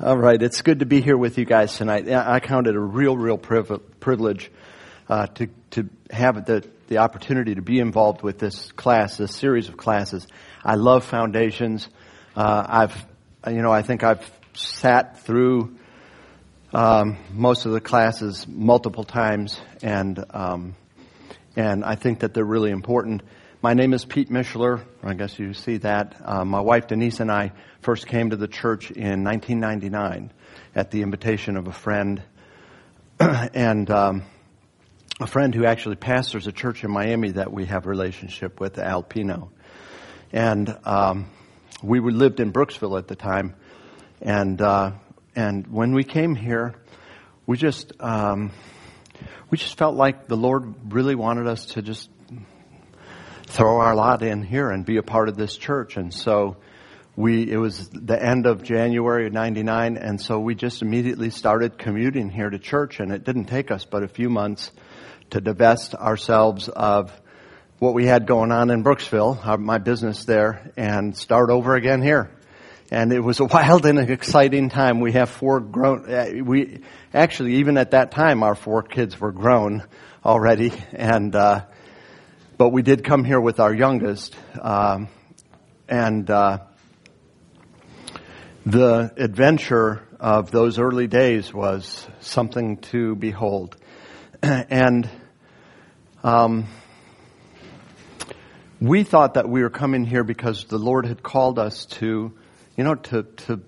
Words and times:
All 0.00 0.16
right, 0.16 0.42
it's 0.42 0.60
good 0.62 0.80
to 0.80 0.86
be 0.86 1.00
here 1.00 1.16
with 1.16 1.38
you 1.38 1.44
guys 1.44 1.76
tonight. 1.76 2.10
I 2.10 2.40
count 2.40 2.66
it 2.66 2.74
a 2.74 2.80
real, 2.80 3.16
real 3.16 3.38
privilege 3.38 4.50
uh, 5.08 5.28
to 5.28 5.46
to 5.70 5.88
have 6.10 6.46
the 6.46 6.68
the 6.88 6.98
opportunity 6.98 7.54
to 7.54 7.62
be 7.62 7.78
involved 7.78 8.20
with 8.20 8.40
this 8.40 8.72
class, 8.72 9.18
this 9.18 9.36
series 9.36 9.68
of 9.68 9.76
classes. 9.76 10.26
I 10.64 10.74
love 10.74 11.04
foundations. 11.04 11.88
Uh, 12.34 12.66
I've, 12.68 13.06
you 13.46 13.62
know, 13.62 13.70
I 13.70 13.82
think 13.82 14.02
I've 14.02 14.28
sat 14.54 15.20
through 15.20 15.76
um, 16.72 17.16
most 17.30 17.64
of 17.64 17.70
the 17.70 17.80
classes 17.80 18.48
multiple 18.48 19.04
times, 19.04 19.60
and 19.80 20.24
um, 20.30 20.74
and 21.54 21.84
I 21.84 21.94
think 21.94 22.18
that 22.18 22.34
they're 22.34 22.44
really 22.44 22.72
important. 22.72 23.22
My 23.64 23.72
name 23.72 23.94
is 23.94 24.04
Pete 24.04 24.28
Mishler. 24.28 24.84
I 25.02 25.14
guess 25.14 25.38
you 25.38 25.54
see 25.54 25.78
that. 25.78 26.20
Uh, 26.22 26.44
my 26.44 26.60
wife 26.60 26.86
Denise 26.86 27.20
and 27.20 27.32
I 27.32 27.52
first 27.80 28.06
came 28.06 28.28
to 28.28 28.36
the 28.36 28.46
church 28.46 28.90
in 28.90 29.24
1999 29.24 30.30
at 30.74 30.90
the 30.90 31.00
invitation 31.00 31.56
of 31.56 31.66
a 31.66 31.72
friend, 31.72 32.22
and 33.18 33.90
um, 33.90 34.24
a 35.18 35.26
friend 35.26 35.54
who 35.54 35.64
actually 35.64 35.96
pastors 35.96 36.46
a 36.46 36.52
church 36.52 36.84
in 36.84 36.90
Miami 36.90 37.30
that 37.30 37.54
we 37.54 37.64
have 37.64 37.86
a 37.86 37.88
relationship 37.88 38.60
with, 38.60 38.78
Al 38.78 39.02
Pino. 39.02 39.50
And 40.30 40.76
um, 40.84 41.30
we 41.82 42.00
lived 42.00 42.40
in 42.40 42.52
Brooksville 42.52 42.98
at 42.98 43.08
the 43.08 43.16
time, 43.16 43.54
and 44.20 44.60
uh, 44.60 44.92
and 45.34 45.66
when 45.68 45.94
we 45.94 46.04
came 46.04 46.34
here, 46.34 46.74
we 47.46 47.56
just 47.56 47.94
um, 47.98 48.50
we 49.48 49.56
just 49.56 49.78
felt 49.78 49.94
like 49.94 50.28
the 50.28 50.36
Lord 50.36 50.92
really 50.92 51.14
wanted 51.14 51.46
us 51.46 51.64
to 51.68 51.80
just 51.80 52.10
throw 53.46 53.80
our 53.80 53.94
lot 53.94 54.22
in 54.22 54.42
here 54.42 54.70
and 54.70 54.84
be 54.84 54.96
a 54.96 55.02
part 55.02 55.28
of 55.28 55.36
this 55.36 55.56
church. 55.56 55.96
And 55.96 56.12
so 56.12 56.56
we, 57.16 57.50
it 57.50 57.56
was 57.56 57.88
the 57.90 58.20
end 58.20 58.46
of 58.46 58.62
January 58.64 59.26
of 59.26 59.32
99, 59.32 59.96
and 59.96 60.20
so 60.20 60.40
we 60.40 60.54
just 60.56 60.82
immediately 60.82 61.30
started 61.30 61.78
commuting 61.78 62.28
here 62.28 62.50
to 62.50 62.58
church, 62.58 62.98
and 62.98 63.12
it 63.12 63.22
didn't 63.22 63.44
take 63.44 63.70
us 63.70 63.84
but 63.84 64.02
a 64.02 64.08
few 64.08 64.28
months 64.28 64.72
to 65.30 65.40
divest 65.40 65.94
ourselves 65.94 66.68
of 66.68 67.12
what 67.78 67.94
we 67.94 68.06
had 68.06 68.26
going 68.26 68.50
on 68.50 68.70
in 68.70 68.82
Brooksville, 68.82 69.58
my 69.60 69.78
business 69.78 70.24
there, 70.24 70.72
and 70.76 71.16
start 71.16 71.50
over 71.50 71.76
again 71.76 72.02
here. 72.02 72.30
And 72.90 73.12
it 73.12 73.20
was 73.20 73.38
a 73.38 73.44
wild 73.52 73.86
and 73.86 73.98
exciting 73.98 74.68
time. 74.68 75.00
We 75.00 75.12
have 75.12 75.30
four 75.30 75.60
grown, 75.60 76.12
uh, 76.12 76.30
we, 76.44 76.80
actually, 77.12 77.56
even 77.56 77.78
at 77.78 77.92
that 77.92 78.10
time, 78.10 78.42
our 78.42 78.56
four 78.56 78.82
kids 78.82 79.20
were 79.20 79.32
grown 79.32 79.84
already, 80.24 80.72
and, 80.92 81.34
uh, 81.36 81.66
but 82.56 82.68
we 82.70 82.82
did 82.82 83.02
come 83.02 83.24
here 83.24 83.40
with 83.40 83.58
our 83.58 83.74
youngest, 83.74 84.36
um, 84.60 85.08
and 85.88 86.30
uh, 86.30 86.58
the 88.64 89.12
adventure 89.16 90.06
of 90.20 90.50
those 90.50 90.78
early 90.78 91.08
days 91.08 91.52
was 91.52 92.06
something 92.20 92.76
to 92.76 93.16
behold. 93.16 93.76
and 94.42 95.10
um, 96.22 96.66
we 98.80 99.02
thought 99.02 99.34
that 99.34 99.48
we 99.48 99.62
were 99.62 99.70
coming 99.70 100.04
here 100.04 100.22
because 100.22 100.64
the 100.66 100.78
Lord 100.78 101.06
had 101.06 101.22
called 101.22 101.58
us 101.58 101.86
to, 101.86 102.32
you 102.76 102.84
know, 102.84 102.94
to 102.94 103.24
to 103.24 103.62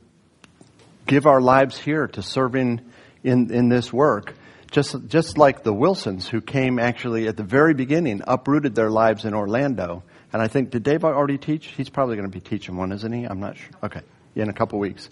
give 1.06 1.26
our 1.26 1.40
lives 1.40 1.76
here 1.76 2.06
to 2.06 2.22
serving 2.22 2.82
in 3.24 3.52
in 3.52 3.68
this 3.68 3.92
work 3.92 4.34
just 4.76 4.94
just 5.08 5.38
like 5.38 5.62
the 5.62 5.72
Wilsons 5.72 6.28
who 6.28 6.42
came 6.42 6.78
actually 6.78 7.28
at 7.28 7.36
the 7.38 7.42
very 7.42 7.72
beginning, 7.72 8.20
uprooted 8.26 8.74
their 8.74 8.90
lives 8.90 9.24
in 9.24 9.32
Orlando. 9.32 10.02
And 10.34 10.42
I 10.42 10.48
think 10.48 10.68
did 10.68 10.82
Dave 10.82 11.02
already 11.02 11.38
teach? 11.38 11.68
He's 11.68 11.88
probably 11.88 12.16
going 12.16 12.30
to 12.30 12.32
be 12.32 12.42
teaching 12.42 12.76
one, 12.76 12.92
isn't 12.92 13.10
he? 13.10 13.24
I'm 13.24 13.40
not 13.40 13.56
sure. 13.56 13.70
Okay, 13.84 14.02
in 14.34 14.50
a 14.50 14.52
couple 14.52 14.78
weeks. 14.78 15.08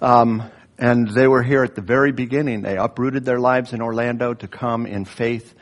Um, 0.00 0.42
and 0.78 1.06
they 1.06 1.28
were 1.28 1.42
here 1.42 1.64
at 1.64 1.74
the 1.74 1.82
very 1.82 2.12
beginning. 2.12 2.62
They 2.62 2.78
uprooted 2.78 3.26
their 3.26 3.38
lives 3.38 3.74
in 3.74 3.82
Orlando 3.82 4.32
to 4.32 4.48
come 4.48 4.86
in 4.86 5.04
faith 5.04 5.54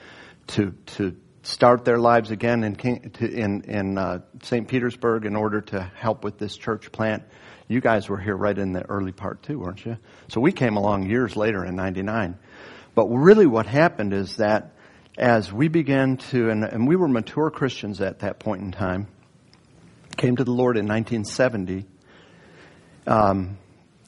to 0.48 0.70
to 0.94 1.16
start 1.42 1.84
their 1.84 1.98
lives 1.98 2.30
again 2.30 2.62
in 2.62 2.76
in 3.18 3.62
in 3.62 3.98
uh, 3.98 4.20
St. 4.44 4.68
Petersburg 4.68 5.24
in 5.24 5.34
order 5.34 5.62
to 5.62 5.80
help 5.96 6.22
with 6.22 6.38
this 6.38 6.56
church 6.56 6.92
plant. 6.92 7.24
You 7.66 7.80
guys 7.80 8.08
were 8.08 8.18
here 8.20 8.36
right 8.36 8.56
in 8.56 8.72
the 8.72 8.88
early 8.88 9.10
part 9.10 9.42
too, 9.42 9.58
weren't 9.58 9.84
you? 9.84 9.96
So 10.28 10.40
we 10.40 10.52
came 10.52 10.76
along 10.76 11.10
years 11.10 11.34
later 11.34 11.64
in 11.64 11.74
'99. 11.74 12.38
But 12.96 13.08
really 13.08 13.44
what 13.44 13.66
happened 13.66 14.14
is 14.14 14.36
that 14.36 14.72
as 15.18 15.52
we 15.52 15.68
began 15.68 16.16
to, 16.16 16.48
and, 16.48 16.64
and 16.64 16.88
we 16.88 16.96
were 16.96 17.08
mature 17.08 17.50
Christians 17.50 18.00
at 18.00 18.20
that 18.20 18.38
point 18.38 18.62
in 18.62 18.72
time, 18.72 19.06
came 20.16 20.34
to 20.36 20.44
the 20.44 20.50
Lord 20.50 20.78
in 20.78 20.86
1970, 20.86 21.84
um, 23.06 23.58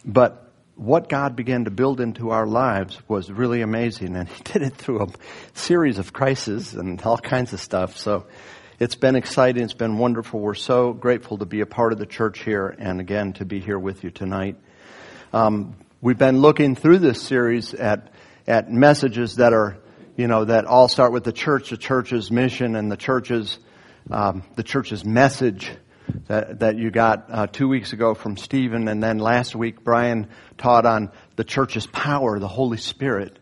but 0.06 0.50
what 0.74 1.10
God 1.10 1.36
began 1.36 1.66
to 1.66 1.70
build 1.70 2.00
into 2.00 2.30
our 2.30 2.46
lives 2.46 2.98
was 3.08 3.30
really 3.30 3.60
amazing, 3.60 4.16
and 4.16 4.26
He 4.38 4.42
did 4.42 4.62
it 4.62 4.74
through 4.74 5.02
a 5.02 5.08
series 5.52 5.98
of 5.98 6.14
crises 6.14 6.72
and 6.72 7.00
all 7.02 7.18
kinds 7.18 7.52
of 7.52 7.60
stuff. 7.60 7.98
So 7.98 8.26
it's 8.80 8.94
been 8.94 9.16
exciting. 9.16 9.64
It's 9.64 9.74
been 9.74 9.98
wonderful. 9.98 10.40
We're 10.40 10.54
so 10.54 10.94
grateful 10.94 11.36
to 11.38 11.44
be 11.44 11.60
a 11.60 11.66
part 11.66 11.92
of 11.92 11.98
the 11.98 12.06
church 12.06 12.38
here, 12.42 12.74
and 12.78 13.00
again 13.00 13.34
to 13.34 13.44
be 13.44 13.60
here 13.60 13.78
with 13.78 14.02
you 14.02 14.10
tonight. 14.10 14.56
Um, 15.34 15.76
we've 16.00 16.16
been 16.16 16.40
looking 16.40 16.74
through 16.74 17.00
this 17.00 17.20
series 17.20 17.74
at 17.74 18.14
at 18.48 18.72
messages 18.72 19.36
that 19.36 19.52
are, 19.52 19.76
you 20.16 20.26
know, 20.26 20.46
that 20.46 20.64
all 20.64 20.88
start 20.88 21.12
with 21.12 21.22
the 21.22 21.32
church, 21.32 21.70
the 21.70 21.76
church's 21.76 22.30
mission, 22.30 22.74
and 22.74 22.90
the 22.90 22.96
church's 22.96 23.58
um, 24.10 24.42
the 24.56 24.62
church's 24.62 25.04
message 25.04 25.70
that 26.28 26.60
that 26.60 26.78
you 26.78 26.90
got 26.90 27.26
uh, 27.28 27.46
two 27.46 27.68
weeks 27.68 27.92
ago 27.92 28.14
from 28.14 28.38
Stephen, 28.38 28.88
and 28.88 29.02
then 29.02 29.18
last 29.18 29.54
week 29.54 29.84
Brian 29.84 30.28
taught 30.56 30.86
on 30.86 31.12
the 31.36 31.44
church's 31.44 31.86
power, 31.86 32.38
the 32.38 32.48
Holy 32.48 32.78
Spirit. 32.78 33.38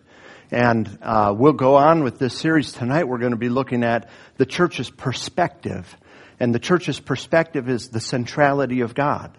And 0.51 0.99
uh, 1.03 1.35
we'll 1.37 1.53
go 1.53 1.77
on 1.77 2.05
with 2.05 2.19
this 2.19 2.39
series 2.39 2.73
tonight. 2.73 3.09
We're 3.09 3.19
going 3.19 3.33
to 3.33 3.37
be 3.37 3.49
looking 3.49 3.83
at 3.83 4.11
the 4.37 4.47
church's 4.47 4.91
perspective. 4.91 5.97
And 6.39 6.55
the 6.55 6.61
church's 6.61 7.01
perspective 7.01 7.69
is 7.69 7.89
the 7.89 8.01
centrality 8.01 8.83
of 8.83 8.95
God. 8.95 9.37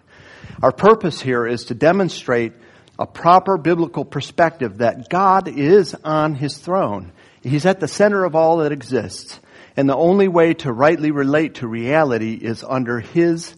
Our 0.62 0.72
purpose 0.72 1.20
here 1.20 1.46
is 1.46 1.66
to 1.66 1.74
demonstrate 1.74 2.52
a 2.98 3.06
proper 3.06 3.56
biblical 3.56 4.04
perspective 4.04 4.78
that 4.78 5.08
God 5.08 5.48
is 5.48 5.94
on 6.04 6.34
his 6.34 6.58
throne. 6.58 7.12
He's 7.42 7.66
at 7.66 7.80
the 7.80 7.88
center 7.88 8.24
of 8.24 8.34
all 8.34 8.58
that 8.58 8.72
exists. 8.72 9.38
And 9.76 9.88
the 9.88 9.96
only 9.96 10.26
way 10.26 10.54
to 10.54 10.72
rightly 10.72 11.12
relate 11.12 11.56
to 11.56 11.68
reality 11.68 12.34
is 12.34 12.64
under 12.64 12.98
his 12.98 13.54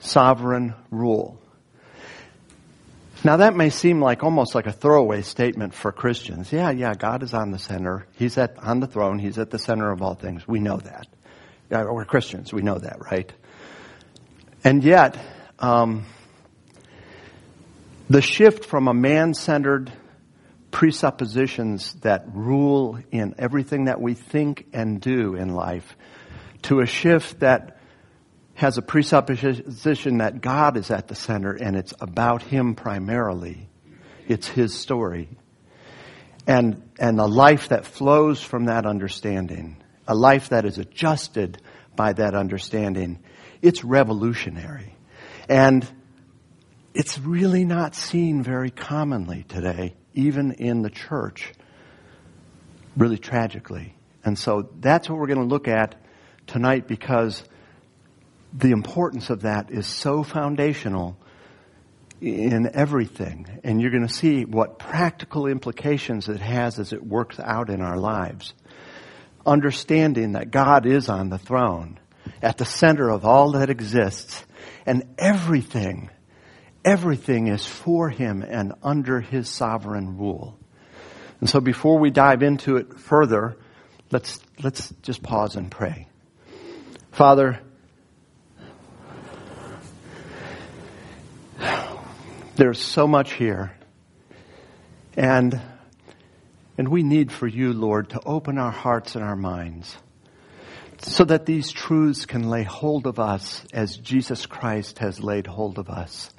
sovereign 0.00 0.74
rule. 0.90 1.40
Now 3.22 3.36
that 3.36 3.54
may 3.54 3.70
seem 3.70 4.00
like 4.00 4.24
almost 4.24 4.54
like 4.54 4.66
a 4.66 4.72
throwaway 4.72 5.22
statement 5.22 5.74
for 5.74 5.92
Christians. 5.92 6.50
Yeah, 6.50 6.70
yeah, 6.70 6.94
God 6.94 7.22
is 7.22 7.34
on 7.34 7.50
the 7.50 7.58
center. 7.58 8.06
He's 8.16 8.38
at, 8.38 8.58
on 8.58 8.80
the 8.80 8.86
throne. 8.86 9.18
He's 9.18 9.38
at 9.38 9.50
the 9.50 9.58
center 9.58 9.92
of 9.92 10.02
all 10.02 10.14
things. 10.14 10.48
We 10.48 10.58
know 10.58 10.78
that. 10.78 11.06
Yeah, 11.70 11.84
we're 11.84 12.06
Christians. 12.06 12.52
We 12.52 12.62
know 12.62 12.78
that, 12.78 12.96
right? 13.10 13.30
And 14.64 14.82
yet, 14.82 15.18
um, 15.58 16.04
the 18.10 18.20
shift 18.20 18.64
from 18.64 18.88
a 18.88 18.92
man 18.92 19.34
centered 19.34 19.90
presuppositions 20.72 21.92
that 22.00 22.24
rule 22.34 22.98
in 23.12 23.36
everything 23.38 23.84
that 23.84 24.00
we 24.00 24.14
think 24.14 24.66
and 24.72 25.00
do 25.00 25.36
in 25.36 25.54
life 25.54 25.96
to 26.62 26.80
a 26.80 26.86
shift 26.86 27.38
that 27.38 27.78
has 28.54 28.78
a 28.78 28.82
presupposition 28.82 30.18
that 30.18 30.40
God 30.40 30.76
is 30.76 30.90
at 30.90 31.06
the 31.06 31.14
center 31.14 31.52
and 31.52 31.76
it's 31.76 31.94
about 32.00 32.42
Him 32.42 32.74
primarily. 32.74 33.68
It's 34.26 34.48
His 34.48 34.74
story. 34.74 35.28
And, 36.48 36.90
and 36.98 37.20
a 37.20 37.26
life 37.26 37.68
that 37.68 37.86
flows 37.86 38.42
from 38.42 38.64
that 38.64 38.86
understanding, 38.86 39.76
a 40.08 40.16
life 40.16 40.48
that 40.48 40.64
is 40.64 40.78
adjusted 40.78 41.62
by 41.94 42.14
that 42.14 42.34
understanding, 42.34 43.20
it's 43.62 43.84
revolutionary. 43.84 44.96
And 45.48 45.88
it's 46.94 47.18
really 47.18 47.64
not 47.64 47.94
seen 47.94 48.42
very 48.42 48.70
commonly 48.70 49.44
today, 49.48 49.94
even 50.14 50.52
in 50.52 50.82
the 50.82 50.90
church, 50.90 51.52
really 52.96 53.18
tragically. 53.18 53.94
And 54.24 54.38
so 54.38 54.68
that's 54.80 55.08
what 55.08 55.18
we're 55.18 55.28
going 55.28 55.38
to 55.38 55.44
look 55.44 55.68
at 55.68 55.94
tonight 56.46 56.88
because 56.88 57.44
the 58.52 58.72
importance 58.72 59.30
of 59.30 59.42
that 59.42 59.70
is 59.70 59.86
so 59.86 60.22
foundational 60.22 61.16
in 62.20 62.68
everything. 62.74 63.46
And 63.62 63.80
you're 63.80 63.92
going 63.92 64.06
to 64.06 64.12
see 64.12 64.44
what 64.44 64.78
practical 64.78 65.46
implications 65.46 66.28
it 66.28 66.40
has 66.40 66.78
as 66.78 66.92
it 66.92 67.06
works 67.06 67.38
out 67.38 67.70
in 67.70 67.80
our 67.80 67.96
lives. 67.96 68.52
Understanding 69.46 70.32
that 70.32 70.50
God 70.50 70.86
is 70.86 71.08
on 71.08 71.30
the 71.30 71.38
throne, 71.38 71.98
at 72.42 72.58
the 72.58 72.66
center 72.66 73.08
of 73.08 73.24
all 73.24 73.52
that 73.52 73.70
exists, 73.70 74.44
and 74.84 75.14
everything 75.18 76.10
Everything 76.84 77.48
is 77.48 77.66
for 77.66 78.08
him 78.08 78.42
and 78.42 78.72
under 78.82 79.20
his 79.20 79.48
sovereign 79.48 80.18
rule. 80.18 80.58
And 81.40 81.48
so 81.48 81.60
before 81.60 81.98
we 81.98 82.10
dive 82.10 82.42
into 82.42 82.76
it 82.76 82.98
further, 82.98 83.56
let's, 84.10 84.40
let's 84.62 84.92
just 85.02 85.22
pause 85.22 85.56
and 85.56 85.70
pray. 85.70 86.08
Father, 87.12 87.60
There's 92.60 92.78
so 92.78 93.06
much 93.06 93.32
here. 93.32 93.72
And, 95.16 95.58
and 96.76 96.88
we 96.88 97.02
need 97.02 97.32
for 97.32 97.46
you, 97.46 97.72
Lord, 97.72 98.10
to 98.10 98.20
open 98.26 98.58
our 98.58 98.70
hearts 98.70 99.14
and 99.14 99.24
our 99.24 99.34
minds 99.34 99.96
so 100.98 101.24
that 101.24 101.46
these 101.46 101.72
truths 101.72 102.26
can 102.26 102.50
lay 102.50 102.62
hold 102.62 103.06
of 103.06 103.18
us 103.18 103.64
as 103.72 103.96
Jesus 103.96 104.44
Christ 104.44 104.98
has 104.98 105.22
laid 105.22 105.46
hold 105.46 105.78
of 105.78 105.88
us. 105.88 106.30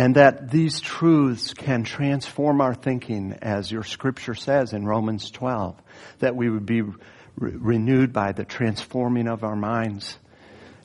And 0.00 0.14
that 0.14 0.50
these 0.50 0.80
truths 0.80 1.52
can 1.52 1.84
transform 1.84 2.62
our 2.62 2.72
thinking, 2.72 3.36
as 3.42 3.70
your 3.70 3.82
scripture 3.82 4.34
says 4.34 4.72
in 4.72 4.86
Romans 4.86 5.30
12, 5.30 5.76
that 6.20 6.34
we 6.34 6.48
would 6.48 6.64
be 6.64 6.80
re- 6.80 6.94
renewed 7.36 8.10
by 8.10 8.32
the 8.32 8.46
transforming 8.46 9.28
of 9.28 9.44
our 9.44 9.56
minds. 9.56 10.16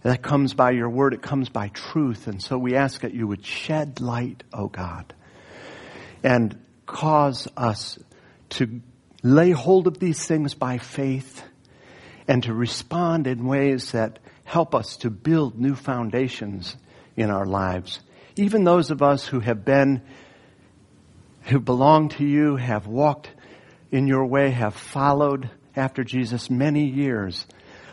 That 0.02 0.22
comes 0.22 0.54
by 0.54 0.72
your 0.72 0.90
word, 0.90 1.14
it 1.14 1.22
comes 1.22 1.48
by 1.48 1.70
truth. 1.70 2.28
And 2.28 2.44
so 2.44 2.58
we 2.58 2.76
ask 2.76 3.04
that 3.04 3.14
you 3.14 3.26
would 3.26 3.46
shed 3.46 4.02
light, 4.02 4.44
O 4.52 4.64
oh 4.64 4.68
God, 4.68 5.14
and 6.22 6.60
cause 6.86 7.48
us 7.56 7.98
to 8.50 8.82
lay 9.24 9.52
hold 9.52 9.88
of 9.88 9.98
these 9.98 10.28
things 10.28 10.56
by 10.56 10.78
faith 10.78 11.42
and 12.28 12.44
to 12.44 12.54
respond 12.54 13.28
in 13.28 13.48
ways 13.48 13.94
that 13.94 14.20
help 14.44 14.76
us 14.76 14.98
to 14.98 15.10
build 15.10 15.58
new 15.58 15.74
foundations 15.74 16.76
in 17.16 17.32
our 17.32 17.46
lives. 17.46 18.02
Even 18.36 18.64
those 18.64 18.92
of 18.92 19.02
us 19.02 19.26
who 19.26 19.40
have 19.40 19.64
been, 19.64 20.02
who 21.44 21.60
belong 21.60 22.10
to 22.10 22.26
you, 22.26 22.58
have 22.58 22.88
walked 22.88 23.30
in 23.92 24.08
your 24.08 24.26
way, 24.26 24.52
have 24.52 24.76
followed 24.76 25.50
after 25.76 26.04
Jesus 26.04 26.50
many 26.50 26.86
years. 26.86 27.46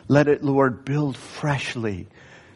Let 0.08 0.28
it, 0.28 0.42
Lord, 0.42 0.84
build 0.84 1.16
freshly, 1.16 2.08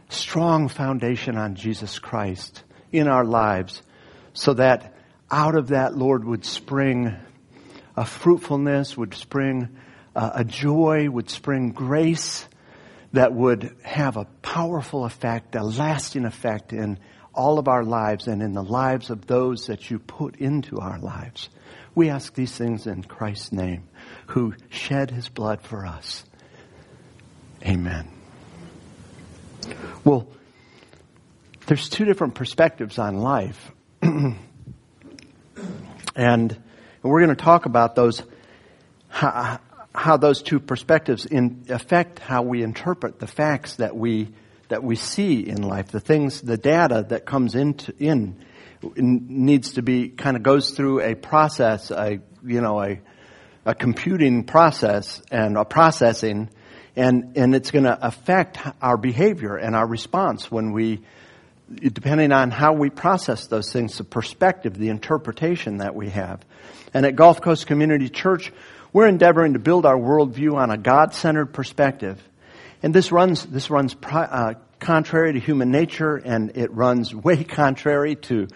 strong 0.08 0.68
foundation 0.68 1.36
on 1.36 1.54
Jesus 1.54 1.98
Christ 1.98 2.64
in 2.92 3.08
our 3.08 3.24
lives 3.24 3.82
so 4.32 4.54
that 4.54 4.94
out 5.30 5.56
of 5.56 5.68
that, 5.68 5.96
Lord, 5.96 6.24
would 6.24 6.44
spring 6.44 7.14
a 7.96 8.04
fruitfulness, 8.04 8.96
would 8.96 9.14
spring 9.14 9.76
a 10.14 10.44
joy, 10.44 11.08
would 11.08 11.30
spring 11.30 11.72
grace 11.72 12.46
that 13.12 13.32
would 13.32 13.76
have 13.82 14.16
a 14.16 14.26
powerful 14.42 15.04
effect, 15.04 15.54
a 15.54 15.62
lasting 15.62 16.24
effect 16.24 16.72
in 16.72 16.98
all 17.36 17.58
of 17.58 17.68
our 17.68 17.84
lives 17.84 18.26
and 18.26 18.42
in 18.42 18.54
the 18.54 18.62
lives 18.62 19.10
of 19.10 19.26
those 19.26 19.66
that 19.66 19.90
you 19.90 19.98
put 19.98 20.36
into 20.36 20.80
our 20.80 20.98
lives. 20.98 21.48
We 21.94 22.10
ask 22.10 22.34
these 22.34 22.56
things 22.56 22.86
in 22.86 23.04
Christ's 23.04 23.52
name, 23.52 23.84
who 24.26 24.54
shed 24.68 25.10
his 25.10 25.28
blood 25.28 25.62
for 25.62 25.86
us. 25.86 26.24
Amen. 27.64 28.08
Well, 30.04 30.28
there's 31.66 31.88
two 31.88 32.04
different 32.04 32.34
perspectives 32.34 32.98
on 32.98 33.16
life. 33.16 33.72
and 34.02 34.36
we're 37.02 37.24
going 37.24 37.36
to 37.36 37.42
talk 37.42 37.66
about 37.66 37.94
those, 37.94 38.22
how, 39.08 39.60
how 39.94 40.16
those 40.16 40.42
two 40.42 40.60
perspectives 40.60 41.26
in 41.26 41.66
affect 41.68 42.18
how 42.18 42.42
we 42.42 42.62
interpret 42.62 43.18
the 43.18 43.26
facts 43.26 43.76
that 43.76 43.96
we 43.96 44.28
that 44.68 44.82
we 44.82 44.96
see 44.96 45.46
in 45.46 45.62
life. 45.62 45.88
The 45.88 46.00
things, 46.00 46.40
the 46.40 46.56
data 46.56 47.06
that 47.08 47.24
comes 47.26 47.54
into 47.54 47.94
in, 47.98 48.36
needs 48.96 49.74
to 49.74 49.82
be 49.82 50.08
kind 50.08 50.36
of 50.36 50.42
goes 50.42 50.70
through 50.70 51.00
a 51.00 51.14
process, 51.14 51.90
a 51.90 52.20
you 52.44 52.60
know 52.60 52.82
a 52.82 53.00
a 53.64 53.74
computing 53.74 54.44
process 54.44 55.22
and 55.30 55.56
a 55.56 55.64
processing, 55.64 56.50
and 56.94 57.36
and 57.36 57.54
it's 57.54 57.70
going 57.70 57.84
to 57.84 57.98
affect 58.06 58.58
our 58.80 58.96
behavior 58.96 59.56
and 59.56 59.74
our 59.74 59.86
response 59.86 60.50
when 60.50 60.72
we. 60.72 61.02
Depending 61.68 62.30
on 62.30 62.52
how 62.52 62.74
we 62.74 62.90
process 62.90 63.48
those 63.48 63.72
things, 63.72 63.98
the 63.98 64.04
perspective, 64.04 64.78
the 64.78 64.88
interpretation 64.88 65.78
that 65.78 65.96
we 65.96 66.10
have. 66.10 66.40
And 66.94 67.04
at 67.04 67.16
Gulf 67.16 67.40
Coast 67.40 67.66
Community 67.66 68.08
Church, 68.08 68.52
we're 68.92 69.08
endeavoring 69.08 69.54
to 69.54 69.58
build 69.58 69.84
our 69.84 69.96
worldview 69.96 70.54
on 70.54 70.70
a 70.70 70.78
God-centered 70.78 71.46
perspective. 71.52 72.22
And 72.82 72.94
this 72.94 73.10
runs, 73.10 73.44
this 73.46 73.70
runs 73.70 73.96
uh, 74.02 74.54
contrary 74.78 75.32
to 75.32 75.40
human 75.40 75.70
nature 75.70 76.16
and 76.16 76.56
it 76.56 76.72
runs 76.72 77.14
way 77.14 77.44
contrary 77.44 78.16
to 78.16 78.48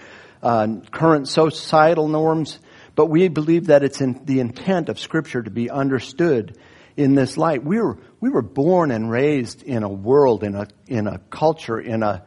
uh, 0.42 0.66
current 0.90 1.28
societal 1.28 2.08
norms. 2.08 2.58
But 2.94 3.06
we 3.06 3.28
believe 3.28 3.66
that 3.66 3.82
it's 3.82 4.00
in 4.00 4.24
the 4.24 4.40
intent 4.40 4.88
of 4.88 4.98
Scripture 4.98 5.42
to 5.42 5.50
be 5.50 5.70
understood 5.70 6.58
in 6.96 7.14
this 7.14 7.36
light. 7.36 7.64
We 7.64 7.80
were, 7.80 7.98
we 8.20 8.30
were 8.30 8.42
born 8.42 8.90
and 8.90 9.10
raised 9.10 9.62
in 9.62 9.82
a 9.82 9.88
world, 9.88 10.44
in 10.44 10.54
a, 10.54 10.66
in 10.86 11.06
a 11.06 11.18
culture, 11.30 11.80
in 11.80 12.02
a, 12.02 12.24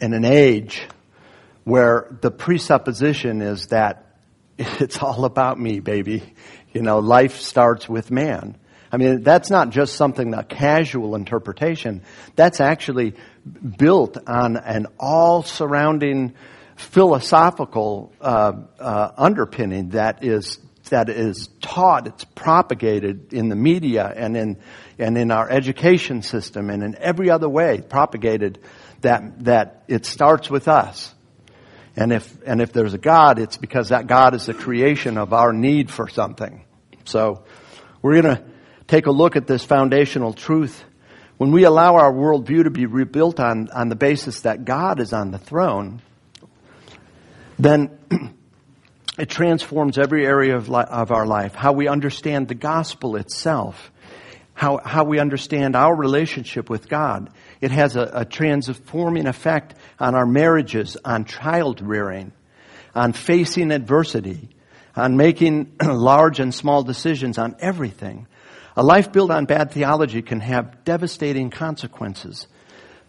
in 0.00 0.12
an 0.12 0.24
age 0.24 0.86
where 1.64 2.16
the 2.20 2.30
presupposition 2.30 3.42
is 3.42 3.68
that 3.68 4.16
it's 4.58 4.98
all 4.98 5.24
about 5.24 5.58
me, 5.58 5.80
baby. 5.80 6.34
You 6.72 6.82
know, 6.82 6.98
life 6.98 7.36
starts 7.36 7.88
with 7.88 8.10
man. 8.10 8.56
I 8.92 8.96
mean, 8.96 9.22
that's 9.22 9.50
not 9.50 9.70
just 9.70 9.94
something, 9.94 10.34
a 10.34 10.42
casual 10.42 11.14
interpretation. 11.14 12.02
That's 12.34 12.60
actually 12.60 13.14
built 13.76 14.16
on 14.26 14.56
an 14.56 14.86
all 14.98 15.42
surrounding 15.42 16.34
philosophical 16.76 18.12
uh, 18.20 18.52
uh, 18.78 19.10
underpinning 19.16 19.90
that 19.90 20.24
is 20.24 20.58
that 20.88 21.08
is 21.08 21.48
taught, 21.60 22.08
it's 22.08 22.24
propagated 22.24 23.32
in 23.32 23.48
the 23.48 23.54
media 23.54 24.12
and 24.14 24.36
in 24.36 24.56
and 24.98 25.16
in 25.16 25.30
our 25.30 25.48
education 25.48 26.22
system 26.22 26.68
and 26.68 26.82
in 26.82 26.96
every 26.98 27.30
other 27.30 27.48
way 27.48 27.80
propagated 27.80 28.58
that 29.02 29.44
that 29.44 29.84
it 29.86 30.04
starts 30.04 30.50
with 30.50 30.66
us. 30.66 31.14
And 31.96 32.12
if, 32.12 32.36
and 32.46 32.60
if 32.60 32.72
there's 32.72 32.94
a 32.94 32.98
God, 32.98 33.38
it's 33.38 33.56
because 33.56 33.88
that 33.88 34.06
God 34.06 34.34
is 34.34 34.46
the 34.46 34.54
creation 34.54 35.18
of 35.18 35.32
our 35.32 35.52
need 35.52 35.90
for 35.90 36.08
something. 36.08 36.64
So, 37.04 37.44
we're 38.00 38.22
to 38.22 38.44
take 38.90 39.06
a 39.06 39.12
look 39.12 39.36
at 39.36 39.46
this 39.46 39.62
foundational 39.62 40.32
truth. 40.32 40.84
When 41.38 41.52
we 41.52 41.62
allow 41.62 41.94
our 41.94 42.12
worldview 42.12 42.64
to 42.64 42.70
be 42.70 42.86
rebuilt 42.86 43.38
on, 43.38 43.70
on 43.70 43.88
the 43.88 43.94
basis 43.94 44.40
that 44.40 44.64
God 44.64 44.98
is 44.98 45.12
on 45.12 45.30
the 45.30 45.38
throne, 45.38 46.02
then 47.56 47.96
it 49.18 49.30
transforms 49.30 49.96
every 49.96 50.26
area 50.26 50.56
of, 50.56 50.68
li- 50.68 50.84
of 50.88 51.12
our 51.12 51.24
life. 51.24 51.54
How 51.54 51.72
we 51.72 51.86
understand 51.86 52.48
the 52.48 52.56
gospel 52.56 53.14
itself, 53.14 53.92
how, 54.54 54.80
how 54.84 55.04
we 55.04 55.20
understand 55.20 55.76
our 55.76 55.94
relationship 55.94 56.68
with 56.68 56.88
God. 56.88 57.30
It 57.60 57.70
has 57.70 57.94
a, 57.94 58.10
a 58.12 58.24
transforming 58.24 59.28
effect 59.28 59.76
on 60.00 60.16
our 60.16 60.26
marriages, 60.26 60.96
on 61.04 61.26
child 61.26 61.80
rearing, 61.80 62.32
on 62.92 63.12
facing 63.12 63.70
adversity, 63.70 64.48
on 64.96 65.16
making 65.16 65.76
large 65.80 66.40
and 66.40 66.52
small 66.52 66.82
decisions 66.82 67.38
on 67.38 67.54
everything. 67.60 68.26
A 68.80 68.82
life 68.82 69.12
built 69.12 69.30
on 69.30 69.44
bad 69.44 69.72
theology 69.72 70.22
can 70.22 70.40
have 70.40 70.84
devastating 70.84 71.50
consequences. 71.50 72.46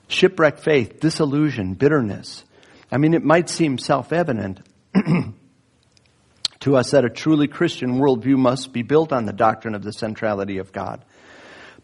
Shipwrecked 0.09 0.59
faith, 0.59 0.99
disillusion, 0.99 1.75
bitterness. 1.75 2.43
I 2.91 2.97
mean, 2.97 3.13
it 3.13 3.23
might 3.23 3.47
seem 3.47 3.77
self-evident 3.77 4.59
to 6.59 6.75
us 6.75 6.91
that 6.91 7.05
a 7.05 7.09
truly 7.09 7.47
Christian 7.47 7.99
worldview 7.99 8.35
must 8.35 8.73
be 8.73 8.81
built 8.81 9.13
on 9.13 9.23
the 9.23 9.31
doctrine 9.31 9.73
of 9.73 9.81
the 9.81 9.93
centrality 9.93 10.57
of 10.57 10.73
God. 10.73 11.05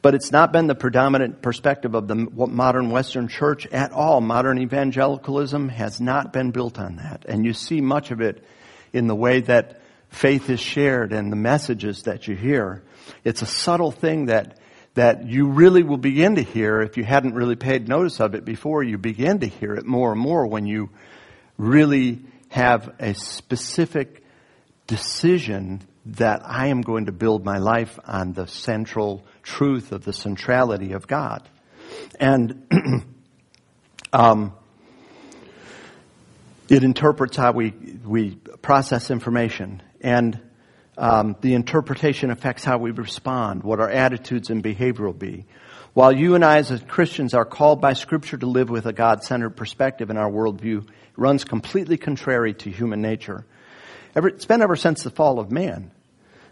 But 0.01 0.15
it's 0.15 0.33
not 0.33 0.51
been 0.51 0.67
the 0.67 0.75
predominant 0.75 1.41
perspective 1.41 1.95
of 1.95 2.09
the 2.09 2.15
modern 2.15 2.89
Western 2.89 3.29
church 3.29 3.67
at 3.67 3.93
all. 3.93 4.19
Modern 4.19 4.59
evangelicalism 4.59 5.69
has 5.69 6.01
not 6.01 6.33
been 6.33 6.51
built 6.51 6.77
on 6.77 6.97
that. 6.97 7.23
And 7.25 7.45
you 7.45 7.53
see 7.53 7.79
much 7.79 8.11
of 8.11 8.19
it 8.19 8.43
in 8.91 9.07
the 9.07 9.15
way 9.15 9.39
that 9.39 9.79
faith 10.09 10.49
is 10.49 10.59
shared 10.59 11.13
and 11.13 11.31
the 11.31 11.37
messages 11.37 12.03
that 12.03 12.27
you 12.27 12.35
hear. 12.35 12.83
It's 13.23 13.41
a 13.41 13.45
subtle 13.45 13.91
thing 13.91 14.27
that, 14.27 14.57
that 14.95 15.27
you 15.27 15.47
really 15.47 15.83
will 15.83 15.97
begin 15.97 16.35
to 16.35 16.43
hear 16.43 16.81
if 16.81 16.97
you 16.97 17.03
hadn't 17.03 17.33
really 17.33 17.55
paid 17.55 17.87
notice 17.87 18.19
of 18.19 18.35
it 18.35 18.45
before. 18.45 18.83
You 18.83 18.97
begin 18.97 19.39
to 19.39 19.47
hear 19.47 19.73
it 19.75 19.85
more 19.85 20.11
and 20.11 20.21
more 20.21 20.47
when 20.47 20.65
you 20.65 20.89
really 21.57 22.21
have 22.49 22.93
a 22.99 23.13
specific 23.13 24.23
decision 24.85 25.81
that 26.05 26.41
I 26.45 26.67
am 26.67 26.81
going 26.81 27.07
to 27.07 27.11
build 27.11 27.43
my 27.43 27.57
life 27.57 27.99
on 28.05 28.33
the 28.33 28.47
central 28.47 29.25
truth 29.43 29.91
of 29.91 30.05
the 30.05 30.13
centrality 30.13 30.93
of 30.93 31.07
God. 31.07 31.47
And 32.19 32.65
um, 34.13 34.53
it 36.69 36.83
interprets 36.83 37.35
how 37.37 37.51
we, 37.51 37.71
we 37.71 38.35
process 38.61 39.11
information. 39.11 39.81
And 40.01 40.39
um, 40.97 41.35
the 41.41 41.53
interpretation 41.53 42.31
affects 42.31 42.63
how 42.63 42.77
we 42.77 42.91
respond, 42.91 43.63
what 43.63 43.79
our 43.79 43.89
attitudes 43.89 44.49
and 44.49 44.63
behavior 44.63 45.05
will 45.05 45.13
be. 45.13 45.45
While 45.93 46.11
you 46.11 46.35
and 46.35 46.43
I 46.43 46.57
as 46.57 46.83
Christians 46.87 47.33
are 47.33 47.45
called 47.45 47.81
by 47.81 47.93
Scripture 47.93 48.37
to 48.37 48.45
live 48.45 48.69
with 48.69 48.85
a 48.85 48.93
God-centered 48.93 49.51
perspective 49.51 50.09
in 50.09 50.17
our 50.17 50.29
worldview, 50.29 50.83
it 50.83 50.89
runs 51.15 51.43
completely 51.43 51.97
contrary 51.97 52.53
to 52.55 52.69
human 52.69 53.01
nature. 53.01 53.45
Ever, 54.15 54.27
it's 54.27 54.45
been 54.45 54.61
ever 54.61 54.75
since 54.75 55.03
the 55.03 55.09
fall 55.09 55.39
of 55.39 55.51
man 55.51 55.91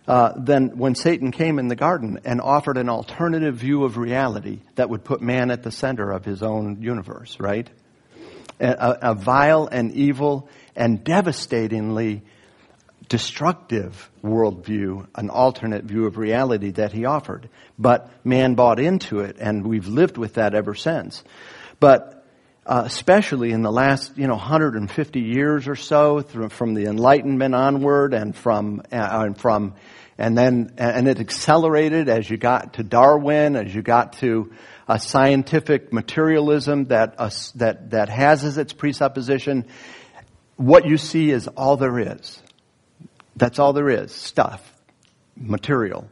uh, 0.07 0.33
when 0.33 0.95
Satan 0.95 1.31
came 1.31 1.59
in 1.59 1.67
the 1.67 1.75
garden 1.75 2.19
and 2.25 2.41
offered 2.41 2.77
an 2.77 2.89
alternative 2.89 3.55
view 3.55 3.83
of 3.83 3.97
reality 3.97 4.59
that 4.75 4.89
would 4.89 5.03
put 5.03 5.21
man 5.21 5.51
at 5.51 5.63
the 5.63 5.71
center 5.71 6.11
of 6.11 6.25
his 6.25 6.43
own 6.43 6.81
universe, 6.81 7.39
right? 7.39 7.69
a, 8.59 8.97
a 9.01 9.15
vile 9.15 9.67
and 9.67 9.91
evil 9.93 10.49
and 10.75 11.03
devastatingly 11.03 12.23
destructive 13.07 14.09
worldview, 14.23 15.07
an 15.15 15.29
alternate 15.29 15.83
view 15.83 16.05
of 16.05 16.17
reality 16.17 16.71
that 16.71 16.91
he 16.91 17.05
offered. 17.05 17.49
But 17.77 18.09
man 18.25 18.55
bought 18.55 18.79
into 18.79 19.19
it, 19.19 19.37
and 19.39 19.65
we've 19.65 19.87
lived 19.87 20.17
with 20.17 20.35
that 20.35 20.55
ever 20.55 20.73
since. 20.73 21.23
But 21.79 22.25
uh, 22.65 22.83
especially 22.85 23.51
in 23.51 23.61
the 23.61 23.71
last, 23.71 24.17
you 24.17 24.25
know, 24.25 24.33
150 24.33 25.19
years 25.19 25.67
or 25.67 25.75
so, 25.75 26.21
through, 26.21 26.49
from 26.49 26.73
the 26.73 26.85
Enlightenment 26.85 27.53
onward, 27.53 28.13
and 28.13 28.35
from 28.35 28.81
uh, 28.91 29.23
and 29.25 29.37
from, 29.37 29.75
and 30.17 30.35
then 30.35 30.73
and 30.77 31.07
it 31.07 31.19
accelerated 31.19 32.09
as 32.09 32.27
you 32.27 32.37
got 32.37 32.73
to 32.73 32.83
Darwin, 32.83 33.55
as 33.55 33.73
you 33.73 33.83
got 33.83 34.13
to 34.13 34.51
a 34.87 34.99
scientific 34.99 35.93
materialism 35.93 36.85
that 36.85 37.15
uh, 37.19 37.29
that 37.55 37.91
that 37.91 38.09
has 38.09 38.43
as 38.43 38.57
its 38.57 38.73
presupposition 38.73 39.65
what 40.57 40.85
you 40.87 40.97
see 40.97 41.31
is 41.31 41.47
all 41.49 41.77
there 41.77 41.99
is. 41.99 42.41
That's 43.35 43.59
all 43.59 43.73
there 43.73 43.89
is. 43.89 44.11
Stuff, 44.11 44.61
material, 45.35 46.09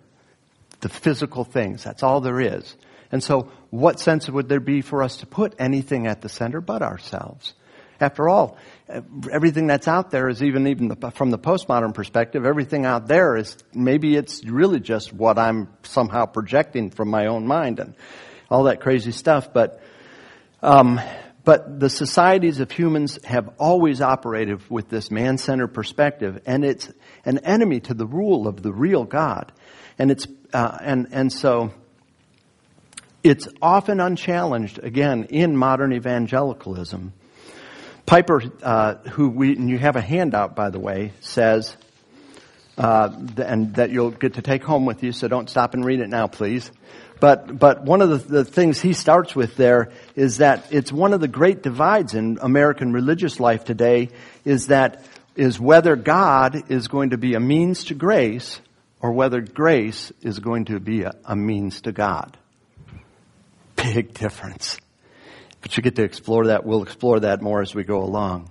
the 0.82 0.89
physical 0.89 1.44
things. 1.44 1.84
That's 1.84 2.03
all 2.03 2.22
there 2.22 2.42
is. 2.42 2.75
And 3.12 3.24
so, 3.24 3.51
what 3.70 4.00
sense 4.00 4.30
would 4.30 4.50
there 4.50 4.60
be 4.60 4.82
for 4.82 5.03
us 5.03 5.18
to 5.18 5.25
put 5.25 5.56
anything 5.60 6.08
at 6.08 6.22
the 6.22 6.30
center 6.30 6.62
but 6.62 6.82
ourselves? 6.82 7.53
After 8.00 8.27
all, 8.27 8.58
everything 9.32 9.68
that's 9.68 9.88
out 9.88 10.12
there 10.12 10.27
is 10.27 10.44
even 10.44 10.68
even 10.68 10.88
the, 10.89 11.12
from 11.12 11.30
the 11.30 11.38
postmodern 11.38 11.94
perspective. 11.94 12.46
Everything 12.46 12.86
out 12.86 13.08
there 13.08 13.38
is 13.38 13.56
maybe 13.74 14.15
it's 14.15 14.44
really 14.44 14.80
just 14.80 15.13
what 15.13 15.38
I'm 15.38 15.70
somehow 15.84 16.25
projecting 16.25 16.89
from 16.89 17.10
my 17.10 17.27
own 17.27 17.48
mind 17.48 17.80
and 17.80 17.96
all 18.50 18.63
that 18.63 18.82
crazy 18.82 19.12
stuff. 19.12 19.53
But 19.53 19.82
um, 20.62 21.00
but 21.46 21.80
the 21.80 21.90
societies 21.90 22.60
of 22.60 22.72
humans 22.72 23.20
have 23.26 23.50
always 23.58 24.02
operated 24.02 24.70
with 24.70 24.90
this 24.90 25.12
man-centered 25.12 25.74
perspective, 25.74 26.42
and 26.46 26.64
it's 26.64 26.90
an 27.26 27.40
enemy 27.40 27.82
to 27.82 27.94
the 27.94 28.06
rule 28.06 28.48
of 28.48 28.62
the 28.62 28.72
real 28.72 29.04
God. 29.04 29.52
And 30.00 30.10
it's 30.10 30.26
uh, 30.54 30.78
and 30.82 31.08
and 31.12 31.32
so 31.32 31.72
it's 33.24 33.48
often 33.62 34.00
unchallenged 34.00 34.80
again 34.80 35.26
in 35.26 35.56
modern 35.58 35.94
evangelicalism. 35.94 37.14
Piper, 38.06 38.42
uh, 38.62 38.96
who 39.10 39.30
we 39.30 39.56
and 39.56 39.70
you 39.70 39.78
have 39.78 39.96
a 39.96 40.02
handout 40.02 40.56
by 40.56 40.70
the 40.70 40.80
way, 40.80 41.14
says, 41.22 41.78
uh, 42.78 43.10
and 43.38 43.76
that 43.76 43.92
you'll 43.92 44.12
get 44.12 44.34
to 44.36 44.42
take 44.42 44.64
home 44.64 44.86
with 44.86 45.04
you. 45.04 45.12
So 45.12 45.28
don't 45.28 45.50
stop 45.50 45.74
and 45.74 45.86
read 45.86 46.00
it 46.00 46.10
now, 46.10 46.28
please. 46.28 46.72
But, 47.24 47.58
but 47.58 47.84
one 47.84 48.01
of 48.01 48.10
the, 48.10 48.18
the, 48.18 48.44
things 48.44 48.82
he 48.82 48.92
starts 48.92 49.34
with 49.34 49.56
there 49.56 49.94
is 50.13 50.39
that 50.39 50.68
it's 50.74 50.92
one 50.92 51.13
of 51.13 51.22
the 51.22 51.30
great 51.30 51.63
divides 51.63 52.15
in 52.15 52.38
American 52.42 52.92
religious 52.92 53.39
life 53.39 53.63
today 53.63 54.10
is 54.44 54.68
that, 54.68 55.06
is 55.38 55.58
whether 55.58 55.96
God 55.96 56.70
is 56.70 56.89
going 56.89 57.12
to 57.12 57.18
be 57.18 57.36
a 57.36 57.39
means 57.39 57.86
to 57.86 57.94
grace 57.94 58.60
or 59.00 59.13
whether 59.13 59.39
grace 59.39 60.12
is 60.22 60.39
going 60.39 60.65
to 60.65 60.82
be 60.82 61.03
a, 61.03 61.13
a 61.24 61.34
means 61.34 61.80
to 61.84 61.94
God. 61.94 62.36
Big 63.77 64.13
difference. 64.13 64.77
But 65.62 65.77
you 65.77 65.82
get 65.82 65.96
to 65.96 66.03
explore 66.03 66.48
that. 66.48 66.65
We'll 66.65 66.84
explore 66.84 67.22
that 67.22 67.42
more 67.42 67.62
as 67.62 67.74
we 67.74 67.86
go 67.86 68.03
along. 68.03 68.50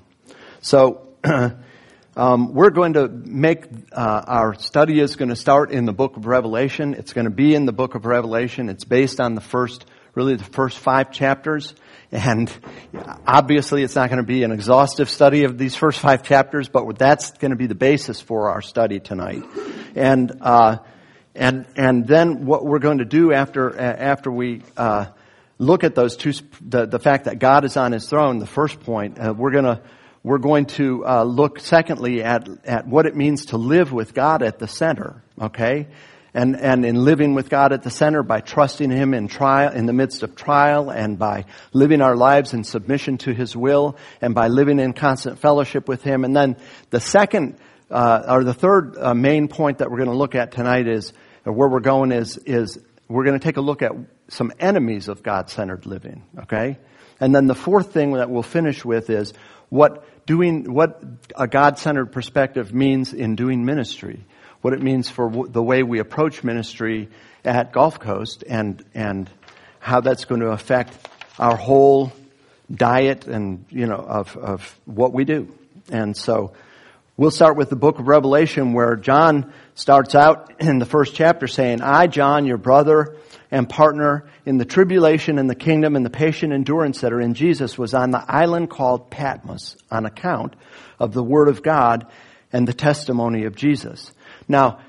So, 0.62 1.08
Um, 2.14 2.52
we're 2.52 2.70
going 2.70 2.92
to 2.92 3.08
make 3.08 3.64
uh, 3.90 4.22
our 4.26 4.54
study 4.54 5.00
is 5.00 5.16
going 5.16 5.30
to 5.30 5.36
start 5.36 5.70
in 5.70 5.86
the 5.86 5.94
book 5.94 6.18
of 6.18 6.26
Revelation. 6.26 6.92
It's 6.92 7.14
going 7.14 7.24
to 7.24 7.30
be 7.30 7.54
in 7.54 7.64
the 7.64 7.72
book 7.72 7.94
of 7.94 8.04
Revelation. 8.04 8.68
It's 8.68 8.84
based 8.84 9.18
on 9.18 9.34
the 9.34 9.40
first, 9.40 9.86
really 10.14 10.36
the 10.36 10.44
first 10.44 10.76
five 10.78 11.10
chapters, 11.10 11.74
and 12.10 12.52
obviously 13.26 13.82
it's 13.82 13.94
not 13.94 14.10
going 14.10 14.18
to 14.18 14.26
be 14.26 14.42
an 14.42 14.52
exhaustive 14.52 15.08
study 15.08 15.44
of 15.44 15.56
these 15.56 15.74
first 15.74 16.00
five 16.00 16.22
chapters, 16.22 16.68
but 16.68 16.98
that's 16.98 17.30
going 17.38 17.52
to 17.52 17.56
be 17.56 17.66
the 17.66 17.74
basis 17.74 18.20
for 18.20 18.50
our 18.50 18.60
study 18.60 19.00
tonight. 19.00 19.42
And 19.94 20.32
uh, 20.42 20.78
and 21.34 21.64
and 21.76 22.06
then 22.06 22.44
what 22.44 22.62
we're 22.62 22.78
going 22.78 22.98
to 22.98 23.06
do 23.06 23.32
after 23.32 23.74
after 23.80 24.30
we 24.30 24.60
uh, 24.76 25.06
look 25.56 25.82
at 25.82 25.94
those 25.94 26.18
two, 26.18 26.34
the, 26.60 26.84
the 26.84 26.98
fact 26.98 27.24
that 27.24 27.38
God 27.38 27.64
is 27.64 27.78
on 27.78 27.92
His 27.92 28.06
throne, 28.06 28.38
the 28.38 28.46
first 28.46 28.80
point, 28.80 29.18
uh, 29.18 29.32
we're 29.34 29.52
going 29.52 29.64
to 29.64 29.80
we're 30.24 30.38
going 30.38 30.66
to 30.66 31.04
uh, 31.06 31.24
look 31.24 31.58
secondly 31.58 32.22
at, 32.22 32.48
at 32.64 32.86
what 32.86 33.06
it 33.06 33.16
means 33.16 33.46
to 33.46 33.56
live 33.56 33.92
with 33.92 34.14
God 34.14 34.42
at 34.42 34.58
the 34.58 34.68
center, 34.68 35.22
okay? 35.40 35.88
And, 36.32 36.56
and 36.56 36.84
in 36.84 37.04
living 37.04 37.34
with 37.34 37.50
God 37.50 37.72
at 37.72 37.82
the 37.82 37.90
center 37.90 38.22
by 38.22 38.40
trusting 38.40 38.90
Him 38.90 39.14
in 39.14 39.28
trial, 39.28 39.72
in 39.72 39.86
the 39.86 39.92
midst 39.92 40.22
of 40.22 40.34
trial 40.34 40.90
and 40.90 41.18
by 41.18 41.46
living 41.72 42.00
our 42.00 42.16
lives 42.16 42.54
in 42.54 42.64
submission 42.64 43.18
to 43.18 43.34
His 43.34 43.56
will 43.56 43.96
and 44.20 44.34
by 44.34 44.48
living 44.48 44.78
in 44.78 44.92
constant 44.92 45.40
fellowship 45.40 45.88
with 45.88 46.02
Him. 46.02 46.24
And 46.24 46.34
then 46.34 46.56
the 46.90 47.00
second, 47.00 47.58
uh, 47.90 48.22
or 48.28 48.44
the 48.44 48.54
third 48.54 48.96
uh, 48.96 49.14
main 49.14 49.48
point 49.48 49.78
that 49.78 49.90
we're 49.90 49.98
going 49.98 50.08
to 50.08 50.16
look 50.16 50.34
at 50.34 50.52
tonight 50.52 50.88
is, 50.88 51.12
where 51.44 51.68
we're 51.68 51.80
going 51.80 52.12
is, 52.12 52.38
is 52.38 52.78
we're 53.08 53.24
going 53.24 53.38
to 53.38 53.44
take 53.44 53.56
a 53.56 53.60
look 53.60 53.82
at 53.82 53.92
some 54.28 54.52
enemies 54.60 55.08
of 55.08 55.22
God-centered 55.22 55.84
living, 55.84 56.22
okay? 56.42 56.78
And 57.20 57.34
then 57.34 57.46
the 57.46 57.54
fourth 57.54 57.92
thing 57.92 58.12
that 58.12 58.30
we'll 58.30 58.42
finish 58.42 58.84
with 58.84 59.10
is 59.10 59.34
what 59.68 60.04
doing, 60.26 60.72
what 60.72 61.02
a 61.36 61.46
God-centered 61.46 62.12
perspective 62.12 62.72
means 62.72 63.12
in 63.12 63.36
doing 63.36 63.64
ministry, 63.64 64.24
what 64.60 64.72
it 64.72 64.82
means 64.82 65.08
for 65.08 65.30
the 65.48 65.62
way 65.62 65.82
we 65.82 65.98
approach 65.98 66.44
ministry 66.44 67.08
at 67.44 67.72
Gulf 67.72 67.98
Coast 67.98 68.44
and, 68.48 68.84
and 68.94 69.28
how 69.80 70.00
that's 70.00 70.24
going 70.24 70.40
to 70.40 70.48
affect 70.48 70.96
our 71.38 71.56
whole 71.56 72.12
diet 72.70 73.26
and, 73.26 73.64
you 73.70 73.86
know, 73.86 73.96
of, 73.96 74.36
of 74.36 74.80
what 74.84 75.12
we 75.12 75.24
do. 75.24 75.52
And 75.90 76.16
so, 76.16 76.52
We'll 77.14 77.30
start 77.30 77.58
with 77.58 77.68
the 77.68 77.76
book 77.76 77.98
of 77.98 78.08
Revelation 78.08 78.72
where 78.72 78.96
John 78.96 79.52
starts 79.74 80.14
out 80.14 80.50
in 80.58 80.78
the 80.78 80.86
first 80.86 81.14
chapter 81.14 81.46
saying, 81.46 81.82
I, 81.82 82.06
John, 82.06 82.46
your 82.46 82.56
brother 82.56 83.16
and 83.52 83.68
partner 83.68 84.24
in 84.46 84.56
the 84.56 84.64
tribulation 84.64 85.38
and 85.38 85.48
the 85.48 85.54
kingdom 85.54 85.94
and 85.94 86.04
the 86.04 86.10
patient 86.10 86.54
endurance 86.54 87.02
that 87.02 87.12
are 87.12 87.20
in 87.20 87.34
Jesus 87.34 87.76
was 87.76 87.92
on 87.92 88.10
the 88.10 88.24
island 88.26 88.70
called 88.70 89.10
Patmos 89.10 89.76
on 89.90 90.06
account 90.06 90.56
of 90.98 91.12
the 91.12 91.22
word 91.22 91.48
of 91.48 91.62
God 91.62 92.06
and 92.50 92.66
the 92.66 92.72
testimony 92.72 93.44
of 93.44 93.54
Jesus. 93.54 94.10
Now, 94.48 94.80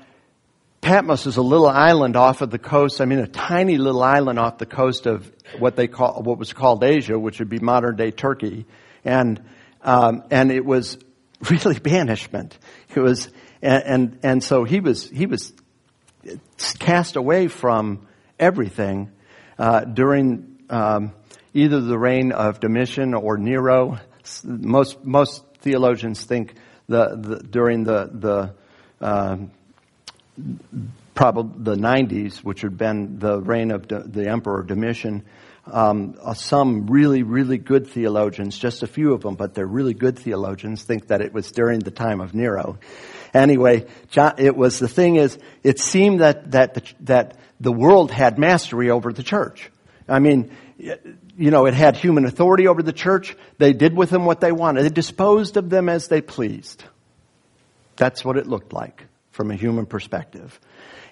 Patmos 0.80 1.26
is 1.26 1.36
a 1.36 1.42
little 1.42 1.68
island 1.68 2.16
off 2.16 2.40
of 2.40 2.50
the 2.50 2.58
coast, 2.58 3.02
I 3.02 3.04
mean 3.04 3.18
a 3.18 3.26
tiny 3.26 3.76
little 3.76 4.02
island 4.02 4.38
off 4.38 4.56
the 4.56 4.66
coast 4.66 5.06
of 5.06 5.30
what 5.58 5.76
they 5.76 5.86
call, 5.86 6.22
what 6.22 6.38
was 6.38 6.54
called 6.54 6.82
Asia, 6.82 7.18
which 7.18 7.40
would 7.40 7.50
be 7.50 7.58
modern 7.58 7.96
day 7.96 8.10
Turkey. 8.10 8.64
And, 9.04 9.44
um, 9.82 10.24
and 10.30 10.50
it 10.50 10.64
was 10.64 10.96
really 11.50 11.78
banishment. 11.78 12.58
It 12.94 13.00
was, 13.00 13.28
and, 13.60 13.82
and, 13.84 14.18
and 14.22 14.44
so 14.44 14.64
he 14.64 14.80
was, 14.80 15.08
he 15.08 15.26
was 15.26 15.52
cast 16.78 17.16
away 17.16 17.48
from 17.48 18.06
everything 18.38 19.10
uh, 19.58 19.80
during 19.84 20.58
um, 20.70 21.12
either 21.52 21.80
the 21.80 21.98
reign 21.98 22.32
of 22.32 22.60
Domitian 22.60 23.14
or 23.14 23.36
Nero. 23.36 23.98
Most 24.44 25.04
most 25.04 25.44
theologians 25.60 26.24
think 26.24 26.54
the, 26.88 27.16
the 27.16 27.36
during 27.42 27.84
the 27.84 28.10
the 28.12 28.54
um, 29.06 29.50
probably 31.14 31.76
the 31.76 31.80
90s, 31.80 32.38
which 32.38 32.62
had 32.62 32.76
been 32.76 33.18
the 33.18 33.40
reign 33.40 33.70
of 33.70 33.86
the 33.88 34.28
emperor 34.28 34.62
Domitian. 34.62 35.24
Um, 35.66 36.16
uh, 36.22 36.34
some 36.34 36.86
really, 36.88 37.22
really 37.22 37.56
good 37.56 37.86
theologians, 37.86 38.58
just 38.58 38.82
a 38.82 38.86
few 38.86 39.14
of 39.14 39.22
them, 39.22 39.34
but 39.34 39.54
they're 39.54 39.66
really 39.66 39.94
good 39.94 40.18
theologians, 40.18 40.82
think 40.82 41.06
that 41.06 41.22
it 41.22 41.32
was 41.32 41.50
during 41.52 41.80
the 41.80 41.90
time 41.90 42.20
of 42.20 42.34
Nero. 42.34 42.78
Anyway, 43.32 43.86
it 44.38 44.56
was 44.56 44.78
the 44.78 44.88
thing 44.88 45.16
is, 45.16 45.38
it 45.62 45.80
seemed 45.80 46.20
that 46.20 46.50
that 46.50 46.74
the, 46.74 46.82
that 47.00 47.38
the 47.60 47.72
world 47.72 48.10
had 48.10 48.38
mastery 48.38 48.90
over 48.90 49.12
the 49.12 49.22
church. 49.22 49.70
I 50.06 50.18
mean, 50.18 50.50
you 50.78 51.50
know, 51.50 51.66
it 51.66 51.74
had 51.74 51.96
human 51.96 52.26
authority 52.26 52.68
over 52.68 52.82
the 52.82 52.92
church. 52.92 53.36
They 53.58 53.72
did 53.72 53.96
with 53.96 54.10
them 54.10 54.24
what 54.24 54.40
they 54.40 54.52
wanted. 54.52 54.82
They 54.82 54.90
disposed 54.90 55.56
of 55.56 55.70
them 55.70 55.88
as 55.88 56.08
they 56.08 56.20
pleased. 56.20 56.84
That's 57.96 58.24
what 58.24 58.36
it 58.36 58.46
looked 58.46 58.72
like 58.72 59.06
from 59.30 59.50
a 59.50 59.54
human 59.54 59.86
perspective. 59.86 60.60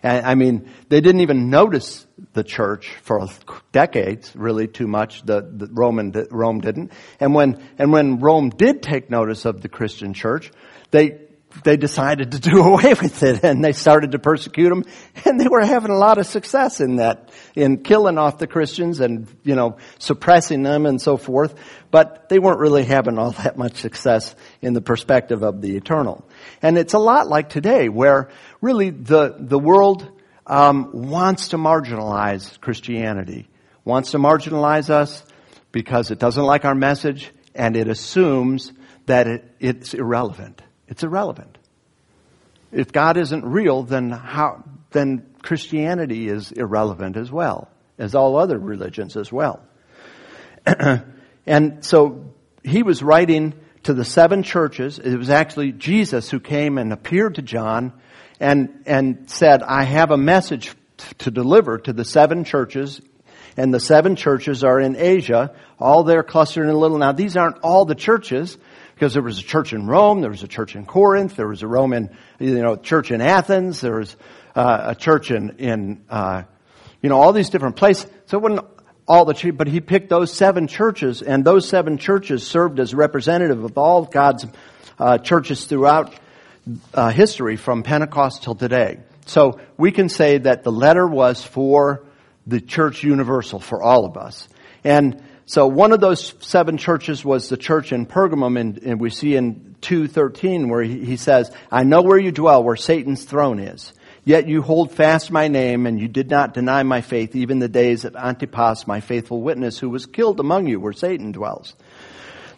I 0.03 0.35
mean, 0.35 0.69
they 0.89 1.01
didn't 1.01 1.21
even 1.21 1.49
notice 1.49 2.07
the 2.33 2.43
church 2.43 2.93
for 3.03 3.29
decades, 3.71 4.35
really 4.35 4.67
too 4.67 4.89
much. 4.89 5.23
The, 5.23 5.43
the 5.43 5.69
Roman 5.71 6.13
Rome 6.31 6.61
didn't. 6.61 6.93
And 7.21 7.35
when 7.35 7.63
and 7.79 7.93
when 7.93 8.19
Rome 8.19 8.51
did 8.51 8.83
take 8.83 9.11
notice 9.11 9.45
of 9.45 9.61
the 9.61 9.69
Christian 9.69 10.13
church, 10.13 10.51
they 10.91 11.21
they 11.65 11.77
decided 11.77 12.33
to 12.33 12.41
do 12.41 12.63
away 12.63 12.95
with 12.95 13.23
it 13.23 13.45
and 13.45 13.65
they 13.65 13.73
started 13.73 14.13
to 14.13 14.19
persecute 14.19 14.69
them 14.69 14.85
and 15.25 15.39
they 15.39 15.49
were 15.49 15.65
having 15.65 15.91
a 15.91 15.99
lot 15.99 16.19
of 16.19 16.27
success 16.27 16.81
in 16.81 16.97
that, 16.97 17.31
in 17.55 17.83
killing 17.83 18.19
off 18.19 18.39
the 18.39 18.47
Christians 18.47 19.01
and, 19.01 19.29
you 19.43 19.55
know, 19.55 19.77
suppressing 19.99 20.63
them 20.63 20.87
and 20.87 21.01
so 21.01 21.17
forth. 21.17 21.55
But 21.91 22.29
they 22.29 22.39
weren't 22.39 22.61
really 22.61 22.85
having 22.85 23.19
all 23.19 23.33
that 23.33 23.57
much 23.57 23.77
success 23.77 24.35
in 24.61 24.73
the 24.73 24.81
perspective 24.81 25.43
of 25.43 25.61
the 25.61 25.77
eternal. 25.77 26.27
And 26.63 26.79
it's 26.79 26.95
a 26.95 26.99
lot 26.99 27.29
like 27.29 27.49
today 27.51 27.89
where 27.89 28.31
really 28.62 28.88
the, 28.88 29.37
the 29.38 29.59
world, 29.59 30.09
um, 30.47 31.09
wants 31.11 31.49
to 31.49 31.59
marginalize 31.59 32.59
Christianity, 32.61 33.49
wants 33.85 34.12
to 34.12 34.19
marginalize 34.19 34.88
us 34.88 35.23
because 35.73 36.11
it 36.11 36.19
doesn't 36.19 36.45
like 36.45 36.64
our 36.64 36.75
message, 36.75 37.31
and 37.54 37.76
it 37.76 37.88
assumes 37.88 38.73
that 39.07 39.26
it, 39.26 39.45
it's 39.61 39.92
irrelevant. 39.92 40.62
It's 40.88 41.02
irrelevant. 41.02 41.59
If 42.71 42.92
God 42.92 43.16
isn't 43.16 43.45
real, 43.45 43.83
then 43.83 44.11
how, 44.11 44.64
then 44.92 45.26
Christianity 45.42 46.28
is 46.28 46.52
irrelevant 46.52 47.16
as 47.16 47.31
well, 47.31 47.69
as 47.99 48.14
all 48.14 48.37
other 48.37 48.59
religions 48.59 49.16
as 49.16 49.31
well. 49.33 49.62
and 51.47 51.85
so 51.85 52.33
he 52.62 52.83
was 52.83 53.02
writing 53.02 53.54
to 53.85 53.95
the 53.95 54.04
seven 54.04 54.42
churches. 54.42 54.99
It 54.99 55.16
was 55.16 55.31
actually 55.31 55.73
Jesus 55.73 56.31
who 56.31 56.38
came 56.38 56.78
and 56.78 56.92
appeared 56.92 57.35
to 57.37 57.42
John 57.42 57.92
and, 58.41 58.83
and 58.87 59.31
said, 59.31 59.62
I 59.62 59.85
have 59.85 60.11
a 60.11 60.17
message 60.17 60.75
to 61.19 61.31
deliver 61.31 61.79
to 61.79 61.93
the 61.93 62.05
seven 62.05 62.45
churches 62.45 63.01
and 63.57 63.73
the 63.73 63.81
seven 63.81 64.17
churches 64.17 64.65
are 64.65 64.81
in 64.81 64.97
Asia. 64.97 65.55
All 65.79 66.05
they're 66.05 66.23
clustered 66.23 66.65
in 66.65 66.71
a 66.71 66.79
little. 66.79 66.99
Now 66.99 67.12
these 67.12 67.37
aren't 67.37 67.59
all 67.59 67.85
the 67.85 67.95
churches 67.95 68.57
because 68.95 69.15
there 69.15 69.23
was 69.23 69.39
a 69.39 69.43
church 69.43 69.73
in 69.73 69.87
Rome, 69.87 70.21
there 70.21 70.31
was 70.31 70.43
a 70.43 70.49
church 70.49 70.77
in 70.77 70.87
Corinth, 70.87 71.37
there 71.37 71.49
was 71.49 71.62
a 71.62 71.67
Roman, 71.67 72.11
you 72.39 72.62
know, 72.62 72.77
church 72.77 73.11
in 73.11 73.21
Athens, 73.21 73.81
there 73.81 73.97
was 73.97 74.17
uh, 74.55 74.85
a 74.89 74.95
church 74.95 75.31
in, 75.31 75.51
in 75.59 76.05
uh, 76.09 76.43
you 77.01 77.09
know, 77.09 77.21
all 77.21 77.33
these 77.33 77.51
different 77.51 77.77
places. 77.77 78.07
So 78.27 78.39
it 78.39 78.43
wasn't 78.43 78.67
all 79.09 79.25
the, 79.25 79.51
but 79.51 79.67
he 79.67 79.81
picked 79.81 80.09
those 80.09 80.33
seven 80.33 80.69
churches, 80.69 81.21
and 81.21 81.45
those 81.45 81.69
seven 81.69 81.99
churches 81.99 82.47
served 82.47 82.79
as 82.79 82.95
representative 82.95 83.65
of 83.65 83.77
all 83.77 84.05
God's 84.05 84.47
uh, 84.99 85.19
churches 85.19 85.65
throughout 85.65 86.15
uh, 86.95 87.11
history 87.11 87.57
from 87.57 87.83
Pentecost 87.83 88.42
till 88.42 88.54
today. 88.54 89.00
So 89.26 89.61
we 89.76 89.92
can 89.92 90.09
say 90.09 90.38
that 90.38 90.62
the 90.62 90.73
letter 90.73 91.07
was 91.07 91.45
for 91.45 92.04
the 92.47 92.61
church 92.61 93.02
universal 93.02 93.61
for 93.61 93.83
all 93.83 94.04
of 94.04 94.16
us. 94.16 94.49
And 94.85 95.23
so 95.45 95.66
one 95.66 95.92
of 95.92 96.00
those 96.00 96.35
seven 96.40 96.76
churches 96.76 97.25
was 97.25 97.49
the 97.49 97.57
church 97.57 97.92
in 97.92 98.07
Pergamum, 98.07 98.59
and, 98.59 98.78
and 98.78 99.00
we 99.00 99.11
see 99.11 99.37
in 99.37 99.76
2.13 99.83 100.69
where 100.69 100.83
he, 100.83 101.04
he 101.04 101.16
says, 101.16 101.50
I 101.71 101.85
know 101.85 102.02
where 102.02 102.19
you 102.19 102.33
dwell, 102.33 102.62
where 102.62 102.76
Satan's 102.76 103.25
throne 103.25 103.59
is. 103.59 103.92
Yet 104.25 104.47
you 104.47 104.62
hold 104.62 104.92
fast 104.92 105.33
my 105.33 105.49
name, 105.49 105.87
and 105.87 106.00
you 106.00 106.07
did 106.07 106.31
not 106.31 106.54
deny 106.54 106.85
my 106.85 107.00
faith, 107.00 107.35
even 107.35 107.59
the 107.59 107.69
days 107.69 108.04
of 108.04 108.14
Antipas, 108.14 108.87
my 108.87 109.00
faithful 109.00 109.42
witness, 109.42 109.78
who 109.78 109.90
was 109.90 110.07
killed 110.07 110.38
among 110.38 110.69
you, 110.69 110.78
where 110.78 110.92
Satan 110.92 111.33
dwells. 111.33 111.75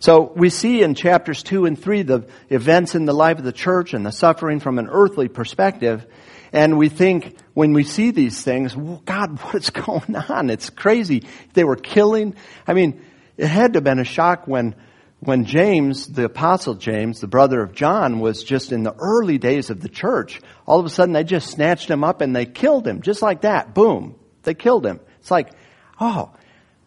So 0.05 0.31
we 0.37 0.51
see 0.51 0.83
in 0.83 0.95
chapters 0.95 1.43
2 1.43 1.65
and 1.65 1.83
3 1.83 2.03
the 2.03 2.27
events 2.51 2.95
in 2.95 3.07
the 3.07 3.15
life 3.15 3.39
of 3.39 3.45
the 3.45 3.55
church 3.55 3.95
and 3.95 4.05
the 4.05 4.13
suffering 4.13 4.61
from 4.61 4.79
an 4.79 4.87
earthly 4.91 5.29
perspective. 5.29 6.07
And 6.53 6.77
we 6.77 6.91
think 6.91 7.39
when 7.55 7.73
we 7.73 7.85
see 7.85 8.11
these 8.11 8.43
things, 8.43 8.77
well, 8.77 9.01
God, 9.07 9.41
what 9.41 9.55
is 9.55 9.71
going 9.71 10.15
on? 10.15 10.51
It's 10.51 10.69
crazy. 10.69 11.25
They 11.55 11.65
were 11.65 11.77
killing. 11.77 12.37
I 12.67 12.75
mean, 12.75 13.03
it 13.39 13.47
had 13.47 13.73
to 13.73 13.79
have 13.79 13.85
been 13.85 13.99
a 13.99 14.05
shock 14.05 14.47
when, 14.47 14.75
when 15.21 15.47
James, 15.47 16.07
the 16.07 16.27
apostle 16.27 16.75
James, 16.75 17.21
the 17.21 17.27
brother 17.27 17.63
of 17.63 17.73
John, 17.73 18.21
was 18.21 18.45
just 18.45 18.73
in 18.73 18.83
the 18.83 18.95
early 18.99 19.39
days 19.39 19.71
of 19.71 19.81
the 19.81 19.89
church. 19.89 20.43
All 20.67 20.79
of 20.79 20.85
a 20.85 20.91
sudden 20.91 21.15
they 21.15 21.25
just 21.25 21.51
snatched 21.51 21.89
him 21.89 22.05
up 22.05 22.21
and 22.21 22.37
they 22.37 22.45
killed 22.45 22.87
him. 22.87 23.01
Just 23.01 23.23
like 23.23 23.41
that. 23.41 23.73
Boom. 23.73 24.17
They 24.43 24.53
killed 24.53 24.85
him. 24.85 25.01
It's 25.21 25.31
like, 25.31 25.51
oh, 25.99 26.35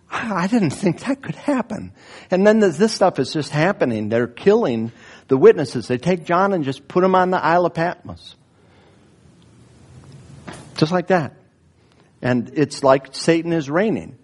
I 0.09 0.47
didn't 0.47 0.69
think 0.71 1.01
that 1.01 1.21
could 1.21 1.35
happen. 1.35 1.91
And 2.31 2.47
then 2.47 2.59
this 2.59 2.93
stuff 2.93 3.19
is 3.19 3.33
just 3.33 3.49
happening. 3.49 4.09
They're 4.09 4.27
killing 4.27 4.91
the 5.27 5.37
witnesses. 5.37 5.87
They 5.87 5.97
take 5.97 6.23
John 6.23 6.53
and 6.53 6.63
just 6.63 6.87
put 6.87 7.03
him 7.03 7.15
on 7.15 7.29
the 7.29 7.43
Isle 7.43 7.65
of 7.65 7.73
Patmos. 7.73 8.35
Just 10.75 10.91
like 10.91 11.07
that. 11.07 11.35
And 12.21 12.51
it's 12.53 12.83
like 12.83 13.13
Satan 13.13 13.51
is 13.51 13.69
reigning. 13.69 14.17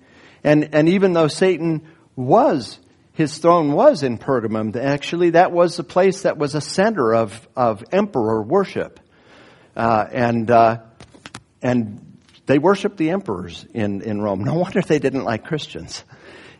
And, 0.43 0.73
and 0.73 0.89
even 0.89 1.13
though 1.13 1.27
Satan 1.27 1.87
was, 2.15 2.79
his 3.13 3.37
throne 3.37 3.73
was 3.73 4.03
in 4.03 4.17
Pergamum, 4.17 4.75
actually 4.75 5.31
that 5.31 5.51
was 5.51 5.77
the 5.77 5.83
place 5.83 6.23
that 6.23 6.37
was 6.37 6.55
a 6.55 6.61
center 6.61 7.13
of, 7.13 7.47
of 7.55 7.83
emperor 7.91 8.41
worship. 8.41 8.99
Uh, 9.75 10.05
and, 10.11 10.49
uh, 10.49 10.81
and 11.61 12.02
they 12.45 12.59
worshiped 12.59 12.97
the 12.97 13.11
emperors 13.11 13.65
in, 13.73 14.01
in 14.01 14.21
Rome. 14.21 14.43
No 14.43 14.53
wonder 14.59 14.81
they 14.81 14.99
didn't 14.99 15.23
like 15.23 15.45
Christians. 15.45 16.03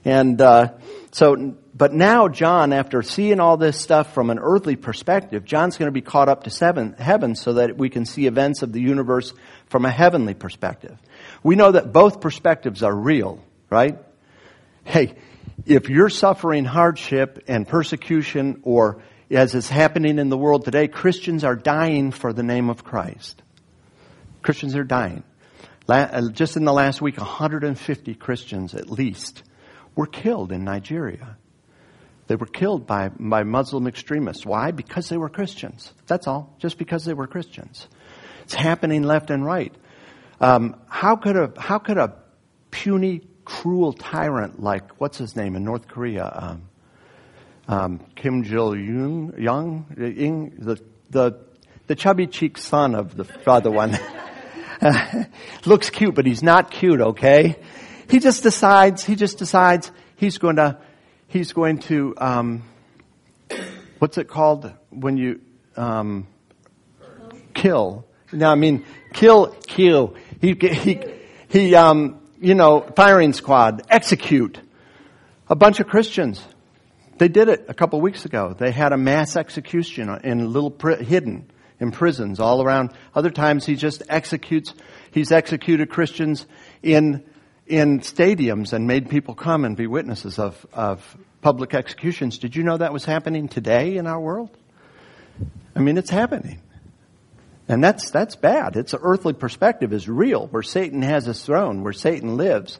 And 0.06 0.39
uh, 0.41 0.74
so, 1.12 1.56
but 1.74 1.93
now 1.93 2.28
John, 2.28 2.74
after 2.74 3.02
seeing 3.02 3.39
all 3.39 3.56
this 3.56 3.80
stuff 3.80 4.13
from 4.13 4.30
an 4.30 4.39
earthly 4.39 4.76
perspective, 4.76 5.46
John's 5.46 5.78
going 5.78 5.88
to 5.88 5.93
be 5.93 6.02
caught 6.02 6.28
up 6.28 6.43
to 6.43 6.50
seven, 6.50 6.93
heaven 6.93 7.36
so 7.36 7.54
that 7.54 7.78
we 7.78 7.89
can 7.89 8.06
see 8.06 8.26
events 8.26 8.63
of 8.63 8.74
the 8.74 8.82
universe 8.82 9.34
from 9.67 9.86
a 9.86 9.91
heavenly 9.91 10.34
perspective. 10.34 10.98
We 11.41 11.56
know 11.56 11.72
that 11.72 11.93
both 11.93 12.19
perspectives 12.19 12.84
are 12.84 12.93
real, 12.93 13.41
right? 13.69 13.98
Hey, 14.84 15.15
if 15.65 15.89
you're 15.89 16.10
suffering 16.10 16.65
hardship 16.65 17.43
and 17.48 17.67
persecution 17.67 18.60
or 18.63 19.02
as 19.32 19.56
is 19.56 19.69
happening 19.69 20.19
in 20.19 20.30
the 20.30 20.38
world 20.38 20.65
today, 20.65 20.88
Christians 20.88 21.43
are 21.43 21.56
dying 21.56 22.12
for 22.12 22.34
the 22.34 22.43
name 22.43 22.69
of 22.69 22.84
Christ. 22.84 23.41
Christians 24.41 24.76
are 24.76 24.84
dying. 24.84 25.24
Uh, 25.88 26.30
just 26.30 26.56
in 26.58 26.65
the 26.65 26.74
last 26.74 27.02
week, 27.02 27.17
150 27.17 28.15
Christians 28.15 28.74
at 28.74 28.89
least 28.89 29.43
were 29.96 30.08
killed 30.08 30.52
in 30.52 30.63
Nigeria. 30.63 31.38
They 32.28 32.36
were 32.36 32.46
killed 32.46 32.88
by, 32.88 33.10
by 33.10 33.43
Muslim 33.43 33.88
extremists. 33.88 34.46
Why? 34.46 34.72
Because 34.72 35.10
they 35.10 35.17
were 35.17 35.30
Christians. 35.30 35.93
That's 36.08 36.28
all. 36.28 36.56
Just 36.60 36.78
because 36.78 37.04
they 37.04 37.13
were 37.13 37.28
Christians. 37.28 37.88
It's 38.43 38.54
happening 38.54 39.04
left 39.04 39.30
and 39.30 39.46
right. 39.46 39.74
Um, 40.39 40.76
how 40.88 41.15
could 41.15 41.38
a 41.38 41.54
how 41.58 41.80
could 41.80 41.98
a 41.98 42.15
puny, 42.72 43.22
cruel 43.46 43.93
tyrant 43.93 44.62
like 44.62 45.00
what's 45.00 45.17
his 45.17 45.36
name 45.36 45.56
in 45.56 45.63
North 45.63 45.88
Korea, 45.88 46.30
um, 46.34 46.62
um, 47.67 48.00
Kim 48.15 48.43
Jong 48.43 49.34
Young, 49.38 49.86
the 49.96 50.82
the 51.10 51.39
the 51.88 51.96
chubby 51.96 52.28
cheeked 52.28 52.60
son 52.60 52.96
of 52.96 53.15
the 53.15 53.26
other 53.48 53.72
one, 53.72 53.91
looks 55.65 55.89
cute, 55.89 56.15
but 56.15 56.26
he's 56.26 56.43
not 56.43 56.72
cute. 56.72 57.02
Okay, 57.02 57.58
he 58.10 58.19
just 58.19 58.43
decides. 58.43 59.04
He 59.04 59.15
just 59.15 59.38
decides 59.38 59.91
he's 60.15 60.38
going 60.38 60.58
to 60.58 60.78
he's 61.28 61.54
going 61.54 61.80
to 61.80 62.13
um, 62.17 62.63
what's 64.00 64.17
it 64.17 64.28
called 64.28 64.72
when 64.89 65.17
you 65.17 65.41
um, 65.78 66.28
kill 67.54 68.06
now, 68.34 68.52
I 68.52 68.56
mean, 68.56 68.86
kill, 69.13 69.48
kill. 69.67 70.15
He, 70.41 70.54
he, 70.54 71.02
he, 71.48 71.76
um, 71.76 72.19
you 72.41 72.56
know, 72.56 72.82
firing 72.96 73.34
squad, 73.34 73.84
execute 73.89 74.60
a 75.48 75.56
bunch 75.56 75.80
of 75.80 75.88
Christians. 75.88 76.43
They 77.19 77.28
did 77.28 77.48
it 77.48 77.65
a 77.67 77.74
couple 77.74 78.00
of 78.00 78.04
weeks 78.04 78.26
ago. 78.26 78.56
They 78.58 78.72
had 78.72 78.91
a 78.91 78.98
mass 78.98 79.36
execution 79.36 80.10
in 80.24 80.41
a 80.41 80.46
little 80.46 80.76
hidden 80.96 81.50
in 81.80 81.92
prisons 81.92 82.40
all 82.40 82.64
around. 82.64 82.92
Other 83.16 83.30
times 83.30 83.66
he 83.66 83.76
just 83.76 84.04
executes. 84.10 84.74
He's 85.12 85.32
executed 85.32 85.90
Christians 85.90 86.46
in 86.82 87.24
in 87.66 88.02
stadiums 88.02 88.74
and 88.74 88.88
made 88.88 89.10
people 89.10 89.36
come 89.36 89.64
and 89.64 89.78
be 89.78 89.88
witnesses 89.88 90.40
of 90.40 90.66
of 90.74 91.18
public 91.42 91.74
executions. 91.74 92.40
Did 92.40 92.56
you 92.56 92.64
know 92.64 92.78
that 92.78 92.94
was 92.94 93.06
happening 93.06 93.48
today 93.48 93.98
in 93.98 94.08
our 94.08 94.20
world? 94.20 94.50
I 95.76 95.80
mean, 95.80 95.98
it's 95.98 96.10
happening. 96.10 96.62
And 97.68 97.84
that's, 97.84 98.10
that's 98.12 98.36
bad. 98.36 98.76
It's 98.76 98.94
an 98.94 99.00
earthly 99.04 99.34
perspective 99.34 99.94
is 99.94 100.10
real, 100.10 100.48
where 100.48 100.64
Satan 100.64 101.02
has 101.02 101.26
his 101.26 101.44
throne, 101.44 101.84
where 101.84 101.94
Satan 101.94 102.38
lives. 102.38 102.80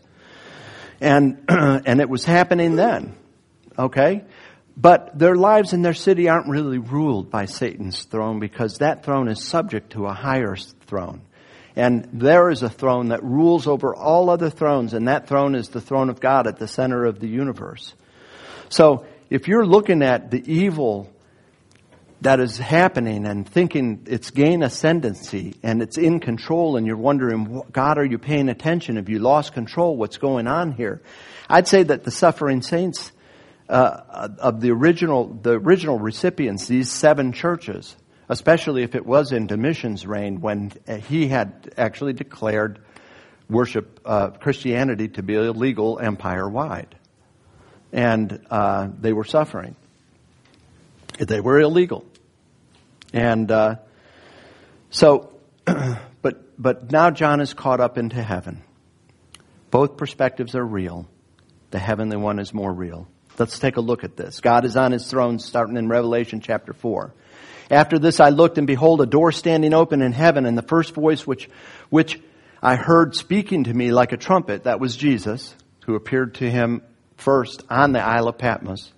And, 1.00 1.46
and 1.48 2.02
it 2.02 2.10
was 2.10 2.26
happening 2.26 2.76
then. 2.76 3.16
Okay? 3.78 4.24
But 4.76 5.18
their 5.18 5.36
lives 5.36 5.74
in 5.74 5.84
their 5.84 5.94
city 5.94 6.30
aren't 6.30 6.48
really 6.48 6.80
ruled 6.80 7.30
by 7.30 7.46
Satan's 7.46 8.04
throne 8.04 8.40
because 8.40 8.80
that 8.80 9.04
throne 9.06 9.28
is 9.28 9.44
subject 9.44 9.92
to 9.92 10.08
a 10.08 10.14
higher 10.14 10.56
throne. 10.56 11.22
And 11.76 12.08
there 12.14 12.50
is 12.50 12.64
a 12.64 12.70
throne 12.70 13.10
that 13.10 13.24
rules 13.24 13.68
over 13.68 13.96
all 13.96 14.30
other 14.30 14.50
thrones, 14.50 14.94
and 14.94 15.08
that 15.08 15.28
throne 15.28 15.56
is 15.56 15.70
the 15.70 15.82
throne 15.82 16.10
of 16.10 16.20
God 16.20 16.48
at 16.48 16.58
the 16.58 16.68
center 16.68 17.06
of 17.06 17.20
the 17.20 17.28
universe. 17.28 17.94
So, 18.70 19.06
if 19.30 19.48
you're 19.48 19.66
looking 19.66 20.04
at 20.04 20.30
the 20.30 20.44
evil 20.52 21.10
that 22.22 22.40
is 22.40 22.58
happening 22.58 23.26
and 23.26 23.48
thinking 23.48 24.06
it's 24.06 24.30
gain 24.30 24.64
ascendancy 24.64 25.56
and 25.64 25.82
it's 25.82 25.98
in 25.98 26.20
control 26.20 26.78
and 26.78 26.86
you're 26.86 26.96
wondering, 26.96 27.62
God, 27.72 27.98
are 27.98 28.06
you 28.06 28.18
paying 28.18 28.50
attention? 28.50 28.96
Have 28.96 29.10
you 29.10 29.20
lost 29.20 29.54
control? 29.54 29.98
What's 29.98 30.18
going 30.18 30.48
on 30.48 30.72
here? 30.72 31.02
I'd 31.50 31.68
say 31.68 31.84
that 31.84 32.04
the 32.04 32.12
suffering 32.12 32.62
saints 32.62 33.12
uh, 33.70 34.30
of 34.40 34.62
the 34.62 34.72
original, 34.72 35.28
the 35.28 35.52
original 35.52 35.98
recipients, 35.98 36.68
these 36.68 36.92
seven 36.92 37.32
churches, 37.32 37.96
especially 38.30 38.84
if 38.84 38.96
it 38.96 39.06
was 39.06 39.32
in 39.32 39.48
Domitian's 39.48 40.06
reign 40.06 40.42
when 40.42 40.72
he 41.08 41.28
had 41.28 41.74
actually 41.78 42.14
declared 42.14 42.80
worship, 43.50 44.00
uh, 44.06 44.30
Christianity 44.32 45.10
to 45.10 45.24
be 45.24 45.36
illegal 45.36 46.00
empire 46.00 46.48
wide. 46.48 46.96
And 47.92 48.46
uh, 48.50 48.90
they 49.00 49.14
were 49.14 49.24
suffering. 49.24 49.76
They 51.20 51.40
were 51.40 51.60
illegal. 51.60 52.06
And 53.14 53.52
uh, 53.52 53.76
so, 54.90 55.34
but 55.66 56.62
but 56.62 56.92
now 56.92 57.12
John 57.12 57.40
is 57.40 57.54
caught 57.54 57.80
up 57.80 57.98
into 57.98 58.22
heaven. 58.22 58.64
Both 59.70 59.98
perspectives 59.98 60.56
are 60.56 60.66
real. 60.66 61.08
The 61.70 61.80
heavenly 61.80 62.18
one 62.18 62.40
is 62.40 62.54
more 62.54 62.72
real. 62.72 63.08
Let's 63.40 63.58
take 63.58 63.78
a 63.78 63.82
look 63.82 64.04
at 64.04 64.16
this. 64.16 64.42
God 64.42 64.64
is 64.64 64.78
on 64.78 64.92
his 64.92 65.10
throne 65.10 65.40
starting 65.40 65.78
in 65.78 65.88
Revelation 65.88 66.40
chapter 66.40 66.74
4. 66.74 67.14
After 67.72 67.98
this 67.98 68.20
I 68.20 68.30
looked 68.30 68.58
and 68.58 68.68
behold 68.68 69.02
a 69.02 69.06
door 69.06 69.32
standing 69.32 69.74
open 69.74 70.02
in 70.02 70.12
heaven 70.12 70.46
and 70.46 70.58
the 70.58 70.62
first 70.62 70.94
voice 70.94 71.26
which, 71.26 71.50
which 71.90 72.20
I 72.62 72.76
heard 72.76 73.16
speaking 73.16 73.64
to 73.66 73.74
me 73.74 73.92
like 73.92 74.12
a 74.12 74.18
trumpet, 74.18 74.66
that 74.66 74.80
was 74.80 74.96
Jesus, 74.96 75.56
who 75.86 75.96
appeared 75.96 76.36
to 76.36 76.50
him 76.50 76.84
first 77.18 77.64
on 77.70 77.92
the 77.92 78.02
Isle 78.02 78.28
of 78.28 78.38
Patmos, 78.38 78.92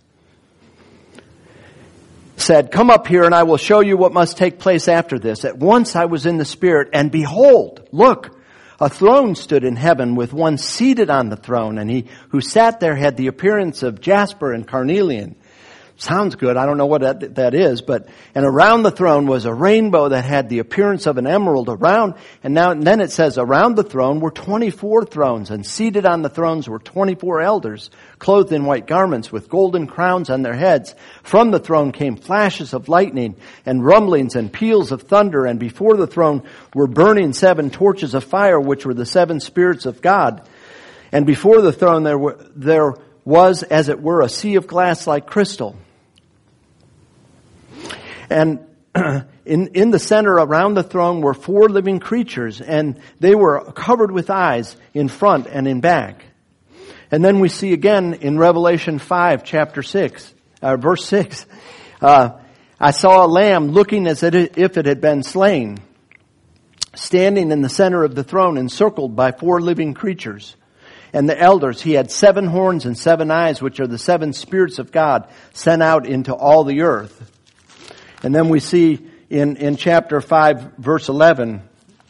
said, 2.35 2.71
Come 2.71 2.89
up 2.89 3.07
here 3.07 3.23
and 3.23 3.33
I 3.33 3.43
will 3.43 3.57
show 3.57 3.79
you 3.79 3.95
what 3.95 4.11
must 4.11 4.37
take 4.37 4.59
place 4.59 4.89
after 4.89 5.17
this. 5.17 5.45
At 5.45 5.57
once 5.57 5.95
I 5.95 6.05
was 6.05 6.25
in 6.25 6.37
the 6.37 6.45
Spirit 6.45 6.89
and 6.91 7.09
behold, 7.09 7.87
look, 7.93 8.34
a 8.79 8.89
throne 8.89 9.35
stood 9.35 9.63
in 9.63 9.75
heaven 9.75 10.15
with 10.15 10.33
one 10.33 10.57
seated 10.57 11.09
on 11.09 11.29
the 11.29 11.35
throne 11.35 11.77
and 11.77 11.89
he 11.89 12.05
who 12.29 12.41
sat 12.41 12.79
there 12.79 12.95
had 12.95 13.17
the 13.17 13.27
appearance 13.27 13.83
of 13.83 14.01
jasper 14.01 14.51
and 14.51 14.67
carnelian. 14.67 15.35
Sounds 15.97 16.35
good. 16.35 16.57
I 16.57 16.65
don't 16.65 16.77
know 16.77 16.87
what 16.87 17.01
that, 17.01 17.35
that 17.35 17.53
is, 17.53 17.81
but, 17.81 18.09
and 18.33 18.45
around 18.45 18.83
the 18.83 18.91
throne 18.91 19.27
was 19.27 19.45
a 19.45 19.53
rainbow 19.53 20.09
that 20.09 20.25
had 20.25 20.49
the 20.49 20.59
appearance 20.59 21.05
of 21.05 21.17
an 21.17 21.25
emerald 21.25 21.69
around, 21.69 22.15
and 22.43 22.53
now, 22.53 22.71
and 22.71 22.83
then 22.83 22.99
it 22.99 23.13
says 23.13 23.37
around 23.37 23.75
the 23.75 23.83
throne 23.83 24.19
were 24.19 24.31
24 24.31 25.05
thrones, 25.05 25.51
and 25.51 25.65
seated 25.65 26.05
on 26.05 26.21
the 26.21 26.29
thrones 26.29 26.67
were 26.67 26.79
24 26.79 27.41
elders, 27.41 27.91
clothed 28.19 28.51
in 28.51 28.65
white 28.65 28.87
garments 28.87 29.31
with 29.31 29.49
golden 29.49 29.87
crowns 29.87 30.29
on 30.29 30.41
their 30.41 30.55
heads. 30.55 30.95
From 31.23 31.51
the 31.51 31.59
throne 31.59 31.91
came 31.91 32.15
flashes 32.15 32.73
of 32.73 32.89
lightning 32.89 33.35
and 33.65 33.85
rumblings 33.85 34.35
and 34.35 34.51
peals 34.51 34.91
of 34.91 35.03
thunder, 35.03 35.45
and 35.45 35.59
before 35.59 35.97
the 35.97 36.07
throne 36.07 36.43
were 36.73 36.87
burning 36.87 37.33
seven 37.33 37.69
torches 37.69 38.13
of 38.13 38.23
fire, 38.23 38.59
which 38.59 38.85
were 38.85 38.93
the 38.93 39.05
seven 39.05 39.39
spirits 39.39 39.85
of 39.85 40.01
God. 40.01 40.47
And 41.11 41.25
before 41.25 41.61
the 41.61 41.73
throne 41.73 42.03
there 42.03 42.17
were, 42.17 42.37
there 42.55 42.95
was, 43.23 43.63
as 43.63 43.89
it 43.89 44.01
were, 44.01 44.21
a 44.21 44.29
sea 44.29 44.55
of 44.55 44.67
glass 44.67 45.07
like 45.07 45.25
crystal. 45.25 45.75
And 48.29 48.59
in, 49.45 49.67
in 49.67 49.91
the 49.91 49.99
center 49.99 50.33
around 50.33 50.75
the 50.75 50.83
throne 50.83 51.21
were 51.21 51.33
four 51.33 51.69
living 51.69 51.99
creatures, 51.99 52.61
and 52.61 52.99
they 53.19 53.35
were 53.35 53.71
covered 53.71 54.11
with 54.11 54.29
eyes 54.29 54.75
in 54.93 55.07
front 55.07 55.47
and 55.47 55.67
in 55.67 55.81
back. 55.81 56.25
And 57.11 57.23
then 57.23 57.39
we 57.39 57.49
see 57.49 57.73
again 57.73 58.15
in 58.15 58.37
Revelation 58.37 58.99
5, 58.99 59.43
chapter 59.43 59.83
6, 59.83 60.33
uh, 60.61 60.77
verse 60.77 61.05
6, 61.05 61.45
uh, 62.01 62.29
I 62.79 62.91
saw 62.91 63.25
a 63.25 63.27
lamb 63.27 63.69
looking 63.69 64.07
as 64.07 64.23
if 64.23 64.77
it 64.77 64.85
had 64.85 65.01
been 65.01 65.23
slain, 65.23 65.79
standing 66.93 67.51
in 67.51 67.61
the 67.61 67.69
center 67.69 68.03
of 68.03 68.15
the 68.15 68.23
throne, 68.23 68.57
encircled 68.57 69.15
by 69.15 69.31
four 69.31 69.61
living 69.61 69.93
creatures. 69.93 70.55
And 71.13 71.29
the 71.29 71.39
elders, 71.39 71.81
he 71.81 71.93
had 71.93 72.11
seven 72.11 72.45
horns 72.45 72.85
and 72.85 72.97
seven 72.97 73.31
eyes, 73.31 73.61
which 73.61 73.79
are 73.79 73.87
the 73.87 73.97
seven 73.97 74.33
spirits 74.33 74.79
of 74.79 74.91
God 74.91 75.29
sent 75.53 75.81
out 75.81 76.05
into 76.05 76.33
all 76.33 76.65
the 76.65 76.81
earth. 76.81 77.31
And 78.21 78.35
then 78.35 78.49
we 78.49 78.59
see 78.59 79.07
in, 79.29 79.55
in 79.55 79.77
chapter 79.77 80.19
5, 80.19 80.73
verse 80.77 81.07
11, 81.07 81.61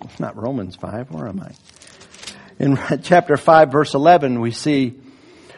it's 0.04 0.20
not 0.20 0.36
Romans 0.36 0.76
5, 0.76 1.12
where 1.12 1.28
am 1.28 1.42
I? 1.42 1.52
In 2.60 2.80
chapter 3.04 3.38
5, 3.38 3.72
verse 3.72 3.94
11, 3.94 4.40
we 4.40 4.52
see, 4.52 4.96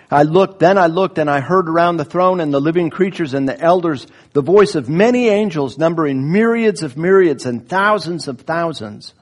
I 0.10 0.24
looked, 0.24 0.60
then 0.60 0.78
I 0.78 0.88
looked 0.88 1.18
and 1.18 1.30
I 1.30 1.42
heard 1.42 1.70
around 1.70 1.98
the 1.98 2.06
throne 2.06 2.40
and 2.40 2.54
the 2.54 2.62
living 2.62 2.90
creatures 2.90 3.34
and 3.34 3.48
the 3.48 3.60
elders 3.60 4.08
the 4.34 4.42
voice 4.42 4.76
of 4.76 4.88
many 4.88 5.28
angels 5.28 5.78
numbering 5.78 6.32
myriads 6.32 6.82
of 6.84 6.96
myriads 6.96 7.46
and 7.46 7.68
thousands 7.68 8.28
of 8.28 8.42
thousands 8.42 9.14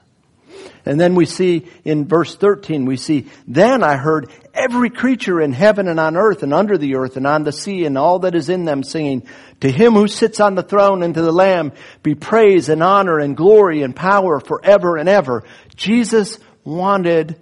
and 0.86 1.00
then 1.00 1.16
we 1.16 1.26
see 1.26 1.66
in 1.84 2.06
verse 2.06 2.36
13, 2.36 2.84
we 2.86 2.96
see, 2.96 3.26
then 3.48 3.82
I 3.82 3.96
heard 3.96 4.30
every 4.54 4.88
creature 4.88 5.40
in 5.40 5.52
heaven 5.52 5.88
and 5.88 5.98
on 5.98 6.16
earth 6.16 6.44
and 6.44 6.54
under 6.54 6.78
the 6.78 6.94
earth 6.94 7.16
and 7.16 7.26
on 7.26 7.42
the 7.42 7.50
sea 7.50 7.84
and 7.84 7.98
all 7.98 8.20
that 8.20 8.36
is 8.36 8.48
in 8.48 8.64
them 8.64 8.84
singing, 8.84 9.26
to 9.60 9.70
him 9.70 9.94
who 9.94 10.06
sits 10.06 10.38
on 10.38 10.54
the 10.54 10.62
throne 10.62 11.02
and 11.02 11.12
to 11.14 11.22
the 11.22 11.32
Lamb 11.32 11.72
be 12.04 12.14
praise 12.14 12.68
and 12.68 12.84
honor 12.84 13.18
and 13.18 13.36
glory 13.36 13.82
and 13.82 13.96
power 13.96 14.38
forever 14.38 14.96
and 14.96 15.08
ever. 15.08 15.42
Jesus 15.74 16.38
wanted 16.62 17.40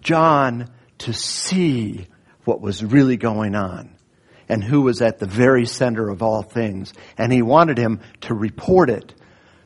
John 0.00 0.70
to 0.98 1.12
see 1.12 2.06
what 2.44 2.60
was 2.60 2.84
really 2.84 3.16
going 3.16 3.54
on 3.54 3.90
and 4.48 4.64
who 4.64 4.82
was 4.82 5.02
at 5.02 5.18
the 5.18 5.26
very 5.26 5.66
center 5.66 6.08
of 6.08 6.22
all 6.22 6.42
things. 6.42 6.92
And 7.16 7.32
he 7.32 7.42
wanted 7.42 7.78
him 7.78 8.00
to 8.22 8.34
report 8.34 8.90
it 8.90 9.14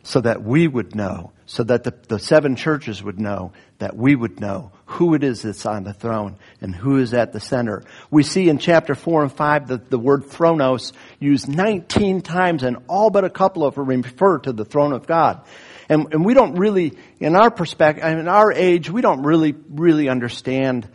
so 0.02 0.20
that 0.20 0.42
we 0.42 0.66
would 0.66 0.94
know 0.94 1.32
so 1.52 1.62
that 1.64 1.84
the, 1.84 1.94
the 2.08 2.18
seven 2.18 2.56
churches 2.56 3.02
would 3.02 3.20
know, 3.20 3.52
that 3.76 3.94
we 3.94 4.16
would 4.16 4.40
know 4.40 4.72
who 4.86 5.12
it 5.12 5.22
is 5.22 5.42
that's 5.42 5.66
on 5.66 5.84
the 5.84 5.92
throne 5.92 6.38
and 6.62 6.74
who 6.74 6.96
is 6.96 7.12
at 7.12 7.34
the 7.34 7.40
center. 7.40 7.82
We 8.10 8.22
see 8.22 8.48
in 8.48 8.56
chapter 8.56 8.94
4 8.94 9.24
and 9.24 9.32
5 9.32 9.68
that 9.68 9.90
the 9.90 9.98
word 9.98 10.24
thronos 10.24 10.94
used 11.18 11.48
19 11.48 12.22
times 12.22 12.62
and 12.62 12.78
all 12.88 13.10
but 13.10 13.24
a 13.24 13.30
couple 13.30 13.66
of 13.66 13.74
them 13.74 13.86
refer 13.86 14.38
to 14.38 14.52
the 14.54 14.64
throne 14.64 14.94
of 14.94 15.06
God. 15.06 15.44
And, 15.92 16.14
and 16.14 16.24
we 16.24 16.32
don't 16.32 16.54
really, 16.54 16.96
in 17.20 17.36
our 17.36 17.50
perspective, 17.50 18.02
in 18.02 18.26
our 18.26 18.50
age, 18.50 18.88
we 18.88 19.02
don't 19.02 19.24
really, 19.24 19.54
really 19.68 20.08
understand, 20.08 20.88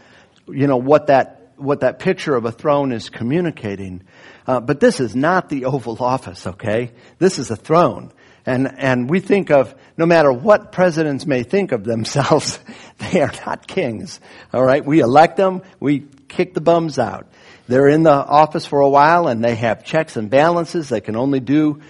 you 0.48 0.66
know, 0.66 0.78
what 0.78 1.08
that, 1.08 1.52
what 1.56 1.82
that 1.82 2.00
picture 2.00 2.36
of 2.36 2.46
a 2.46 2.52
throne 2.52 2.92
is 2.92 3.12
communicating. 3.12 4.02
Uh, 4.48 4.60
but 4.60 4.80
this 4.80 5.00
is 5.00 5.16
not 5.16 5.50
the 5.50 5.66
Oval 5.66 6.04
Office, 6.04 6.48
okay? 6.48 6.94
This 7.20 7.38
is 7.38 7.52
a 7.52 7.56
throne. 7.56 8.12
And, 8.44 8.74
and 8.76 9.08
we 9.08 9.20
think 9.20 9.52
of, 9.52 9.76
no 9.98 10.08
matter 10.08 10.34
what 10.34 10.72
presidents 10.72 11.28
may 11.28 11.44
think 11.44 11.74
of 11.74 11.84
themselves, 11.84 12.60
they 12.98 13.22
are 13.22 13.34
not 13.46 13.68
kings. 13.68 14.20
Alright? 14.52 14.84
We 14.84 15.02
elect 15.02 15.38
them, 15.38 15.62
we 15.80 16.08
kick 16.28 16.56
the 16.56 16.62
bums 16.62 16.98
out. 16.98 17.28
They're 17.68 17.88
in 17.88 18.02
the 18.02 18.10
office 18.10 18.66
for 18.66 18.80
a 18.80 18.90
while 18.90 19.28
and 19.28 19.44
they 19.44 19.54
have 19.54 19.84
checks 19.84 20.16
and 20.16 20.28
balances. 20.32 20.90
They 20.90 21.02
can 21.02 21.16
only 21.16 21.40
do 21.40 21.82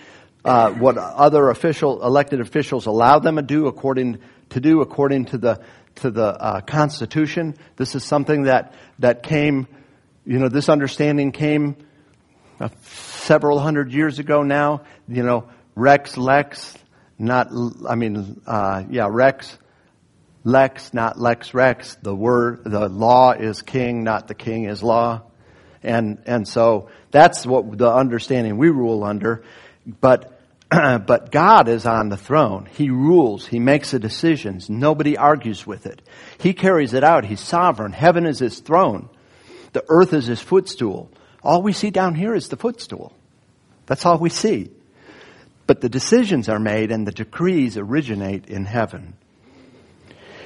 uh, 0.46 0.72
what 0.72 0.98
other 0.98 1.50
official, 1.50 2.04
elected 2.04 2.42
officials 2.42 2.86
allow 2.86 3.20
them 3.20 3.36
to 3.36 3.42
do 3.42 3.68
according 3.68 4.20
to 4.50 4.60
do 4.60 4.82
according 4.82 5.26
to 5.26 5.38
the 5.38 5.62
to 5.96 6.12
the 6.12 6.26
uh, 6.26 6.62
Constitution. 6.62 7.56
This 7.76 7.96
is 7.96 8.04
something 8.04 8.44
that 8.44 8.74
that 9.00 9.24
came, 9.24 9.68
you 10.26 10.40
know, 10.40 10.50
this 10.50 10.70
understanding 10.70 11.32
came 11.32 11.76
uh, 12.60 12.70
several 12.82 13.60
hundred 13.60 13.92
years 13.92 14.20
ago 14.20 14.44
now. 14.44 14.84
You 15.08 15.24
know, 15.24 15.50
Rex 15.76 16.18
Lex, 16.18 16.76
not, 17.20 17.50
I 17.88 17.96
mean, 17.96 18.42
uh, 18.48 18.84
yeah, 18.90 19.08
Rex 19.12 19.58
Lex, 20.44 20.94
not 20.94 21.20
Lex 21.20 21.54
Rex. 21.54 21.96
The 22.02 22.16
word, 22.16 22.64
the 22.64 22.90
law 22.90 23.34
is 23.34 23.62
king, 23.62 24.04
not 24.04 24.28
the 24.28 24.34
king 24.34 24.66
is 24.66 24.82
law. 24.82 25.24
And, 25.84 26.22
and 26.26 26.48
so 26.48 26.90
that's 27.12 27.46
what 27.46 27.78
the 27.78 27.92
understanding 27.92 28.58
we 28.58 28.70
rule 28.70 29.04
under. 29.04 29.44
But, 29.88 30.40
but 30.70 31.32
God 31.32 31.68
is 31.70 31.86
on 31.86 32.10
the 32.10 32.18
throne. 32.18 32.68
He 32.72 32.90
rules. 32.90 33.48
He 33.48 33.60
makes 33.60 33.92
the 33.92 34.00
decisions. 34.00 34.70
Nobody 34.70 35.18
argues 35.18 35.66
with 35.66 35.86
it. 35.86 36.02
He 36.40 36.54
carries 36.54 36.94
it 36.94 37.04
out. 37.04 37.26
He's 37.26 37.40
sovereign. 37.40 37.94
Heaven 37.94 38.26
is 38.26 38.40
his 38.40 38.60
throne. 38.60 39.10
The 39.74 39.86
earth 39.90 40.14
is 40.14 40.26
his 40.26 40.42
footstool. 40.42 41.10
All 41.44 41.62
we 41.62 41.74
see 41.74 41.90
down 41.90 42.16
here 42.16 42.36
is 42.36 42.50
the 42.50 42.58
footstool. 42.58 43.14
That's 43.86 44.06
all 44.06 44.18
we 44.18 44.30
see. 44.30 44.70
But 45.66 45.82
the 45.82 45.90
decisions 45.90 46.50
are 46.50 46.60
made 46.60 46.92
and 46.92 47.08
the 47.08 47.12
decrees 47.12 47.78
originate 47.78 48.48
in 48.48 48.66
heaven. 48.66 49.14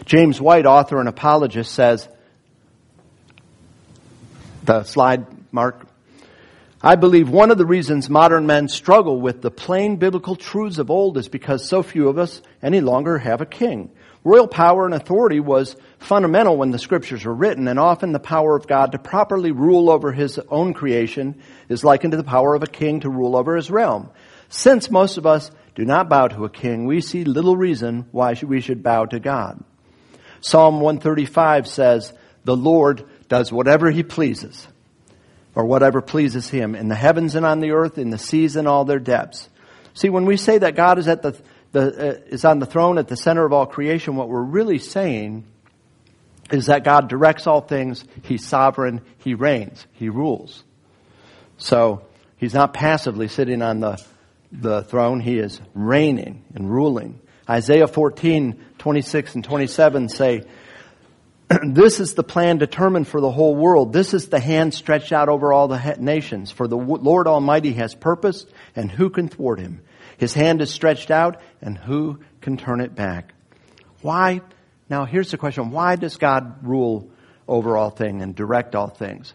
James 0.06 0.42
White, 0.42 0.66
author 0.66 1.00
and 1.00 1.08
apologist, 1.08 1.74
says, 1.74 2.08
the 4.64 4.84
slide, 4.84 5.26
Mark. 5.52 5.88
I 6.84 6.96
believe 6.96 7.30
one 7.30 7.52
of 7.52 7.60
the 7.60 7.66
reasons 7.66 8.10
modern 8.10 8.48
men 8.48 8.68
struggle 8.68 9.22
with 9.22 9.44
the 9.44 9.52
plain 9.52 9.98
biblical 9.98 10.36
truths 10.36 10.80
of 10.80 10.90
old 10.90 11.16
is 11.16 11.28
because 11.28 11.70
so 11.70 11.84
few 11.84 12.10
of 12.10 12.18
us 12.18 12.42
any 12.64 12.82
longer 12.82 13.20
have 13.20 13.40
a 13.40 13.46
king. 13.46 13.92
Royal 14.24 14.48
power 14.48 14.86
and 14.86 14.96
authority 14.96 15.40
was 15.40 15.76
fundamental 16.00 16.58
when 16.58 16.72
the 16.72 16.80
scriptures 16.80 17.24
were 17.24 17.36
written, 17.36 17.68
and 17.68 17.78
often 17.78 18.14
the 18.14 18.20
power 18.20 18.56
of 18.56 18.66
God 18.66 18.94
to 18.94 19.00
properly 19.00 19.52
rule 19.52 19.92
over 19.92 20.12
his 20.12 20.40
own 20.50 20.74
creation 20.74 21.40
is 21.70 21.84
likened 21.84 22.12
to 22.12 22.18
the 22.18 22.24
power 22.24 22.56
of 22.56 22.64
a 22.64 22.68
king 22.68 23.02
to 23.02 23.10
rule 23.10 23.36
over 23.36 23.56
his 23.56 23.70
realm. 23.70 24.10
Since 24.50 24.90
most 24.90 25.18
of 25.18 25.28
us 25.28 25.52
do 25.76 25.86
not 25.86 26.10
bow 26.10 26.30
to 26.30 26.46
a 26.46 26.50
king, 26.50 26.86
we 26.86 27.02
see 27.02 27.26
little 27.26 27.56
reason 27.56 28.08
why 28.12 28.36
we 28.42 28.60
should 28.60 28.82
bow 28.82 29.06
to 29.06 29.20
God. 29.20 29.64
Psalm 30.42 30.82
135 30.82 31.68
says, 31.68 32.12
the 32.44 32.58
Lord 32.58 33.06
does 33.30 33.52
whatever 33.52 33.92
he 33.92 34.02
pleases, 34.02 34.68
or 35.56 35.66
whatever 35.66 36.02
pleases 36.02 36.50
him, 36.50 36.76
in 36.76 36.88
the 36.88 36.96
heavens 36.96 37.36
and 37.36 37.46
on 37.46 37.60
the 37.60 37.72
earth, 37.72 37.98
in 37.98 38.10
the 38.10 38.18
seas 38.18 38.56
and 38.56 38.68
all 38.68 38.86
their 38.86 39.00
depths. 39.00 39.50
See, 39.94 40.10
when 40.10 40.26
we 40.26 40.38
say 40.38 40.58
that 40.58 40.76
God 40.76 40.98
is 40.98 41.08
at 41.08 41.22
the, 41.22 41.38
the 41.72 41.82
uh, 41.82 42.20
is 42.28 42.46
on 42.46 42.60
the 42.60 42.66
throne 42.66 42.98
at 42.98 43.08
the 43.08 43.18
center 43.18 43.46
of 43.46 43.52
all 43.52 43.66
creation, 43.66 44.16
what 44.16 44.30
we're 44.30 44.42
really 44.42 44.80
saying 44.80 45.46
is 46.52 46.68
that 46.68 46.84
God 46.84 47.10
directs 47.10 47.48
all 47.48 47.62
things, 47.62 48.04
He's 48.24 48.46
sovereign, 48.46 49.02
He 49.20 49.34
reigns, 49.34 49.86
He 49.94 50.10
rules. 50.10 50.64
So, 51.58 52.06
He's 52.38 52.54
not 52.54 52.74
passively 52.74 53.28
sitting 53.28 53.62
on 53.62 53.82
the 53.82 54.04
the 54.52 54.84
throne. 54.84 55.20
He 55.20 55.38
is 55.38 55.62
reigning 55.74 56.44
and 56.54 56.70
ruling. 56.70 57.20
Isaiah 57.50 57.88
14, 57.88 58.64
26 58.78 59.36
and 59.36 59.44
27 59.44 60.10
say, 60.10 60.44
this 61.64 62.00
is 62.00 62.14
the 62.14 62.24
plan 62.24 62.58
determined 62.58 63.08
for 63.08 63.22
the 63.22 63.32
whole 63.32 63.56
world. 63.56 63.94
This 63.94 64.14
is 64.14 64.30
the 64.30 64.40
hand 64.40 64.74
stretched 64.74 65.12
out 65.12 65.30
over 65.30 65.52
all 65.52 65.68
the 65.68 65.96
nations. 66.00 66.52
For 66.52 66.68
the 66.68 66.78
Lord 66.78 67.28
Almighty 67.28 67.74
has 67.74 67.96
purposed, 67.96 68.52
and 68.76 68.92
who 68.92 69.10
can 69.10 69.28
thwart 69.28 69.60
him? 69.60 69.82
His 70.18 70.34
hand 70.34 70.62
is 70.62 70.70
stretched 70.70 71.12
out, 71.12 71.42
and 71.62 71.78
who 71.78 72.20
can 72.42 72.58
turn 72.58 72.82
it 72.82 72.96
back? 72.96 73.34
Why? 74.02 74.42
Now 74.90 75.06
here's 75.06 75.32
the 75.32 75.38
question. 75.38 75.72
Why 75.72 75.96
does 75.96 76.18
God 76.18 76.66
rule 76.66 77.10
over 77.48 77.78
all 77.78 77.90
things 77.90 78.22
and 78.22 78.36
direct 78.36 78.76
all 78.76 78.90
things? 78.90 79.34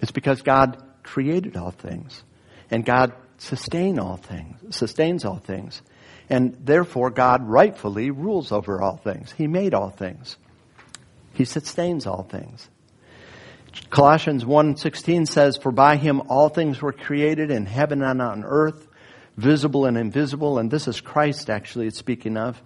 It's 0.00 0.12
because 0.12 0.42
God 0.42 0.82
created 1.02 1.56
all 1.56 1.70
things. 1.70 2.22
And 2.70 2.84
God 2.84 3.12
sustain 3.38 3.98
all 3.98 4.16
things, 4.16 4.76
sustains 4.76 5.24
all 5.24 5.38
things. 5.38 5.82
And 6.28 6.56
therefore 6.64 7.10
God 7.10 7.48
rightfully 7.48 8.10
rules 8.10 8.52
over 8.52 8.80
all 8.80 8.96
things. 8.96 9.32
He 9.32 9.48
made 9.48 9.74
all 9.74 9.90
things. 9.90 10.36
He 11.32 11.44
sustains 11.44 12.06
all 12.06 12.22
things. 12.22 12.68
Colossians 13.88 14.44
1:16 14.44 15.26
says 15.26 15.56
for 15.56 15.70
by 15.70 15.96
him 15.96 16.22
all 16.28 16.48
things 16.48 16.82
were 16.82 16.92
created 16.92 17.50
in 17.50 17.66
heaven 17.66 18.02
and 18.02 18.20
on 18.20 18.44
earth 18.44 18.88
visible 19.36 19.86
and 19.86 19.96
invisible 19.96 20.58
and 20.58 20.70
this 20.70 20.88
is 20.88 21.00
Christ 21.00 21.48
actually 21.48 21.86
it's 21.86 21.98
speaking 21.98 22.36
of 22.36 22.60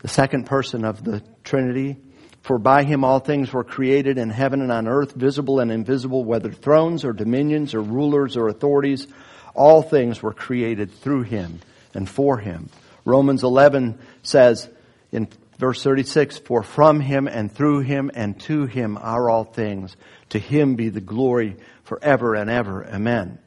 the 0.00 0.08
second 0.08 0.46
person 0.46 0.84
of 0.84 1.04
the 1.04 1.22
Trinity 1.44 1.96
for 2.40 2.58
by 2.58 2.82
him 2.82 3.04
all 3.04 3.20
things 3.20 3.52
were 3.52 3.62
created 3.62 4.18
in 4.18 4.30
heaven 4.30 4.62
and 4.62 4.72
on 4.72 4.88
earth 4.88 5.12
visible 5.12 5.60
and 5.60 5.70
invisible 5.70 6.24
whether 6.24 6.50
thrones 6.50 7.04
or 7.04 7.12
dominions 7.12 7.74
or 7.74 7.80
rulers 7.82 8.36
or 8.36 8.48
authorities 8.48 9.06
all 9.54 9.82
things 9.82 10.22
were 10.22 10.32
created 10.32 10.90
through 10.90 11.22
him 11.22 11.60
and 11.94 12.08
for 12.08 12.38
him. 12.38 12.68
Romans 13.04 13.42
11 13.42 13.98
says 14.22 14.68
in 15.10 15.28
verse 15.62 15.82
36, 15.82 16.38
For 16.38 16.64
from 16.64 16.98
him 17.00 17.28
and 17.28 17.50
through 17.50 17.80
him 17.80 18.10
and 18.12 18.38
to 18.40 18.66
him 18.66 18.98
are 18.98 19.30
all 19.30 19.44
things. 19.44 19.96
To 20.30 20.38
him 20.40 20.74
be 20.74 20.88
the 20.88 21.00
glory 21.00 21.56
forever 21.84 22.34
and 22.34 22.50
ever. 22.50 22.84
Amen. 22.84 23.38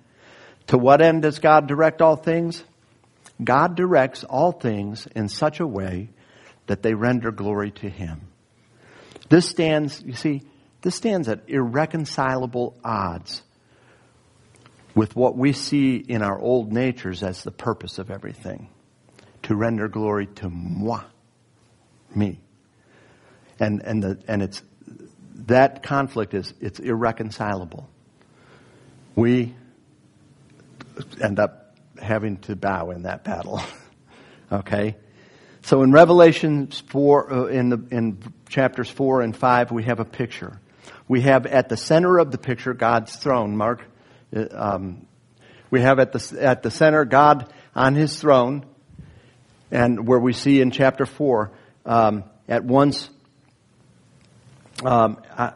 To 0.68 0.78
what 0.78 1.02
end 1.02 1.24
does 1.24 1.40
God 1.40 1.68
direct 1.68 2.02
all 2.02 2.16
things? 2.16 2.64
God 3.44 3.76
directs 3.76 4.24
all 4.24 4.54
things 4.54 5.08
in 5.14 5.28
such 5.28 5.60
a 5.60 5.68
way 5.68 6.10
that 6.68 6.82
they 6.82 6.94
render 6.94 7.32
glory 7.32 7.72
to 7.72 7.90
him. 7.90 8.22
This 9.28 9.50
stands, 9.50 10.02
you 10.02 10.14
see, 10.14 10.44
this 10.82 10.96
stands 10.96 11.28
at 11.28 11.50
irreconcilable 11.50 12.78
odds 12.82 13.42
with 14.96 15.18
what 15.18 15.36
we 15.36 15.52
see 15.52 15.98
in 15.98 16.22
our 16.22 16.40
old 16.40 16.72
natures 16.72 17.24
as 17.24 17.44
the 17.44 17.52
purpose 17.52 18.00
of 18.00 18.10
everything 18.10 18.70
to 19.44 19.56
render 19.56 19.90
glory 19.90 20.28
to 20.28 20.50
moi, 20.50 21.04
me. 22.16 22.40
And, 23.60 23.82
and, 23.82 24.04
the, 24.04 24.20
and 24.28 24.42
it's, 24.42 24.62
that 25.48 25.84
conflict 25.84 26.34
is, 26.34 26.54
it's 26.60 26.80
irreconcilable. 26.80 27.90
We 29.16 29.56
end 31.22 31.40
up 31.40 31.76
having 32.02 32.38
to 32.38 32.56
bow 32.56 32.92
in 32.92 33.04
that 33.04 33.24
battle. 33.24 33.62
okay? 34.52 34.98
So 35.62 35.82
in 35.82 35.92
Revelation 35.92 36.68
4, 36.68 37.34
uh, 37.34 37.46
in, 37.46 37.70
the, 37.70 37.84
in 37.92 38.20
chapters 38.50 38.90
4 38.90 39.22
and 39.22 39.36
5, 39.36 39.72
we 39.72 39.84
have 39.84 40.00
a 40.00 40.06
picture. 40.06 40.60
We 41.08 41.22
have 41.22 41.46
at 41.46 41.70
the 41.70 41.78
center 41.78 42.20
of 42.20 42.32
the 42.32 42.38
picture 42.38 42.74
God's 42.74 43.16
throne. 43.16 43.56
Mark 43.56 43.84
um, 44.52 45.08
we 45.72 45.82
have 45.82 46.00
at 46.00 46.12
the, 46.12 46.38
at 46.42 46.64
the 46.64 46.72
center 46.72 47.06
God 47.06 47.52
on 47.76 47.96
his 47.96 48.20
throne, 48.20 48.66
and 49.72 50.08
where 50.08 50.20
we 50.20 50.34
see 50.34 50.62
in 50.62 50.72
chapter 50.72 51.06
4, 51.06 51.52
um, 51.86 52.24
at 52.48 52.64
once, 52.64 53.10
um, 54.84 55.18
uh, 55.36 55.52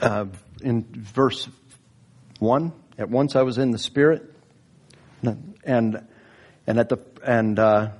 uh, 0.00 0.26
in 0.62 0.84
verse 0.92 1.48
1, 2.38 2.72
at 2.98 3.10
once 3.10 3.36
I 3.36 3.42
was 3.42 3.58
in 3.58 3.70
the 3.70 3.78
Spirit, 3.78 4.34
and, 5.22 6.06
and 6.66 6.78
at 6.78 6.88
the, 6.88 6.98
and, 7.24 7.58
uh, 7.58 7.90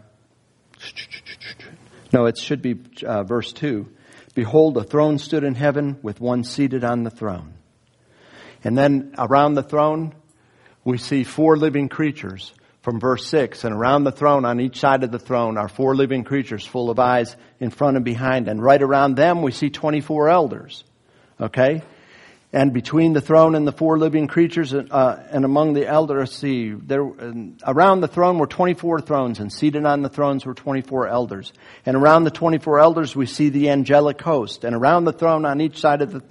no, 2.13 2.27
it 2.27 2.39
should 2.39 2.63
be 2.63 2.79
uh, 3.05 3.23
verse 3.25 3.53
2. 3.53 3.87
Behold, 4.35 4.77
a 4.77 4.85
throne 4.85 5.19
stood 5.19 5.45
in 5.45 5.55
heaven 5.55 5.99
with 6.03 6.21
one 6.21 6.45
seated 6.45 6.85
on 6.85 7.03
the 7.03 7.11
throne. 7.11 7.55
And 8.65 8.77
then 8.77 9.15
around 9.19 9.55
the 9.55 9.63
throne, 9.63 10.15
we 10.85 10.99
see 10.99 11.25
four 11.25 11.57
living 11.57 11.89
creatures 11.89 12.53
from 12.83 13.01
verse 13.01 13.27
6. 13.27 13.65
And 13.65 13.75
around 13.75 14.05
the 14.05 14.13
throne, 14.13 14.45
on 14.45 14.61
each 14.61 14.79
side 14.81 15.05
of 15.05 15.11
the 15.11 15.19
throne, 15.19 15.59
are 15.59 15.69
four 15.69 15.95
living 15.95 16.25
creatures 16.25 16.65
full 16.65 16.91
of 16.91 16.99
eyes 16.99 17.37
in 17.59 17.71
front 17.71 17.97
and 17.97 18.05
behind. 18.05 18.49
And 18.49 18.63
right 18.63 18.83
around 18.83 19.17
them, 19.17 19.43
we 19.43 19.53
see 19.53 19.71
24 19.71 20.29
elders. 20.29 20.85
Okay? 21.41 21.83
And 22.53 22.73
between 22.73 23.13
the 23.13 23.21
throne 23.21 23.55
and 23.55 23.65
the 23.65 23.73
four 23.73 23.97
living 23.97 24.27
creatures, 24.27 24.75
uh, 24.75 25.29
and 25.31 25.45
among 25.45 25.75
the 25.75 25.87
elders, 25.87 26.33
see, 26.33 26.73
there, 26.73 27.09
around 27.65 28.01
the 28.01 28.09
throne 28.09 28.39
were 28.39 28.49
24 28.49 29.03
thrones, 29.03 29.39
and 29.39 29.53
seated 29.53 29.87
on 29.87 30.03
the 30.03 30.09
thrones 30.09 30.45
were 30.45 30.55
24 30.55 31.07
elders. 31.07 31.53
And 31.87 31.97
around 31.97 32.25
the 32.25 32.33
24 32.33 32.81
elders, 32.81 33.15
we 33.15 33.27
see 33.27 33.51
the 33.51 33.71
angelic 33.71 34.21
host. 34.21 34.65
And 34.65 34.75
around 34.75 35.05
the 35.05 35.13
throne, 35.13 35.45
on 35.45 35.61
each 35.61 35.79
side 35.79 36.03
of 36.03 36.13
the, 36.13 36.23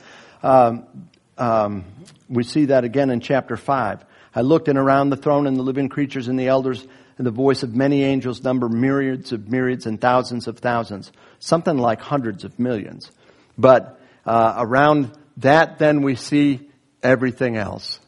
um, 0.43 1.07
um, 1.37 1.85
we 2.27 2.43
see 2.43 2.65
that 2.65 2.83
again 2.83 3.11
in 3.11 3.21
chapter 3.21 3.55
5. 3.55 4.03
I 4.39 4.41
looked 4.41 4.69
and 4.69 4.77
around 4.77 5.09
the 5.09 5.17
throne 5.17 5.47
and 5.47 5.57
the 5.57 5.63
living 5.63 5.89
creatures 5.89 6.29
and 6.29 6.39
the 6.39 6.47
elders 6.47 6.87
and 7.17 7.27
the 7.27 7.31
voice 7.31 7.61
of 7.61 7.75
many 7.75 8.05
angels 8.05 8.41
number 8.41 8.69
myriads 8.69 9.33
of 9.33 9.49
myriads 9.49 9.85
and 9.85 9.99
thousands 9.99 10.47
of 10.47 10.59
thousands. 10.59 11.11
Something 11.39 11.77
like 11.77 11.99
hundreds 11.99 12.45
of 12.45 12.57
millions. 12.57 13.11
But 13.57 13.99
uh, 14.25 14.53
around 14.57 15.11
that 15.35 15.77
then 15.77 16.03
we 16.03 16.15
see 16.15 16.69
everything 17.03 17.57
else. 17.57 17.99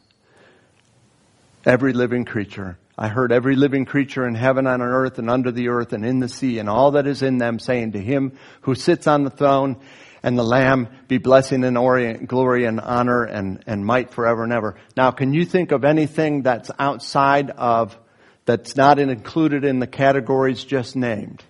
Every 1.66 1.92
living 1.92 2.24
creature. 2.24 2.78
I 2.96 3.08
heard 3.08 3.30
every 3.30 3.54
living 3.54 3.84
creature 3.84 4.26
in 4.26 4.34
heaven 4.34 4.66
and 4.66 4.82
on 4.82 4.88
earth 4.88 5.18
and 5.18 5.28
under 5.28 5.52
the 5.52 5.68
earth 5.68 5.92
and 5.92 6.02
in 6.02 6.20
the 6.20 6.30
sea 6.30 6.58
and 6.58 6.70
all 6.70 6.92
that 6.92 7.06
is 7.06 7.22
in 7.22 7.36
them 7.36 7.58
saying 7.58 7.92
to 7.92 8.00
him 8.00 8.38
who 8.62 8.74
sits 8.74 9.06
on 9.06 9.24
the 9.24 9.30
throne 9.30 9.76
and 10.22 10.38
the 10.38 10.44
Lamb 10.44 10.88
be 11.08 11.18
blessing 11.18 11.64
and 11.64 11.76
orient, 11.76 12.28
glory 12.28 12.64
and 12.64 12.80
honor 12.80 13.24
and, 13.24 13.62
and 13.66 13.84
might 13.84 14.10
forever 14.10 14.44
and 14.44 14.52
ever. 14.52 14.76
Now, 14.96 15.10
can 15.10 15.34
you 15.34 15.44
think 15.44 15.72
of 15.72 15.84
anything 15.84 16.42
that's 16.42 16.70
outside 16.78 17.50
of, 17.50 17.98
that's 18.44 18.76
not 18.76 18.98
included 18.98 19.64
in 19.64 19.80
the 19.80 19.86
categories 19.86 20.62
just 20.64 20.94
named? 20.94 21.42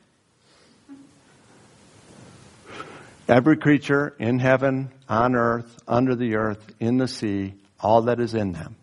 Every 3.28 3.56
creature 3.56 4.14
in 4.18 4.38
heaven, 4.38 4.90
on 5.08 5.36
earth, 5.36 5.78
under 5.86 6.14
the 6.14 6.36
earth, 6.36 6.64
in 6.80 6.96
the 6.96 7.08
sea, 7.08 7.54
all 7.78 8.02
that 8.02 8.20
is 8.20 8.34
in 8.34 8.52
them. 8.52 8.76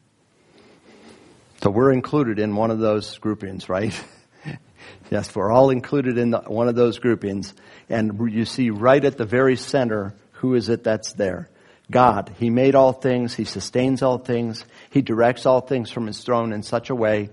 So 1.62 1.70
we're 1.70 1.92
included 1.92 2.40
in 2.40 2.56
one 2.56 2.72
of 2.72 2.80
those 2.80 3.18
groupings, 3.18 3.68
right? 3.68 3.94
yes, 5.10 5.36
we're 5.36 5.52
all 5.52 5.70
included 5.70 6.18
in 6.18 6.32
the, 6.32 6.40
one 6.40 6.68
of 6.68 6.76
those 6.76 7.00
groupings. 7.00 7.54
And 7.90 8.32
you 8.32 8.46
see 8.46 8.70
right 8.70 9.04
at 9.04 9.18
the 9.18 9.26
very 9.26 9.56
center, 9.56 10.14
who 10.34 10.56
is 10.56 10.70
it 10.70 10.84
that's 10.84 11.14
there? 11.14 11.50
God. 11.92 12.34
He 12.38 12.50
made 12.50 12.76
all 12.76 12.94
things. 12.94 13.34
He 13.34 13.46
sustains 13.46 14.04
all 14.04 14.20
things. 14.20 14.64
He 14.92 15.02
directs 15.02 15.46
all 15.46 15.62
things 15.62 15.90
from 15.90 16.08
His 16.08 16.24
throne 16.24 16.54
in 16.54 16.64
such 16.64 16.90
a 16.90 16.96
way 16.96 17.30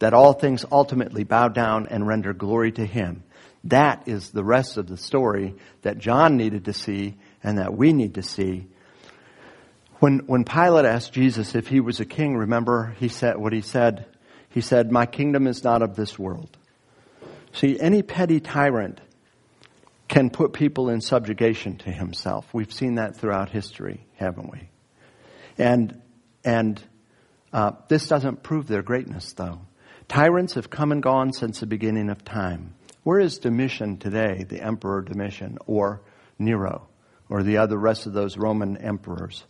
that 0.00 0.14
all 0.14 0.32
things 0.32 0.64
ultimately 0.70 1.24
bow 1.24 1.48
down 1.48 1.86
and 1.88 2.06
render 2.06 2.32
glory 2.32 2.72
to 2.72 2.84
Him. 2.84 3.22
That 3.64 4.08
is 4.08 4.30
the 4.30 4.44
rest 4.44 4.78
of 4.78 4.86
the 4.86 4.96
story 4.96 5.54
that 5.82 5.98
John 5.98 6.36
needed 6.36 6.64
to 6.64 6.72
see 6.72 7.16
and 7.42 7.58
that 7.58 7.76
we 7.76 7.92
need 7.92 8.14
to 8.14 8.22
see. 8.22 8.66
When, 9.98 10.20
when 10.20 10.44
Pilate 10.44 10.86
asked 10.86 11.12
Jesus 11.12 11.54
if 11.54 11.68
he 11.68 11.80
was 11.80 12.00
a 12.00 12.06
king, 12.06 12.34
remember 12.34 12.96
he 12.98 13.08
said 13.08 13.36
what 13.36 13.52
he 13.52 13.60
said? 13.60 14.06
He 14.48 14.62
said, 14.62 14.90
my 14.90 15.04
kingdom 15.04 15.46
is 15.46 15.62
not 15.62 15.82
of 15.82 15.94
this 15.94 16.18
world. 16.18 16.56
See, 17.52 17.78
any 17.80 18.02
petty 18.02 18.40
tyrant 18.40 19.00
can 20.08 20.30
put 20.30 20.52
people 20.52 20.88
in 20.88 21.00
subjugation 21.00 21.76
to 21.78 21.90
himself. 21.90 22.46
We've 22.52 22.72
seen 22.72 22.96
that 22.96 23.16
throughout 23.16 23.50
history, 23.50 24.06
haven't 24.16 24.50
we? 24.50 24.68
And, 25.56 26.00
and 26.44 26.82
uh, 27.52 27.72
this 27.88 28.08
doesn't 28.08 28.42
prove 28.42 28.66
their 28.66 28.82
greatness, 28.82 29.32
though. 29.32 29.60
Tyrants 30.08 30.54
have 30.54 30.70
come 30.70 30.90
and 30.90 31.02
gone 31.02 31.32
since 31.32 31.60
the 31.60 31.66
beginning 31.66 32.10
of 32.10 32.24
time. 32.24 32.74
Where 33.04 33.20
is 33.20 33.38
Domitian 33.38 33.98
today, 33.98 34.44
the 34.48 34.60
Emperor 34.60 35.02
Domitian, 35.02 35.58
or 35.66 36.02
Nero, 36.38 36.88
or 37.28 37.42
the 37.42 37.58
other 37.58 37.78
rest 37.78 38.06
of 38.06 38.12
those 38.12 38.36
Roman 38.36 38.76
emperors? 38.76 39.44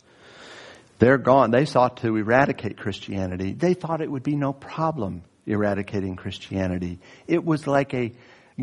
They're 0.99 1.17
gone. 1.17 1.49
They 1.49 1.65
sought 1.65 1.97
to 1.97 2.15
eradicate 2.15 2.77
Christianity. 2.77 3.53
They 3.53 3.73
thought 3.73 4.01
it 4.01 4.11
would 4.11 4.21
be 4.21 4.35
no 4.35 4.53
problem 4.53 5.23
eradicating 5.45 6.15
Christianity. 6.15 6.99
It 7.27 7.43
was 7.43 7.67
like 7.67 7.93
a 7.93 8.13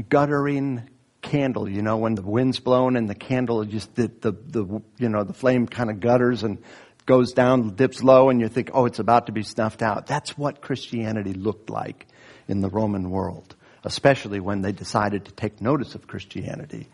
guttering 0.09 0.89
candle, 1.23 1.69
you 1.69 1.83
know, 1.83 1.97
when 1.97 2.15
the 2.15 2.23
wind's 2.23 2.61
blowing 2.61 2.97
and 2.97 3.09
the 3.09 3.15
candle 3.15 3.65
just, 3.65 3.95
the, 3.97 4.09
the, 4.21 4.33
the 4.33 4.83
you 4.99 5.09
know, 5.09 5.25
the 5.25 5.33
flame 5.33 5.67
kind 5.67 5.91
of 5.91 6.01
gutters 6.01 6.43
and 6.43 6.59
goes 7.07 7.33
down, 7.33 7.75
dips 7.75 8.03
low, 8.03 8.29
and 8.29 8.41
you 8.41 8.49
think, 8.49 8.71
oh, 8.75 8.85
it's 8.85 8.99
about 8.99 9.27
to 9.27 9.33
be 9.33 9.43
snuffed 9.43 9.83
out. 9.83 10.07
That's 10.07 10.37
what 10.37 10.61
Christianity 10.61 11.33
looked 11.33 11.71
like 11.71 12.07
in 12.47 12.61
the 12.61 12.69
Roman 12.69 13.11
world, 13.11 13.57
especially 13.85 14.41
when 14.41 14.63
they 14.63 14.73
decided 14.73 15.25
to 15.25 15.33
take 15.33 15.61
notice 15.61 15.95
of 15.95 16.07
Christianity. 16.07 16.87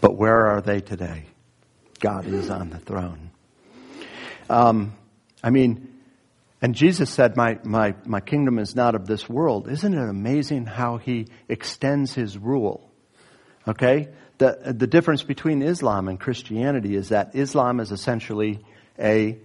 But 0.00 0.16
where 0.16 0.46
are 0.46 0.60
they 0.60 0.80
today? 0.80 1.24
God 1.98 2.26
is 2.26 2.50
on 2.50 2.70
the 2.70 2.78
throne. 2.78 3.30
Um, 4.48 4.94
I 5.42 5.50
mean, 5.50 5.97
and 6.60 6.74
Jesus 6.74 7.10
said, 7.10 7.36
my, 7.36 7.58
my, 7.62 7.94
my 8.04 8.20
kingdom 8.20 8.58
is 8.58 8.74
not 8.74 8.94
of 8.96 9.06
this 9.06 9.28
world. 9.28 9.70
Isn't 9.70 9.94
it 9.94 10.08
amazing 10.08 10.66
how 10.66 10.96
he 10.96 11.28
extends 11.48 12.14
his 12.14 12.36
rule? 12.36 12.90
Okay? 13.66 14.08
The, 14.38 14.74
the 14.76 14.88
difference 14.88 15.22
between 15.22 15.62
Islam 15.62 16.08
and 16.08 16.18
Christianity 16.18 16.96
is 16.96 17.10
that 17.10 17.36
Islam 17.36 17.78
is 17.78 17.92
essentially 17.92 18.64
a, 18.98 19.38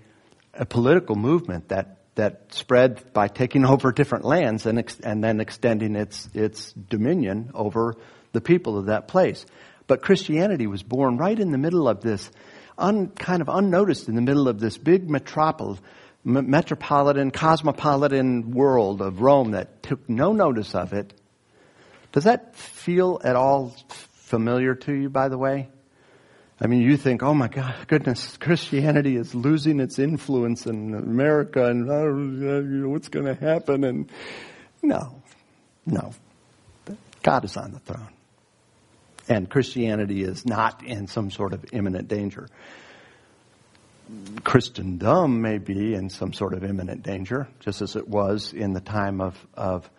a 0.56 0.66
political 0.66 1.16
movement 1.16 1.70
that, 1.70 1.98
that 2.16 2.52
spread 2.54 3.14
by 3.14 3.28
taking 3.28 3.64
over 3.74 3.92
different 3.92 4.26
lands 4.26 4.66
and, 4.66 4.80
ex, 4.80 5.00
and 5.00 5.24
then 5.24 5.40
extending 5.40 5.96
its, 5.96 6.28
its 6.34 6.74
dominion 6.74 7.52
over 7.54 7.96
the 8.32 8.42
people 8.42 8.80
of 8.80 8.88
that 8.88 9.08
place. 9.08 9.46
But 9.86 10.02
Christianity 10.02 10.66
was 10.66 10.82
born 10.82 11.18
right 11.18 11.38
in 11.38 11.52
the 11.52 11.60
middle 11.60 11.88
of 11.88 12.02
this, 12.02 12.32
un, 12.76 13.10
kind 13.10 13.44
of 13.44 13.50
unnoticed 13.50 14.08
in 14.08 14.16
the 14.16 14.22
middle 14.22 14.48
of 14.48 14.60
this 14.60 14.80
big 14.80 15.08
metropolis 15.08 15.80
metropolitan, 16.24 17.32
cosmopolitan 17.32 18.52
world 18.52 19.02
of 19.02 19.22
Rome 19.22 19.52
that 19.52 19.84
took 19.84 20.10
no 20.10 20.34
notice 20.34 20.74
of 20.76 20.94
it. 20.94 21.14
Does 22.12 22.26
that 22.26 22.56
feel 22.56 23.20
at 23.24 23.36
all 23.36 23.76
familiar 24.12 24.76
to 24.76 24.94
you, 24.94 25.10
by 25.10 25.30
the 25.30 25.38
way? 25.38 25.70
I 26.62 26.68
mean, 26.68 26.82
you 26.82 26.96
think, 26.96 27.24
oh 27.24 27.34
my 27.34 27.48
God, 27.48 27.76
goodness, 27.88 28.38
Christianity 28.38 29.18
is 29.18 29.36
losing 29.36 29.80
its 29.80 30.00
influence 30.00 30.66
in 30.66 30.94
America 30.94 31.66
and 31.66 31.90
uh, 31.90 32.88
what's 32.90 33.10
going 33.10 33.26
to 33.26 33.36
happen? 33.36 33.84
And 33.84 34.10
no, 34.82 35.22
no. 35.86 36.14
God 37.22 37.46
is 37.46 37.58
on 37.58 37.72
the 37.72 37.80
throne. 37.80 38.10
And 39.28 39.50
Christianity 39.50 40.24
is 40.24 40.46
not 40.46 40.84
in 40.84 41.08
some 41.08 41.32
sort 41.32 41.54
of 41.54 41.66
imminent 41.72 42.08
danger. 42.08 42.48
Christendom 44.44 45.42
may 45.42 45.58
be 45.58 45.94
in 45.94 46.10
some 46.10 46.34
sort 46.34 46.54
of 46.54 46.64
imminent 46.64 47.04
danger, 47.04 47.48
just 47.60 47.82
as 47.82 47.96
it 47.96 48.08
was 48.08 48.54
in 48.54 48.74
the 48.74 48.82
time 48.82 49.22
of, 49.22 49.48
of 49.54 49.90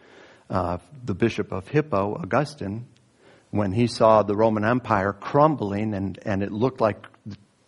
uh, 0.50 0.78
the 1.04 1.14
Bishop 1.14 1.52
of 1.52 1.68
Hippo, 1.68 2.14
Augustine, 2.14 2.86
when 3.50 3.72
he 3.72 3.86
saw 3.86 4.22
the 4.22 4.36
Roman 4.36 4.64
Empire 4.64 5.12
crumbling 5.12 5.94
and, 5.94 6.18
and 6.22 6.42
it 6.42 6.52
looked 6.52 6.80
like 6.80 7.06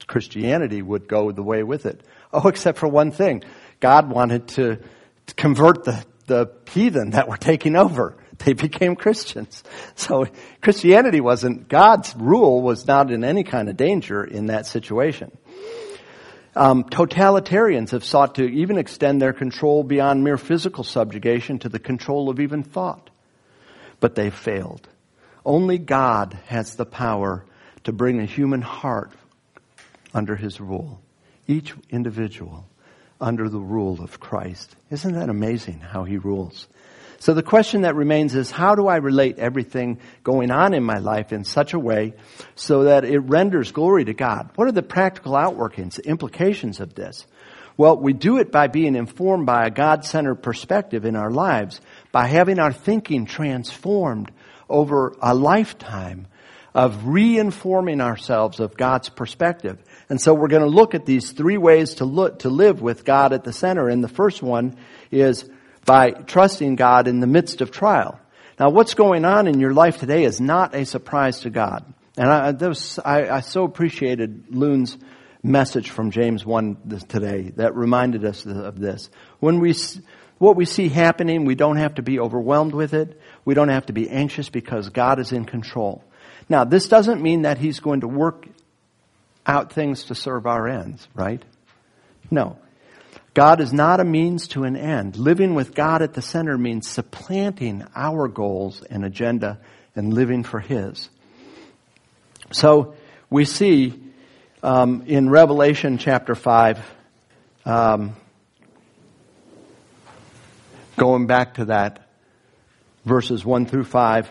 Christianity 0.07 0.83
would 0.83 1.09
go 1.09 1.33
the 1.33 1.43
way 1.43 1.63
with 1.63 1.87
it. 1.87 2.01
Oh, 2.33 2.49
except 2.49 2.79
for 2.79 2.89
one 2.89 3.11
thing. 3.11 3.43
God 3.81 4.11
wanted 4.11 4.49
to, 4.49 4.79
convert 5.35 5.85
the, 5.85 6.05
the 6.27 6.53
heathen 6.71 7.11
that 7.11 7.29
were 7.29 7.37
taking 7.37 7.77
over. 7.77 8.17
They 8.39 8.53
became 8.53 8.97
Christians. 8.97 9.65
So 9.95 10.27
Christianity 10.61 11.21
wasn't, 11.21 11.69
God's 11.69 12.15
rule 12.15 12.61
was 12.61 12.87
not 12.87 13.11
in 13.11 13.25
any 13.25 13.45
kind 13.45 13.69
of 13.69 13.77
danger 13.77 14.23
in 14.23 14.47
that 14.47 14.67
situation. 14.67 15.37
Um, 16.57 16.85
totalitarians 16.85 17.91
have 17.91 18.03
sought 18.03 18.37
to 18.37 18.45
even 18.45 18.79
extend 18.79 19.21
their 19.21 19.35
control 19.35 19.85
beyond 19.85 20.25
mere 20.25 20.39
physical 20.39 20.85
subjugation 20.85 21.59
to 21.59 21.69
the 21.69 21.79
control 21.79 22.31
of 22.31 22.41
even 22.41 22.63
thought. 22.63 23.11
But 24.01 24.15
they've 24.15 24.35
failed. 24.35 24.89
Only 25.45 25.77
God 25.77 26.39
has 26.47 26.77
the 26.77 26.87
power 26.87 27.45
to 27.85 27.93
bring 27.93 28.21
a 28.21 28.25
human 28.25 28.63
heart 28.63 29.13
under 30.15 30.35
his 30.35 30.59
rule. 30.59 31.03
Each 31.47 31.75
individual 31.91 32.67
under 33.21 33.51
the 33.51 33.61
rule 33.61 34.03
of 34.03 34.19
Christ. 34.19 34.75
Isn't 34.91 35.13
that 35.13 35.29
amazing 35.29 35.81
how 35.81 36.05
he 36.05 36.17
rules? 36.17 36.69
So 37.19 37.35
the 37.35 37.43
question 37.43 37.83
that 37.83 37.95
remains 37.95 38.35
is 38.35 38.51
how 38.51 38.75
do 38.75 38.87
I 38.89 38.97
relate 38.97 39.39
everything 39.39 40.01
going 40.23 40.51
on 40.51 40.75
in 40.75 40.83
my 40.83 40.99
life 40.99 41.33
in 41.33 41.45
such 41.45 41.73
a 41.73 41.79
way 41.79 42.15
so 42.55 42.85
that 42.85 43.05
it 43.05 43.21
renders 43.21 43.73
glory 43.73 44.05
to 44.05 44.15
God? 44.15 44.51
What 44.55 44.69
are 44.69 44.73
the 44.73 44.83
practical 44.83 45.33
outworkings, 45.33 46.03
implications 46.05 46.81
of 46.81 46.95
this? 46.95 47.27
Well, 47.79 47.97
we 47.99 48.13
do 48.13 48.39
it 48.39 48.51
by 48.51 48.69
being 48.69 48.97
informed 48.97 49.47
by 49.47 49.67
a 49.67 49.71
God-centered 49.71 50.37
perspective 50.37 51.05
in 51.05 51.15
our 51.15 51.31
lives, 51.31 51.81
by 52.11 52.27
having 52.27 52.59
our 52.59 52.73
thinking 52.73 53.27
transformed 53.27 54.31
over 54.69 55.15
a 55.21 55.35
lifetime 55.35 56.27
of 56.75 57.07
reinforming 57.07 58.03
ourselves 58.03 58.61
of 58.61 58.77
God's 58.77 59.09
perspective. 59.09 59.79
And 60.11 60.21
so 60.21 60.35
we're 60.35 60.49
going 60.49 60.63
to 60.63 60.69
look 60.69 60.95
at 60.95 61.07
these 61.07 61.33
three 61.33 61.57
ways 61.57 61.95
to 61.95 62.05
look, 62.05 62.41
to 62.41 62.51
live 62.51 62.83
with 62.83 63.05
God 63.05 63.33
at 63.33 63.45
the 63.45 63.53
center. 63.53 63.89
And 63.89 64.05
the 64.05 64.09
first 64.09 64.43
one 64.43 64.77
is 65.11 65.49
by 65.87 66.11
trusting 66.11 66.77
God 66.77 67.09
in 67.09 67.21
the 67.21 67.27
midst 67.27 67.61
of 67.61 67.71
trial. 67.71 68.21
Now, 68.59 68.71
what's 68.71 68.95
going 68.95 69.25
on 69.25 69.47
in 69.47 69.61
your 69.61 69.73
life 69.73 69.99
today 69.99 70.25
is 70.25 70.41
not 70.41 70.75
a 70.75 70.85
surprise 70.85 71.41
to 71.41 71.51
God. 71.51 71.93
And 72.19 72.29
I, 72.29 72.51
was, 72.67 72.99
I, 73.05 73.29
I 73.29 73.41
so 73.41 73.65
appreciated 73.65 74.47
Loon's 74.51 74.97
message 75.43 75.91
from 75.91 76.11
James 76.11 76.45
1 76.45 77.01
today 77.09 77.53
that 77.57 77.77
reminded 77.77 78.25
us 78.25 78.45
of 78.47 78.79
this. 78.79 79.11
When 79.39 79.61
we, 79.61 79.75
what 80.39 80.57
we 80.57 80.65
see 80.65 80.89
happening, 80.89 81.45
we 81.45 81.55
don't 81.55 81.77
have 81.77 81.97
to 81.97 82.03
be 82.03 82.19
overwhelmed 82.19 82.75
with 82.75 82.95
it. 82.95 83.21
We 83.45 83.55
don't 83.55 83.69
have 83.69 83.87
to 83.87 83.93
be 83.93 84.09
anxious 84.11 84.49
because 84.49 84.89
God 84.89 85.21
is 85.21 85.33
in 85.33 85.45
control. 85.45 86.03
Now, 86.49 86.65
this 86.65 86.89
doesn't 86.89 87.23
mean 87.23 87.43
that 87.43 87.59
He's 87.59 87.81
going 87.81 88.01
to 88.01 88.09
work 88.09 88.47
out 89.47 89.73
things 89.73 90.05
to 90.05 90.15
serve 90.15 90.47
our 90.47 90.67
ends, 90.67 91.07
right? 91.15 91.43
No. 92.31 92.59
God 93.37 93.61
is 93.61 93.71
not 93.71 94.01
a 94.01 94.05
means 94.05 94.49
to 94.49 94.65
an 94.65 94.77
end. 94.77 95.19
Living 95.19 95.55
with 95.55 95.75
God 95.75 96.01
at 96.01 96.15
the 96.15 96.23
center 96.23 96.57
means 96.57 96.89
supplanting 96.89 97.85
our 97.95 98.29
goals 98.29 98.81
and 98.81 99.05
agenda 99.05 99.61
and 99.95 100.15
living 100.15 100.43
for 100.43 100.59
His. 100.59 101.11
So 102.51 102.95
we 103.29 103.45
see 103.45 104.03
um, 104.63 105.03
in 105.07 105.29
Revelation 105.29 105.99
chapter 105.99 106.35
5, 106.35 106.81
um, 107.67 108.17
going 110.97 111.27
back 111.27 111.57
to 111.57 111.67
that, 111.67 112.09
verses 113.05 113.45
1 113.45 113.67
through 113.67 113.85
5. 113.85 114.31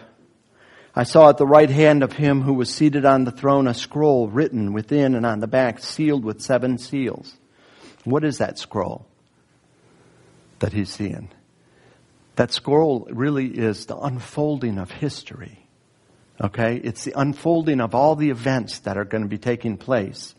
I 0.96 1.04
saw 1.04 1.30
at 1.30 1.38
the 1.38 1.46
right 1.46 1.70
hand 1.70 2.02
of 2.02 2.12
him 2.12 2.42
who 2.42 2.56
was 2.56 2.74
seated 2.74 3.06
on 3.06 3.24
the 3.24 3.32
throne 3.32 3.68
a 3.68 3.76
scroll 3.76 4.30
written 4.30 4.74
within 4.74 5.14
and 5.14 5.28
on 5.28 5.42
the 5.42 5.48
back, 5.48 5.78
sealed 5.78 6.26
with 6.26 6.42
seven 6.42 6.80
seals. 6.80 7.36
What 8.06 8.24
is 8.24 8.38
that 8.38 8.58
scroll 8.58 9.06
that 10.60 10.72
he's 10.74 10.90
seeing? 10.90 11.30
That 12.36 12.52
scroll 12.52 13.08
really 13.12 13.48
is 13.48 13.86
the 13.86 13.98
unfolding 13.98 14.78
of 14.78 14.92
history. 14.92 15.68
Okay? 16.42 16.76
It's 16.78 17.04
the 17.04 17.14
unfolding 17.20 17.82
of 17.82 17.96
all 17.96 18.16
the 18.16 18.30
events 18.30 18.80
that 18.80 18.98
are 18.98 19.06
going 19.06 19.24
to 19.24 19.30
be 19.30 19.38
taking 19.38 19.78
place. 19.78 20.36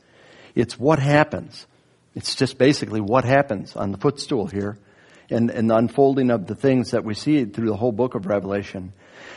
It's 0.55 0.79
what 0.79 0.99
happens. 0.99 1.67
It's 2.15 2.35
just 2.35 2.57
basically 2.57 3.01
what 3.01 3.25
happens 3.25 3.77
on 3.77 3.93
the 3.93 3.99
footstool 3.99 4.47
here 4.47 4.79
and, 5.31 5.51
and 5.51 5.69
the 5.69 5.77
unfolding 5.77 6.31
of 6.31 6.47
the 6.47 6.55
things 6.55 6.93
that 6.93 7.05
we 7.05 7.15
see 7.15 7.45
through 7.45 7.69
the 7.69 7.77
whole 7.77 7.93
book 7.93 8.15
of 8.15 8.27
Revelation. 8.27 8.93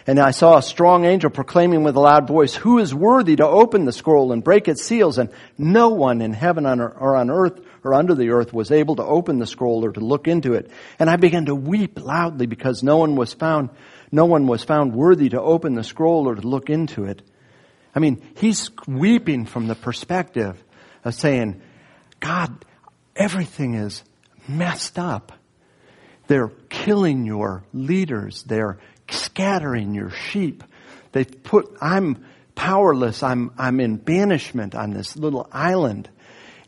And 0.10 0.18
I 0.18 0.32
saw 0.32 0.58
a 0.58 0.64
strong 0.64 1.06
angel 1.06 1.30
proclaiming 1.30 1.84
with 1.84 1.96
a 1.96 2.00
loud 2.00 2.28
voice, 2.28 2.56
Who 2.56 2.80
is 2.80 2.96
worthy 2.96 3.36
to 3.36 3.46
open 3.46 3.86
the 3.86 3.92
scroll 3.92 4.32
and 4.32 4.44
break 4.44 4.68
its 4.68 4.84
seals? 4.84 5.20
And 5.20 5.30
no 5.56 5.90
one 5.90 6.24
in 6.24 6.34
heaven 6.34 6.66
or 6.66 7.16
on 7.16 7.30
earth 7.30 7.62
or 7.84 7.94
under 7.94 8.16
the 8.16 8.32
earth 8.32 8.52
was 8.52 8.72
able 8.72 8.96
to 8.96 9.04
open 9.04 9.38
the 9.38 9.46
scroll 9.46 9.86
or 9.86 9.92
to 9.92 10.00
look 10.00 10.28
into 10.28 10.56
it. 10.56 10.72
And 10.98 11.12
I 11.12 11.18
began 11.18 11.46
to 11.46 11.54
weep 11.54 12.00
loudly 12.00 12.48
because 12.48 12.82
no 12.82 12.98
one 12.98 13.16
was 13.16 13.36
found, 13.36 13.70
no 14.12 14.26
one 14.26 14.48
was 14.48 14.64
found 14.64 14.96
worthy 14.96 15.30
to 15.30 15.40
open 15.40 15.76
the 15.76 15.84
scroll 15.84 16.28
or 16.28 16.34
to 16.34 16.42
look 16.42 16.72
into 16.72 17.06
it. 17.06 17.22
I 17.94 18.00
mean, 18.00 18.20
he's 18.36 18.72
weeping 18.88 19.46
from 19.46 19.68
the 19.68 19.76
perspective 19.76 20.60
of 21.06 21.14
saying, 21.14 21.62
God, 22.20 22.66
everything 23.16 23.76
is 23.76 24.04
messed 24.48 24.98
up. 24.98 25.34
They're 26.26 26.52
killing 26.70 27.26
your 27.26 27.64
leaders. 27.74 28.42
They're 28.42 28.80
scattering 29.12 29.94
your 29.94 30.12
sheep. 30.12 30.64
They've 31.12 31.44
put, 31.44 31.78
I'm 31.82 32.26
powerless. 32.56 33.24
I'm, 33.24 33.52
I'm 33.58 33.80
in 33.80 33.98
banishment 33.98 34.76
on 34.76 34.92
this 34.92 35.16
little 35.16 35.48
island 35.52 36.10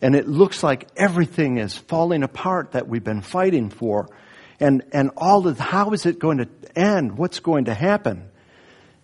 and 0.02 0.16
it 0.16 0.28
looks 0.28 0.64
like 0.64 0.88
everything 0.98 1.58
is 1.58 1.78
falling 1.78 2.24
apart 2.24 2.72
that 2.72 2.88
we've 2.88 3.04
been 3.04 3.22
fighting 3.22 3.70
for. 3.70 4.10
And, 4.60 4.84
and 4.92 5.12
all 5.16 5.48
of, 5.48 5.60
how 5.60 5.92
is 5.92 6.06
it 6.06 6.20
going 6.20 6.40
to 6.40 6.50
end? 6.76 7.18
What's 7.18 7.40
going 7.40 7.66
to 7.66 7.74
happen? 7.74 8.30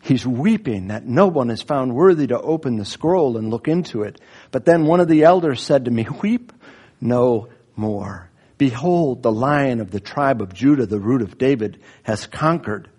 He's 0.02 0.26
weeping 0.26 0.88
that 0.88 1.06
no 1.06 1.28
one 1.28 1.50
is 1.50 1.62
found 1.62 1.94
worthy 1.94 2.28
to 2.28 2.40
open 2.40 2.78
the 2.78 2.86
scroll 2.86 3.38
and 3.38 3.50
look 3.50 3.68
into 3.68 4.04
it. 4.04 4.20
But 4.52 4.66
then 4.66 4.86
one 4.86 5.00
of 5.00 5.08
the 5.08 5.24
elders 5.24 5.62
said 5.62 5.86
to 5.86 5.92
me, 5.92 6.08
weep 6.22 6.52
no 7.00 7.50
more. 7.76 8.30
Behold, 8.58 9.22
the 9.22 9.32
lion 9.32 9.82
of 9.82 9.92
the 9.92 10.00
tribe 10.00 10.42
of 10.42 10.54
Judah, 10.54 10.88
the 10.88 11.00
root 11.00 11.22
of 11.22 11.38
David, 11.38 11.80
has 12.04 12.26
conquered 12.26 12.90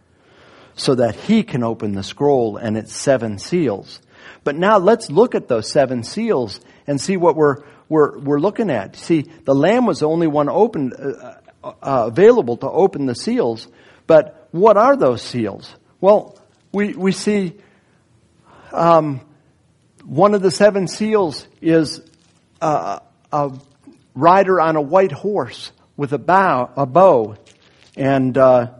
so 0.79 0.95
that 0.95 1.16
he 1.16 1.43
can 1.43 1.62
open 1.62 1.93
the 1.93 2.03
scroll 2.03 2.57
and 2.57 2.76
its 2.76 2.95
seven 2.95 3.39
seals. 3.39 4.01
But 4.45 4.57
now 4.57 4.79
let's 4.79 5.11
look 5.11 5.35
at 5.35 5.49
those 5.49 5.70
seven 5.70 6.05
seals 6.05 6.61
and 6.87 7.01
see 7.01 7.16
what 7.16 7.37
we're, 7.37 7.57
we're, 7.89 8.18
we're 8.18 8.39
looking 8.39 8.70
at. 8.70 8.97
See, 8.97 9.22
the 9.45 9.55
lamb 9.55 9.87
was 9.87 10.01
the 10.01 10.09
only 10.09 10.29
one 10.29 10.49
open, 10.49 10.93
uh, 10.93 11.41
uh, 11.64 11.72
available 11.83 12.57
to 12.59 12.70
open 12.70 13.07
the 13.07 13.14
seals. 13.14 13.66
But 14.07 14.49
what 14.53 14.76
are 14.76 14.97
those 14.97 15.20
seals? 15.20 15.74
Well, 16.01 16.39
we, 16.72 16.95
we 16.95 17.12
see 17.12 17.57
um, 18.72 19.20
one 20.05 20.35
of 20.35 20.43
the 20.43 20.53
seven 20.53 20.87
seals 20.87 21.47
is 21.61 22.01
a, 22.62 23.03
a 23.33 23.53
rider 24.14 24.61
on 24.61 24.76
a 24.76 24.83
white 24.83 25.12
horse 25.12 25.72
with 25.97 26.12
a 26.12 26.18
bow, 26.18 26.70
a 26.76 26.87
bow, 26.87 27.37
and 27.97 28.39
uh, 28.39 28.70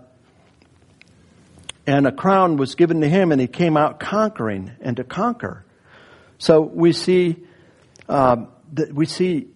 and 1.89 2.07
a 2.07 2.13
crown 2.13 2.59
was 2.59 2.75
given 2.75 3.01
to 3.01 3.09
him, 3.09 3.33
and 3.33 3.41
he 3.41 3.47
came 3.47 3.79
out 3.79 3.99
conquering 3.99 4.73
and 4.83 4.99
to 4.99 5.05
conquer. 5.05 5.65
So 6.37 6.61
we 6.61 6.93
see 6.93 7.37
uh, 8.07 8.45
that 8.75 8.95
we 8.95 9.07
see 9.07 9.49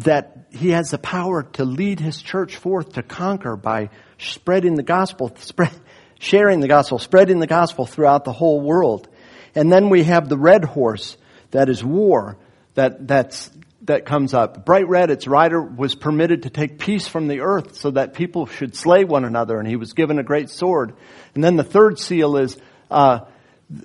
that 0.00 0.48
he 0.50 0.70
has 0.72 0.90
the 0.90 0.98
power 0.98 1.44
to 1.54 1.64
lead 1.64 1.98
his 1.98 2.20
church 2.20 2.56
forth 2.56 2.92
to 2.92 3.02
conquer 3.02 3.56
by 3.56 3.88
spreading 4.18 4.74
the 4.74 4.82
gospel, 4.82 5.34
spread, 5.36 5.72
sharing 6.18 6.60
the 6.60 6.68
gospel, 6.68 6.98
spreading 6.98 7.38
the 7.38 7.46
gospel 7.46 7.86
throughout 7.86 8.24
the 8.24 8.32
whole 8.32 8.60
world. 8.60 9.08
And 9.54 9.72
then 9.72 9.88
we 9.88 10.02
have 10.02 10.28
the 10.28 10.36
red 10.36 10.62
horse 10.62 11.16
that 11.52 11.70
is 11.70 11.82
war 11.82 12.36
that 12.74 13.08
that's 13.08 13.50
that 13.84 14.06
comes 14.06 14.34
up. 14.34 14.64
Bright 14.64 14.88
red, 14.88 15.10
its 15.10 15.26
rider 15.26 15.60
was 15.60 15.94
permitted 15.94 16.44
to 16.44 16.50
take 16.50 16.78
peace 16.78 17.06
from 17.06 17.28
the 17.28 17.40
earth 17.40 17.76
so 17.76 17.90
that 17.90 18.14
people 18.14 18.46
should 18.46 18.74
slay 18.74 19.04
one 19.04 19.24
another, 19.24 19.58
and 19.58 19.68
he 19.68 19.76
was 19.76 19.92
given 19.92 20.18
a 20.18 20.22
great 20.22 20.50
sword. 20.50 20.94
And 21.34 21.44
then 21.44 21.56
the 21.56 21.64
third 21.64 21.98
seal 21.98 22.36
is 22.36 22.56
uh, 22.90 23.20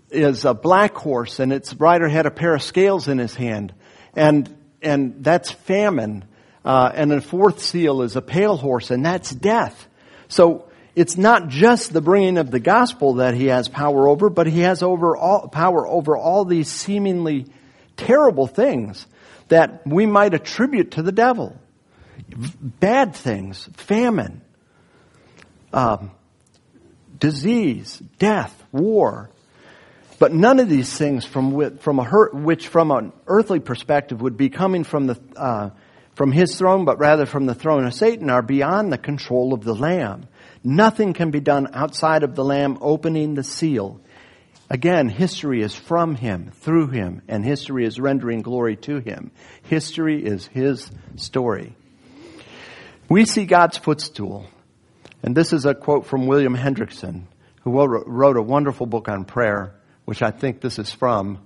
is 0.09 0.45
a 0.45 0.53
black 0.53 0.95
horse, 0.95 1.39
and 1.39 1.51
its 1.51 1.73
rider 1.73 2.07
had 2.07 2.25
a 2.25 2.31
pair 2.31 2.55
of 2.55 2.61
scales 2.61 3.07
in 3.07 3.17
his 3.17 3.35
hand, 3.35 3.73
and 4.15 4.53
and 4.81 5.23
that's 5.23 5.51
famine. 5.51 6.25
Uh, 6.63 6.91
and 6.93 7.09
the 7.09 7.21
fourth 7.21 7.61
seal 7.61 8.01
is 8.01 8.15
a 8.15 8.21
pale 8.21 8.57
horse, 8.57 8.91
and 8.91 9.05
that's 9.05 9.31
death. 9.31 9.87
So 10.27 10.69
it's 10.93 11.17
not 11.17 11.47
just 11.47 11.93
the 11.93 12.01
bringing 12.01 12.37
of 12.37 12.51
the 12.51 12.59
gospel 12.59 13.15
that 13.15 13.33
he 13.33 13.45
has 13.45 13.69
power 13.69 14.07
over, 14.07 14.29
but 14.29 14.45
he 14.45 14.59
has 14.59 14.83
over 14.83 15.15
all, 15.15 15.47
power 15.47 15.87
over 15.87 16.17
all 16.17 16.43
these 16.43 16.69
seemingly 16.69 17.47
terrible 17.95 18.45
things 18.45 19.07
that 19.49 19.85
we 19.85 20.05
might 20.05 20.33
attribute 20.33 20.91
to 20.91 21.01
the 21.01 21.11
devil. 21.11 21.59
Bad 22.29 23.15
things, 23.15 23.69
famine, 23.73 24.41
um, 25.73 26.11
disease, 27.19 28.01
death, 28.17 28.63
war. 28.71 29.29
But 30.19 30.33
none 30.33 30.59
of 30.59 30.67
these 30.69 30.95
things 30.95 31.25
from, 31.25 31.77
from 31.77 31.99
a, 31.99 32.03
which 32.33 32.67
from 32.67 32.91
an 32.91 33.13
earthly 33.25 33.59
perspective 33.59 34.21
would 34.21 34.37
be 34.37 34.49
coming 34.49 34.83
from 34.83 35.07
the, 35.07 35.19
uh, 35.35 35.69
from 36.13 36.31
his 36.31 36.57
throne, 36.57 36.83
but 36.83 36.99
rather 36.99 37.25
from 37.25 37.45
the 37.45 37.55
throne 37.55 37.85
of 37.85 37.93
Satan 37.93 38.29
are 38.29 38.41
beyond 38.41 38.91
the 38.91 38.97
control 38.97 39.53
of 39.53 39.63
the 39.63 39.73
Lamb. 39.73 40.27
Nothing 40.63 41.13
can 41.13 41.31
be 41.31 41.39
done 41.39 41.69
outside 41.73 42.23
of 42.23 42.35
the 42.35 42.43
Lamb 42.43 42.77
opening 42.81 43.35
the 43.35 43.43
seal. 43.43 44.01
Again, 44.69 45.09
history 45.09 45.63
is 45.63 45.73
from 45.73 46.13
him, 46.13 46.51
through 46.53 46.87
him, 46.87 47.23
and 47.27 47.43
history 47.43 47.85
is 47.85 47.99
rendering 47.99 48.43
glory 48.43 48.75
to 48.77 48.99
him. 48.99 49.31
History 49.63 50.23
is 50.23 50.45
his 50.45 50.91
story. 51.15 51.75
We 53.09 53.25
see 53.25 53.45
God's 53.45 53.77
footstool. 53.77 54.45
And 55.23 55.35
this 55.35 55.53
is 55.53 55.65
a 55.65 55.73
quote 55.73 56.05
from 56.05 56.27
William 56.27 56.55
Hendriksen, 56.55 57.23
who 57.63 57.71
wrote 57.71 58.37
a 58.37 58.41
wonderful 58.41 58.85
book 58.85 59.09
on 59.09 59.25
prayer, 59.25 59.73
which 60.05 60.21
I 60.21 60.29
think 60.29 60.61
this 60.61 60.77
is 60.77 60.91
from. 60.93 61.39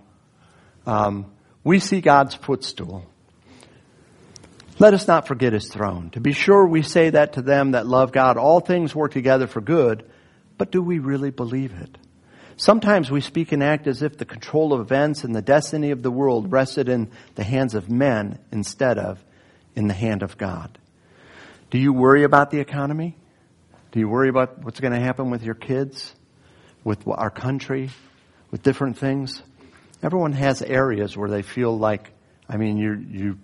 Um, 0.85 1.31
we 1.63 1.79
see 1.79 2.01
God's 2.01 2.35
footstool. 2.35 3.05
Let 4.79 4.93
us 4.93 5.07
not 5.07 5.27
forget 5.27 5.53
his 5.53 5.69
throne. 5.69 6.09
To 6.11 6.19
be 6.19 6.33
sure, 6.33 6.67
we 6.67 6.81
say 6.81 7.11
that 7.11 7.33
to 7.33 7.41
them 7.41 7.71
that 7.71 7.87
love 7.87 8.11
God, 8.11 8.37
all 8.37 8.59
things 8.59 8.93
work 8.93 9.13
together 9.13 9.47
for 9.47 9.61
good, 9.61 10.03
but 10.57 10.71
do 10.71 10.81
we 10.81 10.99
really 10.99 11.31
believe 11.31 11.71
it? 11.73 11.97
Sometimes 12.63 13.11
we 13.11 13.19
speak 13.19 13.51
and 13.51 13.61
act 13.61 13.87
as 13.87 14.01
if 14.01 14.17
the 14.17 14.23
control 14.23 14.71
of 14.71 14.79
events 14.79 15.25
and 15.25 15.35
the 15.35 15.41
destiny 15.41 15.91
of 15.91 16.01
the 16.01 16.09
world 16.09 16.49
rested 16.49 16.87
in 16.87 17.11
the 17.35 17.43
hands 17.43 17.75
of 17.75 17.89
men 17.89 18.39
instead 18.53 18.97
of 18.97 19.21
in 19.75 19.87
the 19.87 19.93
hand 19.93 20.23
of 20.23 20.37
God. 20.37 20.77
Do 21.71 21.77
you 21.77 21.91
worry 21.91 22.23
about 22.23 22.51
the 22.51 22.61
economy? 22.61 23.17
Do 23.91 23.99
you 23.99 24.07
worry 24.07 24.29
about 24.29 24.63
what's 24.63 24.79
going 24.79 24.93
to 24.93 24.99
happen 25.01 25.29
with 25.29 25.43
your 25.43 25.55
kids, 25.55 26.15
with 26.85 27.05
our 27.05 27.29
country, 27.29 27.89
with 28.49 28.63
different 28.63 28.97
things? 28.97 29.43
Everyone 30.01 30.31
has 30.31 30.61
areas 30.61 31.17
where 31.17 31.29
they 31.29 31.41
feel 31.41 31.77
like, 31.77 32.11
I 32.47 32.55
mean, 32.55 32.77
you 32.77 32.93
you 32.93 33.39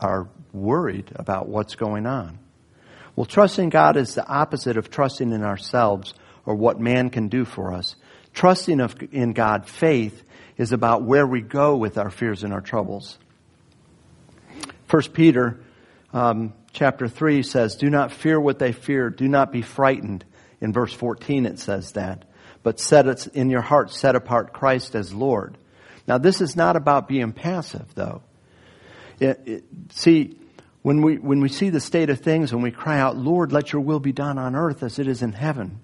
are 0.00 0.28
worried 0.52 1.12
about 1.14 1.48
what's 1.48 1.76
going 1.76 2.06
on. 2.06 2.40
Well, 3.14 3.24
trusting 3.24 3.68
God 3.68 3.96
is 3.96 4.16
the 4.16 4.26
opposite 4.26 4.76
of 4.76 4.90
trusting 4.90 5.30
in 5.30 5.44
ourselves 5.44 6.12
or 6.44 6.56
what 6.56 6.80
man 6.80 7.10
can 7.10 7.28
do 7.28 7.44
for 7.44 7.72
us. 7.72 7.94
Trusting 8.34 8.80
of, 8.80 8.96
in 9.12 9.32
God, 9.32 9.68
faith, 9.68 10.22
is 10.56 10.72
about 10.72 11.02
where 11.02 11.26
we 11.26 11.40
go 11.40 11.76
with 11.76 11.98
our 11.98 12.10
fears 12.10 12.44
and 12.44 12.52
our 12.52 12.60
troubles. 12.60 13.18
First 14.86 15.12
Peter 15.12 15.60
um, 16.12 16.52
chapter 16.72 17.08
3 17.08 17.42
says, 17.42 17.76
Do 17.76 17.90
not 17.90 18.12
fear 18.12 18.40
what 18.40 18.58
they 18.58 18.72
fear. 18.72 19.10
Do 19.10 19.28
not 19.28 19.52
be 19.52 19.62
frightened. 19.62 20.24
In 20.60 20.72
verse 20.72 20.92
14 20.92 21.46
it 21.46 21.58
says 21.58 21.92
that. 21.92 22.24
But 22.62 22.80
set 22.80 23.06
it 23.06 23.26
in 23.28 23.50
your 23.50 23.60
heart, 23.60 23.90
set 23.90 24.16
apart 24.16 24.52
Christ 24.52 24.94
as 24.94 25.12
Lord. 25.12 25.58
Now 26.06 26.18
this 26.18 26.40
is 26.40 26.56
not 26.56 26.76
about 26.76 27.08
being 27.08 27.32
passive 27.32 27.94
though. 27.94 28.22
It, 29.20 29.40
it, 29.46 29.64
see, 29.90 30.36
when 30.82 31.02
we, 31.02 31.18
when 31.18 31.40
we 31.40 31.48
see 31.48 31.70
the 31.70 31.80
state 31.80 32.10
of 32.10 32.20
things 32.20 32.52
and 32.52 32.62
we 32.62 32.70
cry 32.70 32.98
out, 32.98 33.16
Lord, 33.16 33.52
let 33.52 33.72
your 33.72 33.82
will 33.82 34.00
be 34.00 34.12
done 34.12 34.38
on 34.38 34.54
earth 34.54 34.82
as 34.82 34.98
it 34.98 35.08
is 35.08 35.22
in 35.22 35.32
heaven, 35.32 35.80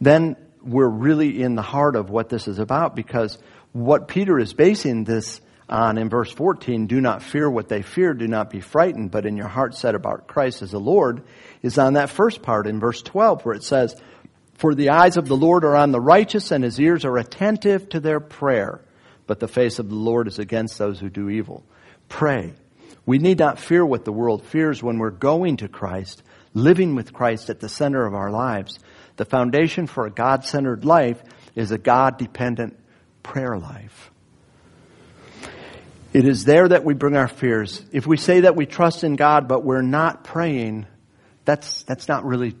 then 0.00 0.36
we're 0.64 0.88
really 0.88 1.42
in 1.42 1.54
the 1.54 1.62
heart 1.62 1.96
of 1.96 2.10
what 2.10 2.28
this 2.28 2.48
is 2.48 2.58
about 2.58 2.94
because 2.94 3.38
what 3.72 4.08
Peter 4.08 4.38
is 4.38 4.52
basing 4.52 5.04
this 5.04 5.40
on 5.68 5.96
in 5.96 6.08
verse 6.10 6.30
14, 6.30 6.86
do 6.86 7.00
not 7.00 7.22
fear 7.22 7.50
what 7.50 7.68
they 7.68 7.82
fear, 7.82 8.12
do 8.12 8.28
not 8.28 8.50
be 8.50 8.60
frightened, 8.60 9.10
but 9.10 9.24
in 9.24 9.36
your 9.36 9.48
heart 9.48 9.74
set 9.74 9.94
about 9.94 10.26
Christ 10.26 10.60
as 10.60 10.72
the 10.72 10.78
Lord, 10.78 11.22
is 11.62 11.78
on 11.78 11.94
that 11.94 12.10
first 12.10 12.42
part 12.42 12.66
in 12.66 12.78
verse 12.78 13.00
12 13.00 13.44
where 13.44 13.54
it 13.54 13.64
says, 13.64 13.96
For 14.54 14.74
the 14.74 14.90
eyes 14.90 15.16
of 15.16 15.28
the 15.28 15.36
Lord 15.36 15.64
are 15.64 15.76
on 15.76 15.90
the 15.90 16.00
righteous 16.00 16.50
and 16.50 16.62
his 16.62 16.78
ears 16.78 17.04
are 17.04 17.16
attentive 17.16 17.88
to 17.90 18.00
their 18.00 18.20
prayer, 18.20 18.82
but 19.26 19.40
the 19.40 19.48
face 19.48 19.78
of 19.78 19.88
the 19.88 19.94
Lord 19.94 20.28
is 20.28 20.38
against 20.38 20.78
those 20.78 21.00
who 21.00 21.08
do 21.08 21.30
evil. 21.30 21.64
Pray. 22.08 22.52
We 23.06 23.18
need 23.18 23.38
not 23.38 23.58
fear 23.58 23.84
what 23.84 24.04
the 24.04 24.12
world 24.12 24.44
fears 24.44 24.82
when 24.82 24.98
we're 24.98 25.10
going 25.10 25.56
to 25.58 25.68
Christ, 25.68 26.22
living 26.54 26.94
with 26.94 27.12
Christ 27.12 27.48
at 27.48 27.60
the 27.60 27.68
center 27.68 28.04
of 28.04 28.14
our 28.14 28.30
lives. 28.30 28.78
The 29.16 29.24
foundation 29.24 29.86
for 29.86 30.06
a 30.06 30.10
God 30.10 30.44
centered 30.44 30.84
life 30.84 31.22
is 31.54 31.70
a 31.70 31.78
God 31.78 32.18
dependent 32.18 32.78
prayer 33.22 33.58
life. 33.58 34.10
It 36.12 36.26
is 36.26 36.44
there 36.44 36.68
that 36.68 36.84
we 36.84 36.94
bring 36.94 37.16
our 37.16 37.28
fears. 37.28 37.82
If 37.90 38.06
we 38.06 38.16
say 38.16 38.40
that 38.40 38.54
we 38.54 38.66
trust 38.66 39.02
in 39.02 39.16
God, 39.16 39.48
but 39.48 39.64
we're 39.64 39.82
not 39.82 40.24
praying, 40.24 40.86
that's, 41.44 41.82
that's 41.84 42.06
not 42.06 42.24
really 42.24 42.54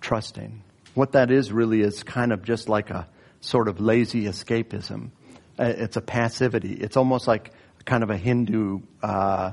trusting. 0.00 0.62
What 0.94 1.12
that 1.12 1.30
is 1.30 1.52
really 1.52 1.82
is 1.82 2.02
kind 2.02 2.32
of 2.32 2.42
just 2.42 2.68
like 2.68 2.90
a 2.90 3.06
sort 3.40 3.68
of 3.68 3.80
lazy 3.80 4.24
escapism. 4.24 5.10
Uh, 5.58 5.64
it's 5.76 5.96
a 5.96 6.00
passivity. 6.00 6.72
It's 6.72 6.96
almost 6.96 7.28
like 7.28 7.52
kind 7.84 8.02
of 8.02 8.10
a 8.10 8.16
Hindu 8.16 8.80
uh, 9.02 9.52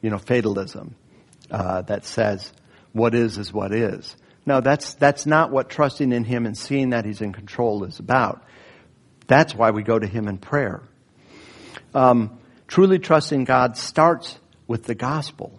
you 0.00 0.10
know, 0.10 0.18
fatalism 0.18 0.94
uh, 1.50 1.82
that 1.82 2.04
says 2.04 2.52
what 2.92 3.14
is 3.14 3.38
is 3.38 3.52
what 3.52 3.72
is. 3.72 4.16
No, 4.46 4.60
that's 4.60 4.94
that's 4.94 5.26
not 5.26 5.50
what 5.50 5.68
trusting 5.68 6.12
in 6.12 6.24
Him 6.24 6.46
and 6.46 6.56
seeing 6.56 6.90
that 6.90 7.04
He's 7.04 7.20
in 7.20 7.32
control 7.32 7.84
is 7.84 7.98
about. 7.98 8.44
That's 9.26 9.54
why 9.54 9.72
we 9.72 9.82
go 9.82 9.98
to 9.98 10.06
Him 10.06 10.28
in 10.28 10.38
prayer. 10.38 10.82
Um, 11.94 12.38
truly 12.68 12.98
trusting 12.98 13.44
God 13.44 13.76
starts 13.76 14.38
with 14.68 14.84
the 14.84 14.94
gospel. 14.94 15.58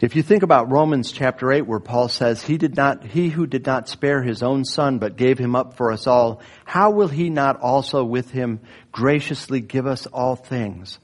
If 0.00 0.14
you 0.14 0.22
think 0.22 0.44
about 0.44 0.70
Romans 0.70 1.10
chapter 1.10 1.50
8 1.50 1.62
where 1.62 1.80
Paul 1.80 2.08
says, 2.08 2.40
he 2.40 2.56
did 2.56 2.76
not, 2.76 3.02
he 3.02 3.30
who 3.30 3.48
did 3.48 3.66
not 3.66 3.88
spare 3.88 4.22
his 4.22 4.44
own 4.44 4.64
son 4.64 4.98
but 4.98 5.16
gave 5.16 5.38
him 5.38 5.56
up 5.56 5.76
for 5.76 5.90
us 5.90 6.06
all, 6.06 6.40
how 6.64 6.90
will 6.90 7.08
he 7.08 7.30
not 7.30 7.60
also 7.60 8.04
with 8.04 8.30
him 8.30 8.60
graciously 8.92 9.60
give 9.60 9.88
us 9.88 10.06
all 10.06 10.36
things? 10.36 11.00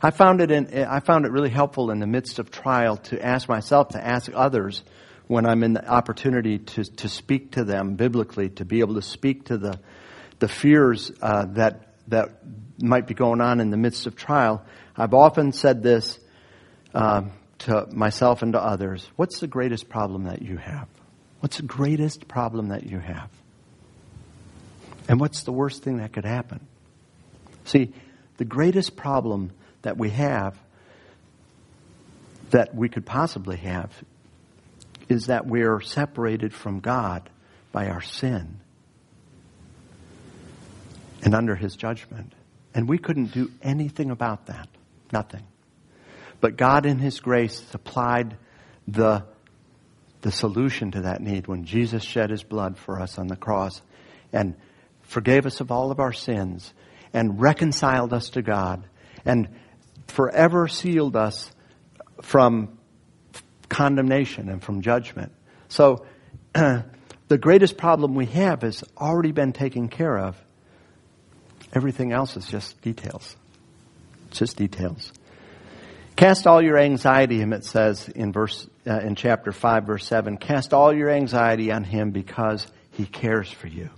I 0.00 0.12
found 0.12 0.40
it 0.40 0.52
in, 0.52 0.84
I 0.84 1.00
found 1.00 1.26
it 1.26 1.32
really 1.32 1.50
helpful 1.50 1.90
in 1.90 1.98
the 1.98 2.06
midst 2.06 2.38
of 2.38 2.52
trial 2.52 2.96
to 2.96 3.24
ask 3.24 3.48
myself, 3.48 3.88
to 3.90 4.04
ask 4.04 4.30
others 4.32 4.84
when 5.26 5.46
I'm 5.46 5.62
in 5.62 5.72
the 5.72 5.86
opportunity 5.86 6.58
to, 6.58 6.84
to 6.84 7.08
speak 7.08 7.52
to 7.52 7.64
them 7.64 7.94
biblically, 7.94 8.50
to 8.50 8.64
be 8.64 8.80
able 8.80 8.94
to 8.94 9.02
speak 9.02 9.46
to 9.46 9.58
the, 9.58 9.80
the 10.38 10.48
fears 10.48 11.10
uh, 11.20 11.46
that, 11.50 11.94
that 12.08 12.30
might 12.80 13.06
be 13.06 13.14
going 13.14 13.40
on 13.40 13.60
in 13.60 13.70
the 13.70 13.76
midst 13.76 14.06
of 14.06 14.16
trial. 14.16 14.64
I've 14.96 15.14
often 15.14 15.52
said 15.52 15.82
this 15.82 16.18
uh, 16.94 17.22
to 17.60 17.86
myself 17.90 18.42
and 18.42 18.52
to 18.52 18.60
others. 18.60 19.08
What's 19.16 19.40
the 19.40 19.46
greatest 19.46 19.88
problem 19.88 20.24
that 20.24 20.42
you 20.42 20.56
have? 20.56 20.88
What's 21.40 21.56
the 21.56 21.62
greatest 21.62 22.28
problem 22.28 22.68
that 22.68 22.84
you 22.84 22.98
have? 22.98 23.30
And 25.08 25.18
what's 25.18 25.42
the 25.42 25.52
worst 25.52 25.82
thing 25.82 25.96
that 25.98 26.12
could 26.12 26.24
happen? 26.24 26.66
See, 27.64 27.92
the 28.36 28.44
greatest 28.44 28.96
problem 28.96 29.52
that 29.82 29.96
we 29.96 30.10
have, 30.10 30.56
that 32.50 32.74
we 32.74 32.88
could 32.88 33.06
possibly 33.06 33.56
have, 33.56 33.90
is 35.12 35.26
that 35.26 35.46
we're 35.46 35.80
separated 35.80 36.52
from 36.52 36.80
God 36.80 37.30
by 37.70 37.88
our 37.88 38.00
sin 38.00 38.58
and 41.22 41.34
under 41.34 41.54
His 41.54 41.76
judgment. 41.76 42.32
And 42.74 42.88
we 42.88 42.98
couldn't 42.98 43.32
do 43.32 43.50
anything 43.62 44.10
about 44.10 44.46
that. 44.46 44.68
Nothing. 45.12 45.44
But 46.40 46.56
God, 46.56 46.86
in 46.86 46.98
His 46.98 47.20
grace, 47.20 47.62
supplied 47.70 48.36
the, 48.88 49.24
the 50.22 50.32
solution 50.32 50.90
to 50.92 51.02
that 51.02 51.20
need 51.20 51.46
when 51.46 51.64
Jesus 51.64 52.02
shed 52.02 52.30
His 52.30 52.42
blood 52.42 52.76
for 52.78 53.00
us 53.00 53.18
on 53.18 53.28
the 53.28 53.36
cross 53.36 53.80
and 54.32 54.56
forgave 55.02 55.46
us 55.46 55.60
of 55.60 55.70
all 55.70 55.90
of 55.90 56.00
our 56.00 56.12
sins 56.12 56.72
and 57.12 57.40
reconciled 57.40 58.12
us 58.12 58.30
to 58.30 58.42
God 58.42 58.82
and 59.24 59.48
forever 60.06 60.66
sealed 60.66 61.14
us 61.14 61.52
from 62.22 62.78
condemnation 63.72 64.50
and 64.50 64.62
from 64.62 64.82
judgment. 64.82 65.32
So, 65.68 66.04
the 66.52 67.38
greatest 67.40 67.78
problem 67.78 68.14
we 68.14 68.26
have 68.26 68.60
has 68.60 68.84
already 68.98 69.32
been 69.32 69.54
taken 69.54 69.88
care 69.88 70.18
of. 70.18 70.36
Everything 71.72 72.12
else 72.12 72.36
is 72.36 72.46
just 72.46 72.80
details. 72.82 73.34
It's 74.28 74.38
just 74.38 74.56
details. 74.58 75.10
Cast 76.16 76.46
all 76.46 76.62
your 76.62 76.78
anxiety, 76.78 77.40
him 77.40 77.54
it 77.54 77.64
says 77.64 78.10
in 78.10 78.32
verse 78.32 78.68
uh, 78.86 79.00
in 79.00 79.14
chapter 79.14 79.52
five, 79.52 79.86
verse 79.86 80.06
seven. 80.06 80.36
Cast 80.36 80.74
all 80.74 80.94
your 80.94 81.08
anxiety 81.08 81.72
on 81.72 81.82
him 81.82 82.10
because 82.10 82.66
he 82.90 83.06
cares 83.06 83.50
for 83.50 83.68
you. 83.68 83.88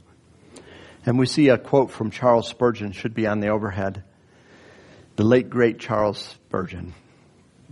And 1.05 1.18
we 1.18 1.27
see 1.27 1.49
a 1.49 1.59
quote 1.59 1.91
from 1.91 2.12
Charles 2.12 2.49
Spurgeon 2.49 2.93
should 2.93 3.14
be 3.14 3.27
on 3.27 3.41
the 3.41 3.49
overhead. 3.49 4.05
The 5.16 5.25
late 5.25 5.51
great 5.51 5.81
Charles 5.81 6.18
Spurgeon, 6.18 6.95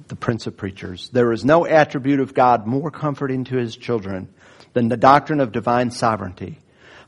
the 0.08 0.16
Prince 0.16 0.46
of 0.46 0.56
Preachers. 0.56 1.10
There 1.12 1.32
is 1.32 1.44
no 1.44 1.66
attribute 1.66 2.20
of 2.20 2.34
God 2.34 2.66
more 2.66 2.90
comforting 2.90 3.44
to 3.44 3.56
his 3.56 3.76
children 3.76 4.28
than 4.72 4.88
the 4.88 4.96
doctrine 4.96 5.40
of 5.40 5.52
divine 5.52 5.90
sovereignty. 5.90 6.58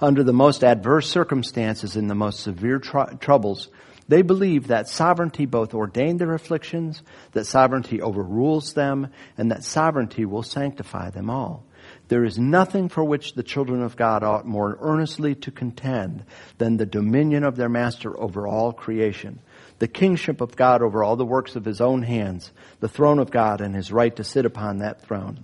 Under 0.01 0.23
the 0.23 0.33
most 0.33 0.65
adverse 0.65 1.09
circumstances 1.09 1.97
and 1.97 2.11
the 2.11 2.15
most 2.15 2.41
severe 2.41 2.79
tr- 2.79 3.15
troubles, 3.21 3.69
they 4.09 4.23
believe 4.23 4.69
that 4.69 4.89
sovereignty 4.89 5.47
both 5.47 5.73
ordained 5.73 6.21
their 6.21 6.35
afflictions, 6.35 7.03
that 7.33 7.47
sovereignty 7.47 8.03
overrules 8.03 8.75
them, 8.75 9.09
and 9.39 9.51
that 9.51 9.65
sovereignty 9.65 10.25
will 10.25 10.43
sanctify 10.43 11.11
them 11.11 11.31
all. 11.31 11.65
There 12.09 12.25
is 12.25 12.39
nothing 12.39 12.89
for 12.89 13.03
which 13.03 13.35
the 13.35 13.43
children 13.43 13.83
of 13.83 13.97
God 13.97 14.23
ought 14.23 14.47
more 14.47 14.77
earnestly 14.81 15.35
to 15.37 15.51
contend 15.51 16.25
than 16.59 16.77
the 16.77 16.87
dominion 16.87 17.45
of 17.45 17.57
their 17.57 17.69
master 17.69 18.19
over 18.19 18.47
all 18.47 18.73
creation, 18.73 19.41
the 19.85 19.89
kingship 19.89 20.41
of 20.41 20.57
God 20.57 20.81
over 20.81 21.05
all 21.05 21.15
the 21.15 21.27
works 21.27 21.57
of 21.57 21.65
his 21.67 21.83
own 21.83 22.01
hands, 22.01 22.51
the 22.81 22.89
throne 22.89 23.19
of 23.19 23.31
God 23.31 23.61
and 23.61 23.75
his 23.75 23.93
right 23.93 24.17
to 24.17 24.25
sit 24.25 24.47
upon 24.47 24.79
that 24.79 25.03
throne. 25.03 25.41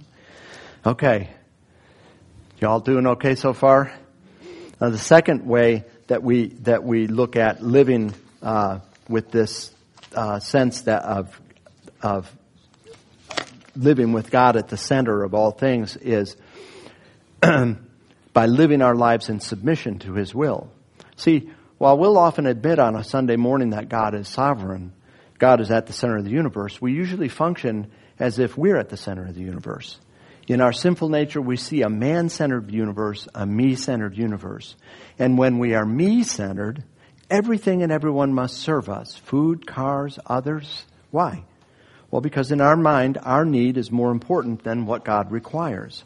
Okay. 0.87 1.29
Y'all 2.59 2.81
doing 2.81 3.07
okay 3.07 3.35
so 3.35 3.53
far? 3.53 3.93
Now 4.81 4.89
the 4.89 4.97
second 4.97 5.45
way 5.45 5.85
that 6.07 6.23
we, 6.23 6.47
that 6.61 6.85
we 6.85 7.07
look 7.07 7.37
at 7.37 7.63
living 7.63 8.15
uh, 8.41 8.79
with 9.11 9.31
this 9.31 9.75
uh, 10.15 10.39
sense 10.39 10.81
that 10.83 11.03
of, 11.03 11.39
of 12.01 12.35
living 13.77 14.15
with 14.15 14.31
God 14.31 14.57
at 14.57 14.69
the 14.69 14.79
center 14.79 15.23
of 15.23 15.35
all 15.35 15.51
things 15.51 15.99
is 15.99 16.35
by 17.43 18.47
living 18.47 18.81
our 18.81 18.95
lives 18.95 19.29
in 19.29 19.39
submission 19.41 19.99
to 19.99 20.15
His 20.15 20.35
will. 20.35 20.71
See, 21.17 21.51
while 21.81 21.97
we'll 21.97 22.19
often 22.19 22.45
admit 22.45 22.79
on 22.79 22.95
a 22.95 23.03
Sunday 23.03 23.37
morning 23.37 23.71
that 23.71 23.89
God 23.89 24.15
is 24.15 24.29
sovereign, 24.29 24.93
God 25.39 25.63
is 25.63 25.71
at 25.71 25.87
the 25.87 25.95
center 25.95 26.19
of 26.19 26.25
the 26.25 26.31
universe, 26.31 26.79
we 26.79 26.93
usually 26.93 27.31
function 27.31 27.91
as 28.19 28.39
if 28.39 28.59
we're 28.59 28.77
at 28.77 28.91
the 28.91 28.99
center 28.99 29.25
of 29.25 29.35
the 29.35 29.41
universe. 29.41 29.99
In 30.47 30.61
our 30.61 30.75
sinful 30.75 31.09
nature, 31.09 31.41
we 31.41 31.57
see 31.57 31.81
a 31.81 31.89
man 31.89 32.29
centered 32.29 32.71
universe, 32.71 33.27
a 33.35 33.47
me 33.47 33.77
centered 33.77 34.15
universe. 34.15 34.77
And 35.19 35.39
when 35.39 35.59
we 35.59 35.73
are 35.73 35.87
me 35.87 36.23
centered, 36.23 36.85
everything 37.31 37.83
and 37.83 37.91
everyone 37.91 38.35
must 38.35 38.59
serve 38.59 38.91
us 38.91 39.17
food, 39.17 39.67
cars, 39.67 40.19
others. 40.27 40.85
Why? 41.11 41.45
Well, 42.11 42.21
because 42.21 42.53
in 42.53 42.61
our 42.61 42.77
mind, 42.77 43.17
our 43.23 43.47
need 43.47 43.79
is 43.79 43.91
more 43.91 44.11
important 44.11 44.65
than 44.65 44.85
what 44.85 45.03
God 45.03 45.33
requires. 45.33 46.05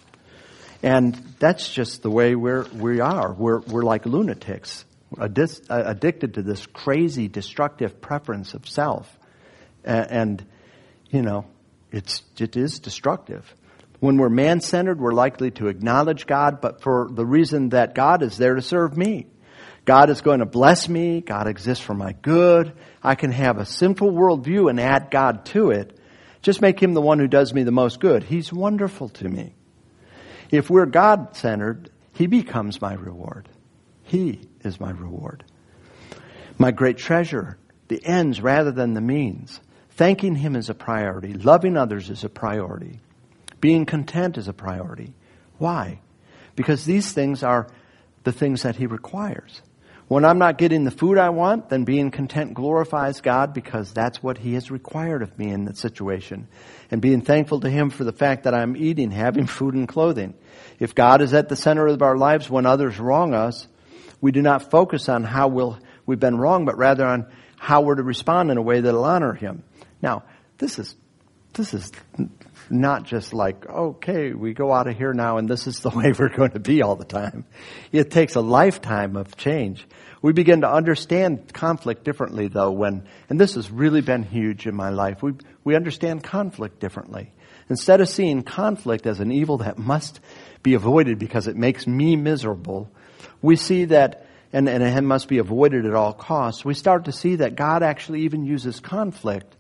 And 0.85 1.15
that's 1.41 1.69
just 1.69 2.03
the 2.05 2.11
way 2.11 2.37
we're, 2.37 2.63
we 2.63 3.01
are. 3.01 3.33
We're, 3.33 3.59
we're 3.59 3.83
like 3.83 4.07
lunatics, 4.07 4.85
Uh, 5.19 5.29
addicted 5.69 6.35
to 6.35 6.43
this 6.43 6.67
crazy, 6.67 7.29
destructive 7.29 8.01
preference 8.01 8.55
of 8.55 8.69
self. 8.69 9.19
And, 9.85 10.11
and 10.11 10.47
you 11.11 11.23
know, 11.23 11.47
it's, 11.93 12.23
it 12.39 12.57
is 12.57 12.81
destructive. 12.81 13.55
When 14.01 14.17
we're 14.17 14.29
man 14.29 14.61
centered, 14.61 15.01
we're 15.01 15.13
likely 15.13 15.51
to 15.53 15.69
acknowledge 15.69 16.27
God, 16.27 16.61
but 16.61 16.83
for 16.83 17.09
the 17.11 17.25
reason 17.25 17.71
that 17.71 17.95
God 17.95 18.23
is 18.23 18.37
there 18.37 18.55
to 18.55 18.63
serve 18.63 18.97
me. 18.97 19.27
God 19.85 20.11
is 20.11 20.23
going 20.23 20.41
to 20.41 20.47
bless 20.47 20.89
me. 20.89 21.21
God 21.21 21.47
exists 21.47 21.85
for 21.85 21.95
my 21.95 22.13
good. 22.13 22.73
I 23.03 23.15
can 23.15 23.33
have 23.33 23.59
a 23.59 23.67
sinful 23.67 24.13
worldview 24.13 24.71
and 24.71 24.81
add 24.81 25.11
God 25.11 25.45
to 25.47 25.71
it. 25.71 25.99
Just 26.43 26.61
make 26.61 26.81
him 26.81 26.95
the 26.95 27.01
one 27.01 27.19
who 27.19 27.29
does 27.29 27.53
me 27.53 27.63
the 27.63 27.71
most 27.71 28.01
good. 28.01 28.23
He's 28.23 28.53
wonderful 28.53 29.11
to 29.11 29.29
me. 29.29 29.55
If 30.51 30.71
we're 30.71 30.87
God 30.87 31.37
centered, 31.37 31.91
he 32.13 32.27
becomes 32.27 32.81
my 32.81 32.95
reward. 32.95 33.49
He 34.03 34.41
is 34.65 34.81
my 34.81 34.91
reward. 34.91 35.45
My 36.59 36.71
great 36.71 36.99
treasure, 36.99 37.59
the 37.89 38.05
ends 38.05 38.41
rather 38.41 38.73
than 38.73 38.95
the 38.95 39.01
means. 39.01 39.61
Thanking 39.91 40.35
him 40.35 40.57
is 40.57 40.71
a 40.71 40.75
priority. 40.75 41.35
Loving 41.35 41.77
others 41.77 42.11
is 42.11 42.25
a 42.25 42.29
priority. 42.29 43.01
Being 43.61 43.87
content 43.87 44.37
is 44.37 44.49
a 44.49 44.53
priority. 44.53 45.15
Why? 45.59 46.01
Because 46.57 46.85
these 46.85 47.13
things 47.13 47.43
are 47.43 47.69
the 48.25 48.33
things 48.33 48.63
that 48.63 48.77
He 48.77 48.87
requires. 48.87 49.63
When 50.07 50.25
I'm 50.25 50.39
not 50.39 50.59
getting 50.59 50.85
the 50.85 50.91
food 50.91 51.17
I 51.17 51.31
want, 51.31 51.71
then 51.71 51.85
being 51.85 52.11
content 52.11 52.53
glorifies 52.53 53.23
God 53.23 53.55
because 53.55 53.93
that's 53.93 54.23
what 54.23 54.37
He 54.37 54.55
has 54.55 54.71
required 54.71 55.23
of 55.23 55.39
me 55.39 55.51
in 55.51 55.65
that 55.65 55.79
situation. 55.79 56.49
And 56.91 57.01
being 57.01 57.23
thankful 57.23 57.61
to 57.61 57.71
Him 57.71 57.89
for 57.89 58.05
the 58.05 58.13
fact 58.13 58.45
that 58.45 58.55
I'm 58.55 58.77
eating, 58.77 59.11
having 59.11 59.47
food 59.47 59.75
and 59.75 59.89
clothing. 59.89 60.35
If 60.79 60.95
God 60.95 61.23
is 61.23 61.33
at 61.33 61.49
the 61.49 61.57
center 61.57 61.87
of 61.87 62.03
our 62.03 62.19
lives 62.19 62.51
when 62.51 62.67
others 62.67 62.99
wrong 62.99 63.33
us, 63.33 63.67
we 64.25 64.33
do 64.33 64.41
not 64.41 64.71
focus 64.71 65.11
on 65.11 65.23
how 65.23 65.49
we'll, 65.49 65.79
we've 66.07 66.19
been 66.19 66.39
wrong, 66.39 66.65
but 66.65 66.79
rather 66.79 67.05
on 67.05 67.27
how 67.59 67.83
we're 67.83 67.97
to 67.97 68.03
respond 68.03 68.51
in 68.51 68.57
a 68.57 68.63
way 68.63 68.81
that'll 68.81 69.05
honor 69.05 69.35
Him. 69.35 69.65
Now, 70.01 70.23
this 70.57 70.79
is, 70.79 70.97
this 71.53 71.75
is 71.75 71.93
not 72.71 73.05
just 73.05 73.35
like, 73.35 73.67
okay, 73.69 74.33
we 74.33 74.55
go 74.55 74.73
out 74.73 74.87
of 74.87 74.97
here 74.97 75.13
now 75.13 75.37
and 75.37 75.47
this 75.47 75.67
is 75.67 75.81
the 75.81 75.91
way 75.95 76.11
we're 76.19 76.35
going 76.35 76.53
to 76.53 76.59
be 76.59 76.81
all 76.81 76.97
the 76.97 77.05
time. 77.05 77.45
It 77.93 78.11
takes 78.11 78.35
a 78.35 78.41
lifetime 78.41 79.17
of 79.17 79.37
change. 79.37 79.87
We 80.23 80.33
begin 80.33 80.63
to 80.63 80.73
understand 80.73 81.53
conflict 81.53 82.03
differently 82.03 82.49
though 82.49 82.71
when, 82.71 83.07
and 83.29 83.39
this 83.39 83.57
has 83.57 83.71
really 83.71 84.01
been 84.01 84.23
huge 84.23 84.67
in 84.67 84.75
my 84.75 84.89
life, 84.89 85.23
we, 85.23 85.35
we 85.65 85.77
understand 85.77 86.25
conflict 86.25 86.81
differently. 86.81 87.31
Instead 87.69 88.01
of 88.01 88.09
seeing 88.09 88.43
conflict 88.43 89.07
as 89.07 89.21
an 89.21 89.31
evil 89.31 89.59
that 89.59 89.77
must 89.77 90.21
be 90.63 90.73
avoided 90.73 91.19
because 91.19 91.47
it 91.47 91.57
makes 91.57 91.87
me 91.87 92.17
miserable, 92.17 92.91
we 93.45 93.57
see 93.57 93.85
that, 93.85 94.27
and, 94.55 94.69
and 94.71 94.83
it 94.83 95.03
must 95.03 95.29
be 95.29 95.37
avoided 95.37 95.85
at 95.85 95.95
all 95.95 96.15
costs, 96.15 96.65
we 96.65 96.73
start 96.73 97.05
to 97.05 97.13
see 97.13 97.37
that 97.37 97.57
God 97.57 97.83
actually 97.83 98.23
even 98.23 98.45
uses 98.47 98.81
conflict 98.81 99.55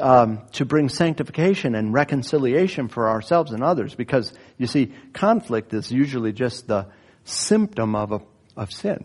um, 0.00 0.40
to 0.52 0.64
bring 0.64 0.88
sanctification 0.88 1.74
and 1.74 1.92
reconciliation 1.92 2.88
for 2.88 3.10
ourselves 3.10 3.52
and 3.52 3.62
others. 3.62 3.94
Because 3.94 4.32
you 4.56 4.66
see, 4.66 4.94
conflict 5.12 5.74
is 5.74 5.92
usually 5.92 6.32
just 6.32 6.66
the 6.66 6.86
symptom 7.24 7.94
of 7.94 8.12
a 8.12 8.20
of 8.56 8.72
sin, 8.72 9.04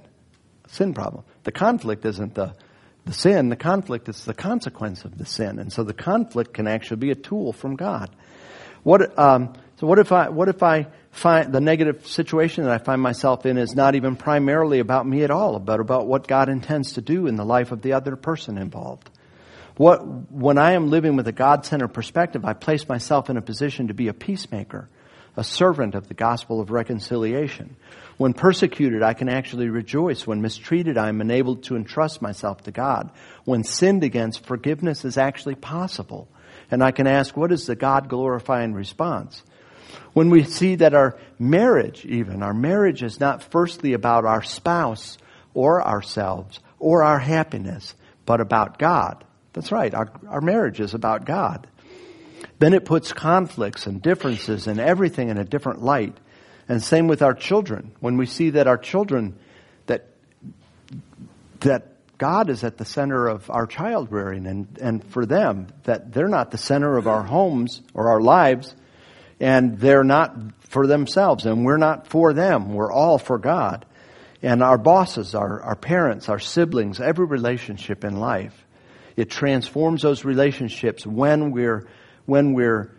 a 0.63 0.69
sin 0.69 0.93
problem. 0.93 1.25
The 1.43 1.51
conflict 1.51 2.05
isn't 2.05 2.35
the 2.35 2.55
the 3.03 3.13
sin. 3.13 3.49
The 3.49 3.57
conflict 3.57 4.07
is 4.07 4.23
the 4.23 4.33
consequence 4.33 5.03
of 5.03 5.17
the 5.17 5.25
sin, 5.25 5.59
and 5.59 5.73
so 5.73 5.83
the 5.83 5.93
conflict 5.93 6.53
can 6.53 6.67
actually 6.67 6.97
be 6.97 7.11
a 7.11 7.15
tool 7.15 7.51
from 7.51 7.75
God. 7.75 8.09
What 8.83 9.19
um, 9.19 9.53
so? 9.75 9.87
What 9.87 9.99
if 9.99 10.13
I 10.13 10.29
what 10.29 10.47
if 10.47 10.63
I 10.63 10.87
find 11.15 11.53
the 11.53 11.61
negative 11.61 12.05
situation 12.05 12.65
that 12.65 12.73
I 12.73 12.77
find 12.77 13.01
myself 13.01 13.45
in 13.45 13.57
is 13.57 13.73
not 13.73 13.95
even 13.95 14.17
primarily 14.17 14.79
about 14.79 15.07
me 15.07 15.23
at 15.23 15.31
all, 15.31 15.59
but 15.59 15.79
about 15.79 16.07
what 16.07 16.27
God 16.27 16.49
intends 16.49 16.93
to 16.93 17.01
do 17.01 17.27
in 17.27 17.37
the 17.37 17.45
life 17.45 17.71
of 17.71 17.81
the 17.81 17.93
other 17.93 18.17
person 18.17 18.57
involved? 18.57 19.09
What, 19.77 19.99
when 20.29 20.57
I 20.57 20.73
am 20.73 20.89
living 20.89 21.15
with 21.15 21.27
a 21.29 21.31
God 21.31 21.65
centered 21.65 21.89
perspective, 21.89 22.43
I 22.43 22.51
place 22.51 22.87
myself 22.89 23.29
in 23.29 23.37
a 23.37 23.41
position 23.41 23.87
to 23.87 23.93
be 23.93 24.09
a 24.09 24.13
peacemaker, 24.13 24.89
a 25.37 25.43
servant 25.43 25.95
of 25.95 26.09
the 26.09 26.13
gospel 26.13 26.59
of 26.59 26.69
reconciliation. 26.69 27.77
When 28.17 28.33
persecuted, 28.33 29.01
I 29.01 29.13
can 29.13 29.29
actually 29.29 29.69
rejoice. 29.69 30.27
When 30.27 30.41
mistreated, 30.41 30.97
I 30.97 31.07
am 31.07 31.21
enabled 31.21 31.63
to 31.63 31.77
entrust 31.77 32.21
myself 32.21 32.63
to 32.63 32.71
God. 32.71 33.09
When 33.45 33.63
sinned 33.63 34.03
against, 34.03 34.45
forgiveness 34.45 35.05
is 35.05 35.17
actually 35.17 35.55
possible. 35.55 36.27
And 36.69 36.83
I 36.83 36.91
can 36.91 37.07
ask, 37.07 37.37
what 37.37 37.53
is 37.53 37.67
the 37.67 37.75
God 37.75 38.09
glorifying 38.09 38.73
response? 38.73 39.43
When 40.13 40.29
we 40.29 40.43
see 40.43 40.75
that 40.75 40.93
our 40.93 41.17
marriage, 41.37 42.05
even, 42.05 42.41
our 42.41 42.53
marriage 42.53 43.03
is 43.03 43.19
not 43.19 43.43
firstly 43.43 43.93
about 43.93 44.25
our 44.25 44.43
spouse 44.43 45.17
or 45.53 45.85
ourselves 45.85 46.59
or 46.79 47.03
our 47.03 47.19
happiness, 47.19 47.95
but 48.25 48.41
about 48.41 48.79
God 48.79 49.25
that's 49.55 49.71
right. 49.71 49.93
Our, 49.93 50.11
our 50.27 50.41
marriage 50.41 50.81
is 50.81 50.93
about 50.93 51.25
God. 51.25 51.65
Then 52.59 52.73
it 52.73 52.83
puts 52.83 53.13
conflicts 53.13 53.87
and 53.87 54.01
differences 54.01 54.67
and 54.67 54.81
everything 54.81 55.29
in 55.29 55.37
a 55.37 55.45
different 55.45 55.81
light. 55.81 56.15
And 56.67 56.83
same 56.83 57.07
with 57.07 57.21
our 57.21 57.33
children. 57.33 57.93
When 58.01 58.17
we 58.17 58.25
see 58.25 58.49
that 58.51 58.67
our 58.67 58.77
children, 58.77 59.37
that, 59.85 60.07
that 61.61 62.17
God 62.17 62.49
is 62.49 62.65
at 62.65 62.77
the 62.77 62.83
center 62.83 63.27
of 63.27 63.49
our 63.49 63.65
child 63.65 64.11
rearing 64.11 64.45
and, 64.45 64.77
and 64.81 65.03
for 65.05 65.25
them, 65.25 65.67
that 65.83 66.11
they're 66.11 66.27
not 66.27 66.51
the 66.51 66.57
center 66.57 66.97
of 66.97 67.07
our 67.07 67.23
homes 67.23 67.81
or 67.93 68.09
our 68.09 68.19
lives 68.19 68.75
and 69.39 69.77
they're 69.79 70.03
not 70.03 70.35
for 70.69 70.87
themselves 70.87 71.45
and 71.45 71.65
we're 71.65 71.77
not 71.77 72.07
for 72.07 72.33
them. 72.33 72.73
We're 72.73 72.91
all 72.91 73.17
for 73.17 73.37
God. 73.37 73.85
And 74.41 74.61
our 74.61 74.77
bosses, 74.77 75.33
our, 75.35 75.61
our 75.61 75.75
parents, 75.75 76.29
our 76.29 76.39
siblings, 76.39 76.99
every 76.99 77.25
relationship 77.25 78.03
in 78.03 78.17
life. 78.17 78.65
It 79.15 79.29
transforms 79.29 80.01
those 80.01 80.25
relationships 80.25 81.05
when 81.05 81.51
we're, 81.51 81.87
when 82.25 82.53
we're 82.53 82.91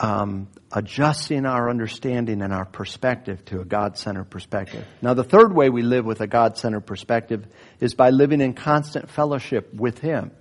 um, 0.00 0.48
adjusting 0.72 1.46
our 1.46 1.70
understanding 1.70 2.42
and 2.42 2.52
our 2.52 2.64
perspective 2.64 3.44
to 3.46 3.60
a 3.60 3.64
God 3.64 3.96
centered 3.96 4.24
perspective. 4.24 4.84
Now, 5.00 5.14
the 5.14 5.24
third 5.24 5.54
way 5.54 5.70
we 5.70 5.82
live 5.82 6.04
with 6.04 6.20
a 6.20 6.26
God 6.26 6.58
centered 6.58 6.80
perspective 6.80 7.46
is 7.80 7.94
by 7.94 8.10
living 8.10 8.40
in 8.40 8.54
constant 8.54 9.08
fellowship 9.08 9.72
with 9.72 10.00
Him. 10.00 10.32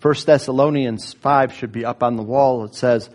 1 0.00 0.14
Thessalonians 0.24 1.14
5 1.14 1.52
should 1.52 1.72
be 1.72 1.84
up 1.84 2.02
on 2.02 2.16
the 2.16 2.22
wall. 2.22 2.64
It 2.64 2.74
says, 2.74 3.10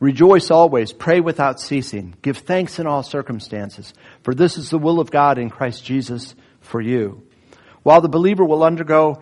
Rejoice 0.00 0.50
always, 0.50 0.94
pray 0.94 1.20
without 1.20 1.60
ceasing, 1.60 2.14
give 2.22 2.38
thanks 2.38 2.78
in 2.78 2.86
all 2.86 3.02
circumstances, 3.02 3.92
for 4.22 4.34
this 4.34 4.56
is 4.56 4.70
the 4.70 4.78
will 4.78 4.98
of 4.98 5.10
God 5.10 5.38
in 5.38 5.50
Christ 5.50 5.84
Jesus 5.84 6.34
for 6.62 6.80
you. 6.80 7.22
While 7.82 8.00
the 8.00 8.08
believer 8.08 8.42
will 8.44 8.64
undergo 8.64 9.20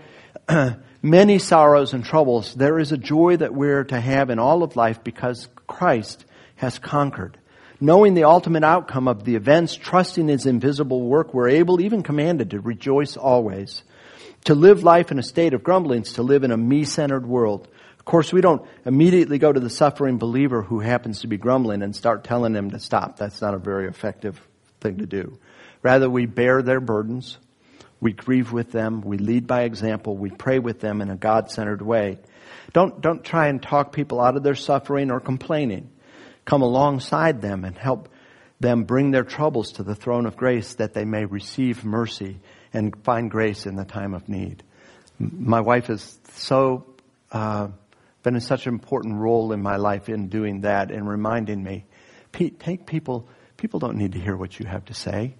many 1.02 1.40
sorrows 1.40 1.94
and 1.94 2.04
troubles, 2.04 2.54
there 2.54 2.78
is 2.78 2.92
a 2.92 2.96
joy 2.96 3.36
that 3.38 3.54
we're 3.54 3.84
to 3.84 4.00
have 4.00 4.30
in 4.30 4.38
all 4.38 4.62
of 4.62 4.76
life 4.76 5.02
because 5.02 5.48
Christ 5.66 6.24
has 6.54 6.78
conquered. 6.78 7.38
Knowing 7.80 8.14
the 8.14 8.24
ultimate 8.24 8.64
outcome 8.64 9.08
of 9.08 9.24
the 9.24 9.34
events, 9.34 9.74
trusting 9.74 10.28
his 10.28 10.46
invisible 10.46 11.02
work, 11.02 11.34
we're 11.34 11.48
able, 11.48 11.80
even 11.80 12.04
commanded, 12.04 12.50
to 12.50 12.60
rejoice 12.60 13.16
always. 13.16 13.82
To 14.44 14.54
live 14.54 14.84
life 14.84 15.10
in 15.10 15.18
a 15.18 15.24
state 15.24 15.54
of 15.54 15.64
grumblings, 15.64 16.14
to 16.14 16.22
live 16.22 16.44
in 16.44 16.52
a 16.52 16.56
me-centered 16.56 17.26
world. 17.26 17.68
Of 18.08 18.10
course, 18.10 18.32
we 18.32 18.40
don't 18.40 18.66
immediately 18.86 19.36
go 19.36 19.52
to 19.52 19.60
the 19.60 19.68
suffering 19.68 20.16
believer 20.16 20.62
who 20.62 20.80
happens 20.80 21.20
to 21.20 21.26
be 21.26 21.36
grumbling 21.36 21.82
and 21.82 21.94
start 21.94 22.24
telling 22.24 22.54
him 22.54 22.70
to 22.70 22.80
stop. 22.80 23.18
That's 23.18 23.42
not 23.42 23.52
a 23.52 23.58
very 23.58 23.86
effective 23.86 24.40
thing 24.80 24.96
to 25.00 25.06
do. 25.06 25.38
Rather, 25.82 26.08
we 26.08 26.24
bear 26.24 26.62
their 26.62 26.80
burdens. 26.80 27.36
We 28.00 28.14
grieve 28.14 28.50
with 28.50 28.72
them. 28.72 29.02
We 29.02 29.18
lead 29.18 29.46
by 29.46 29.64
example. 29.64 30.16
We 30.16 30.30
pray 30.30 30.58
with 30.58 30.80
them 30.80 31.02
in 31.02 31.10
a 31.10 31.16
God-centered 31.16 31.82
way. 31.82 32.16
Don't, 32.72 32.98
don't 33.02 33.22
try 33.22 33.48
and 33.48 33.62
talk 33.62 33.92
people 33.92 34.22
out 34.22 34.38
of 34.38 34.42
their 34.42 34.54
suffering 34.54 35.10
or 35.10 35.20
complaining 35.20 35.90
come 36.46 36.62
alongside 36.62 37.42
them 37.42 37.62
and 37.62 37.76
help 37.76 38.08
them 38.58 38.84
bring 38.84 39.10
their 39.10 39.22
troubles 39.22 39.72
to 39.72 39.82
the 39.82 39.94
throne 39.94 40.24
of 40.24 40.34
grace 40.34 40.76
that 40.76 40.94
they 40.94 41.04
may 41.04 41.26
receive 41.26 41.84
mercy 41.84 42.40
and 42.72 42.96
find 43.04 43.30
grace 43.30 43.66
in 43.66 43.76
the 43.76 43.84
time 43.84 44.14
of 44.14 44.30
need. 44.30 44.62
My 45.18 45.60
wife 45.60 45.88
has 45.88 46.18
so 46.32 46.86
uh, 47.30 47.68
been 48.22 48.34
in 48.34 48.40
such 48.40 48.66
an 48.66 48.74
important 48.74 49.16
role 49.16 49.52
in 49.52 49.62
my 49.62 49.76
life 49.76 50.08
in 50.08 50.28
doing 50.28 50.62
that 50.62 50.90
and 50.90 51.08
reminding 51.08 51.62
me, 51.62 51.84
Pete, 52.32 52.58
take 52.58 52.86
people. 52.86 53.28
People 53.56 53.80
don't 53.80 53.96
need 53.96 54.12
to 54.12 54.20
hear 54.20 54.36
what 54.36 54.58
you 54.58 54.66
have 54.66 54.84
to 54.86 54.94
say. 54.94 55.34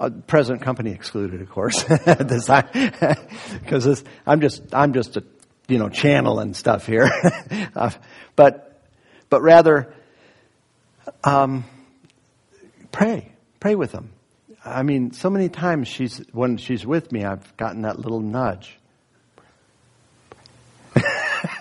Uh, 0.00 0.10
present 0.26 0.62
company 0.62 0.90
excluded, 0.90 1.40
of 1.40 1.48
course, 1.48 1.84
because 1.84 2.48
I'm 4.26 4.40
just 4.40 4.74
I'm 4.74 4.92
just 4.92 5.16
a 5.16 5.24
you 5.68 5.78
know 5.78 5.88
channel 5.88 6.40
and 6.40 6.56
stuff 6.56 6.86
here, 6.86 7.08
uh, 7.76 7.90
but 8.34 8.82
but 9.30 9.42
rather 9.42 9.94
um, 11.22 11.64
pray. 12.92 13.32
Pray 13.60 13.74
with 13.74 13.92
them. 13.92 14.12
I 14.64 14.82
mean, 14.82 15.12
so 15.12 15.30
many 15.30 15.48
times 15.48 15.88
she's, 15.88 16.18
when 16.32 16.56
she's 16.56 16.86
with 16.86 17.12
me, 17.12 17.24
I've 17.24 17.56
gotten 17.56 17.82
that 17.82 17.98
little 17.98 18.20
nudge. 18.20 18.78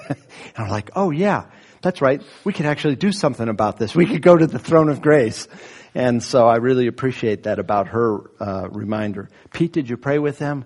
and 0.10 0.18
I'm 0.58 0.70
like, 0.70 0.92
oh 0.96 1.12
yeah, 1.12 1.46
that's 1.82 2.02
right. 2.02 2.22
We 2.44 2.54
could 2.54 2.66
actually 2.66 2.96
do 2.96 3.12
something 3.12 3.48
about 3.48 3.78
this. 3.78 3.96
We 3.96 4.06
could 4.06 4.22
go 4.22 4.36
to 4.38 4.48
the 4.48 4.60
throne 4.60 4.90
of 4.90 5.02
grace. 5.02 5.48
And 5.96 6.24
so 6.24 6.48
I 6.48 6.56
really 6.56 6.88
appreciate 6.88 7.44
that 7.44 7.60
about 7.60 7.90
her 7.90 8.20
uh, 8.40 8.68
reminder. 8.70 9.30
Pete, 9.52 9.74
did 9.74 9.90
you 9.90 9.98
pray 9.98 10.18
with 10.18 10.40
them? 10.40 10.66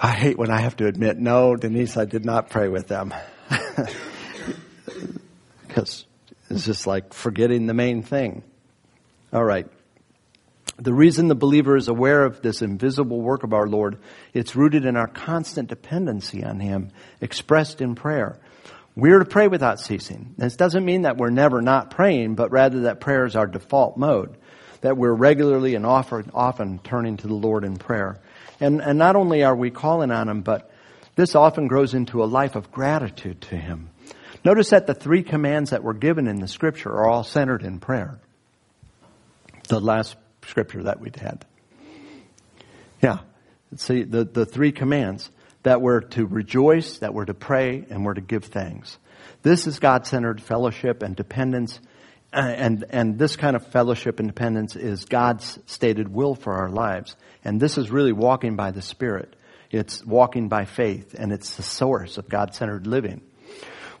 I 0.00 0.12
hate 0.12 0.38
when 0.38 0.50
I 0.50 0.60
have 0.60 0.76
to 0.76 0.86
admit, 0.86 1.18
no, 1.18 1.54
Denise, 1.56 1.96
I 1.96 2.04
did 2.04 2.24
not 2.24 2.50
pray 2.50 2.68
with 2.68 2.88
them. 2.88 3.12
Because 5.74 6.06
It's 6.50 6.64
just 6.64 6.86
like 6.86 7.12
forgetting 7.12 7.66
the 7.66 7.74
main 7.74 8.02
thing. 8.02 8.44
All 9.32 9.42
right. 9.42 9.66
The 10.76 10.92
reason 10.92 11.28
the 11.28 11.36
believer 11.36 11.76
is 11.76 11.88
aware 11.88 12.24
of 12.24 12.42
this 12.42 12.60
invisible 12.60 13.20
work 13.20 13.44
of 13.44 13.52
our 13.52 13.68
Lord, 13.68 13.98
it's 14.32 14.56
rooted 14.56 14.84
in 14.84 14.96
our 14.96 15.06
constant 15.06 15.68
dependency 15.68 16.42
on 16.42 16.58
Him, 16.58 16.90
expressed 17.20 17.80
in 17.80 17.94
prayer. 17.94 18.38
We're 18.96 19.20
to 19.20 19.24
pray 19.24 19.48
without 19.48 19.80
ceasing. 19.80 20.34
This 20.36 20.56
doesn't 20.56 20.84
mean 20.84 21.02
that 21.02 21.16
we're 21.16 21.30
never 21.30 21.60
not 21.60 21.90
praying, 21.90 22.34
but 22.34 22.50
rather 22.50 22.82
that 22.82 23.00
prayer 23.00 23.24
is 23.24 23.36
our 23.36 23.46
default 23.46 23.96
mode. 23.96 24.36
That 24.80 24.96
we're 24.96 25.14
regularly 25.14 25.74
and 25.74 25.86
often, 25.86 26.78
turning 26.80 27.16
to 27.18 27.26
the 27.26 27.34
Lord 27.34 27.64
in 27.64 27.76
prayer. 27.76 28.20
And, 28.60 28.80
and 28.80 28.98
not 28.98 29.16
only 29.16 29.42
are 29.42 29.56
we 29.56 29.70
calling 29.70 30.10
on 30.10 30.28
Him, 30.28 30.42
but 30.42 30.70
this 31.16 31.34
often 31.34 31.68
grows 31.68 31.94
into 31.94 32.22
a 32.22 32.26
life 32.26 32.56
of 32.56 32.72
gratitude 32.72 33.40
to 33.42 33.56
Him. 33.56 33.90
Notice 34.44 34.70
that 34.70 34.86
the 34.86 34.94
three 34.94 35.22
commands 35.22 35.70
that 35.70 35.82
were 35.82 35.94
given 35.94 36.26
in 36.26 36.40
the 36.40 36.48
scripture 36.48 36.90
are 36.90 37.08
all 37.08 37.24
centered 37.24 37.62
in 37.62 37.78
prayer. 37.78 38.18
The 39.68 39.80
last 39.80 40.16
scripture 40.46 40.84
that 40.84 41.00
we'd 41.00 41.16
had. 41.16 41.44
Yeah. 43.02 43.18
See, 43.76 44.02
the, 44.04 44.24
the 44.24 44.46
three 44.46 44.72
commands 44.72 45.30
that 45.62 45.80
we're 45.80 46.00
to 46.00 46.26
rejoice, 46.26 46.98
that 46.98 47.12
we're 47.12 47.24
to 47.24 47.34
pray, 47.34 47.84
and 47.90 48.04
we're 48.04 48.14
to 48.14 48.20
give 48.20 48.44
thanks. 48.44 48.98
This 49.42 49.66
is 49.66 49.78
God-centered 49.78 50.40
fellowship 50.40 51.02
and 51.02 51.16
dependence, 51.16 51.80
uh, 52.32 52.36
and, 52.36 52.84
and 52.90 53.18
this 53.18 53.36
kind 53.36 53.56
of 53.56 53.66
fellowship 53.66 54.20
and 54.20 54.28
dependence 54.28 54.76
is 54.76 55.06
God's 55.06 55.58
stated 55.66 56.08
will 56.08 56.34
for 56.34 56.52
our 56.54 56.68
lives. 56.68 57.16
And 57.44 57.60
this 57.60 57.78
is 57.78 57.90
really 57.90 58.12
walking 58.12 58.56
by 58.56 58.70
the 58.70 58.82
Spirit. 58.82 59.34
It's 59.70 60.04
walking 60.04 60.48
by 60.48 60.66
faith, 60.66 61.14
and 61.18 61.32
it's 61.32 61.56
the 61.56 61.62
source 61.62 62.16
of 62.16 62.28
God-centered 62.28 62.86
living. 62.86 63.22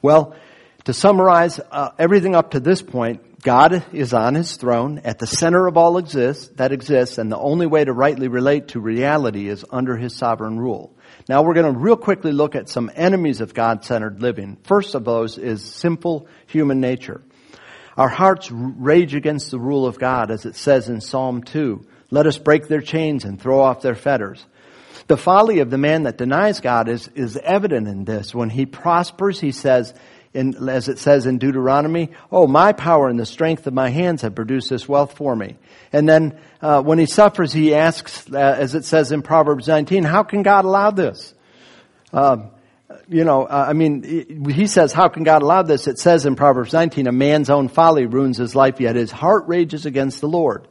Well, 0.02 0.36
to 0.84 0.92
summarize 0.92 1.60
uh, 1.70 1.90
everything 1.98 2.34
up 2.34 2.52
to 2.52 2.60
this 2.60 2.82
point, 2.82 3.40
God 3.40 3.84
is 3.92 4.14
on 4.14 4.34
his 4.34 4.56
throne 4.56 5.00
at 5.04 5.18
the 5.18 5.26
center 5.26 5.66
of 5.66 5.76
all 5.76 5.98
exists, 5.98 6.48
that 6.56 6.72
exists, 6.72 7.18
and 7.18 7.30
the 7.30 7.38
only 7.38 7.66
way 7.66 7.84
to 7.84 7.92
rightly 7.92 8.28
relate 8.28 8.68
to 8.68 8.80
reality 8.80 9.48
is 9.48 9.64
under 9.70 9.96
his 9.96 10.14
sovereign 10.14 10.58
rule. 10.58 10.94
Now 11.28 11.42
we're 11.42 11.54
going 11.54 11.72
to 11.72 11.78
real 11.78 11.96
quickly 11.96 12.32
look 12.32 12.54
at 12.54 12.68
some 12.68 12.90
enemies 12.94 13.40
of 13.40 13.54
God-centered 13.54 14.20
living. 14.20 14.56
First 14.64 14.94
of 14.94 15.04
those 15.04 15.38
is 15.38 15.62
simple 15.62 16.26
human 16.46 16.80
nature. 16.80 17.22
Our 17.96 18.08
hearts 18.08 18.50
rage 18.50 19.14
against 19.14 19.50
the 19.50 19.58
rule 19.58 19.86
of 19.86 19.98
God, 19.98 20.30
as 20.30 20.46
it 20.46 20.56
says 20.56 20.88
in 20.88 21.00
Psalm 21.00 21.42
2. 21.42 21.86
Let 22.10 22.26
us 22.26 22.38
break 22.38 22.66
their 22.66 22.80
chains 22.80 23.24
and 23.24 23.40
throw 23.40 23.60
off 23.60 23.82
their 23.82 23.94
fetters. 23.94 24.44
The 25.06 25.16
folly 25.16 25.60
of 25.60 25.70
the 25.70 25.78
man 25.78 26.04
that 26.04 26.16
denies 26.16 26.60
God 26.60 26.88
is, 26.88 27.08
is 27.14 27.36
evident 27.36 27.88
in 27.88 28.04
this. 28.04 28.34
When 28.34 28.48
he 28.48 28.64
prospers, 28.64 29.38
he 29.38 29.52
says, 29.52 29.92
in, 30.34 30.68
as 30.68 30.88
it 30.88 30.98
says 30.98 31.26
in 31.26 31.38
Deuteronomy, 31.38 32.10
oh, 32.30 32.46
my 32.46 32.72
power 32.72 33.08
and 33.08 33.18
the 33.18 33.24
strength 33.24 33.66
of 33.66 33.72
my 33.72 33.88
hands 33.88 34.22
have 34.22 34.34
produced 34.34 34.68
this 34.68 34.88
wealth 34.88 35.16
for 35.16 35.34
me. 35.34 35.56
And 35.92 36.08
then 36.08 36.38
uh, 36.60 36.82
when 36.82 36.98
he 36.98 37.06
suffers, 37.06 37.52
he 37.52 37.74
asks, 37.74 38.30
uh, 38.30 38.36
as 38.36 38.74
it 38.74 38.84
says 38.84 39.12
in 39.12 39.22
Proverbs 39.22 39.68
19, 39.68 40.02
how 40.02 40.24
can 40.24 40.42
God 40.42 40.64
allow 40.64 40.90
this? 40.90 41.32
Um, 42.12 42.50
you 43.08 43.24
know, 43.24 43.44
uh, 43.44 43.66
I 43.68 43.72
mean, 43.72 44.50
he 44.50 44.66
says, 44.66 44.92
how 44.92 45.08
can 45.08 45.22
God 45.22 45.42
allow 45.42 45.62
this? 45.62 45.86
It 45.86 45.98
says 45.98 46.26
in 46.26 46.36
Proverbs 46.36 46.72
19, 46.72 47.06
a 47.06 47.12
man's 47.12 47.48
own 47.48 47.68
folly 47.68 48.06
ruins 48.06 48.38
his 48.38 48.54
life, 48.54 48.80
yet 48.80 48.96
his 48.96 49.10
heart 49.10 49.44
rages 49.46 49.86
against 49.86 50.20
the 50.20 50.28
Lord. 50.28 50.66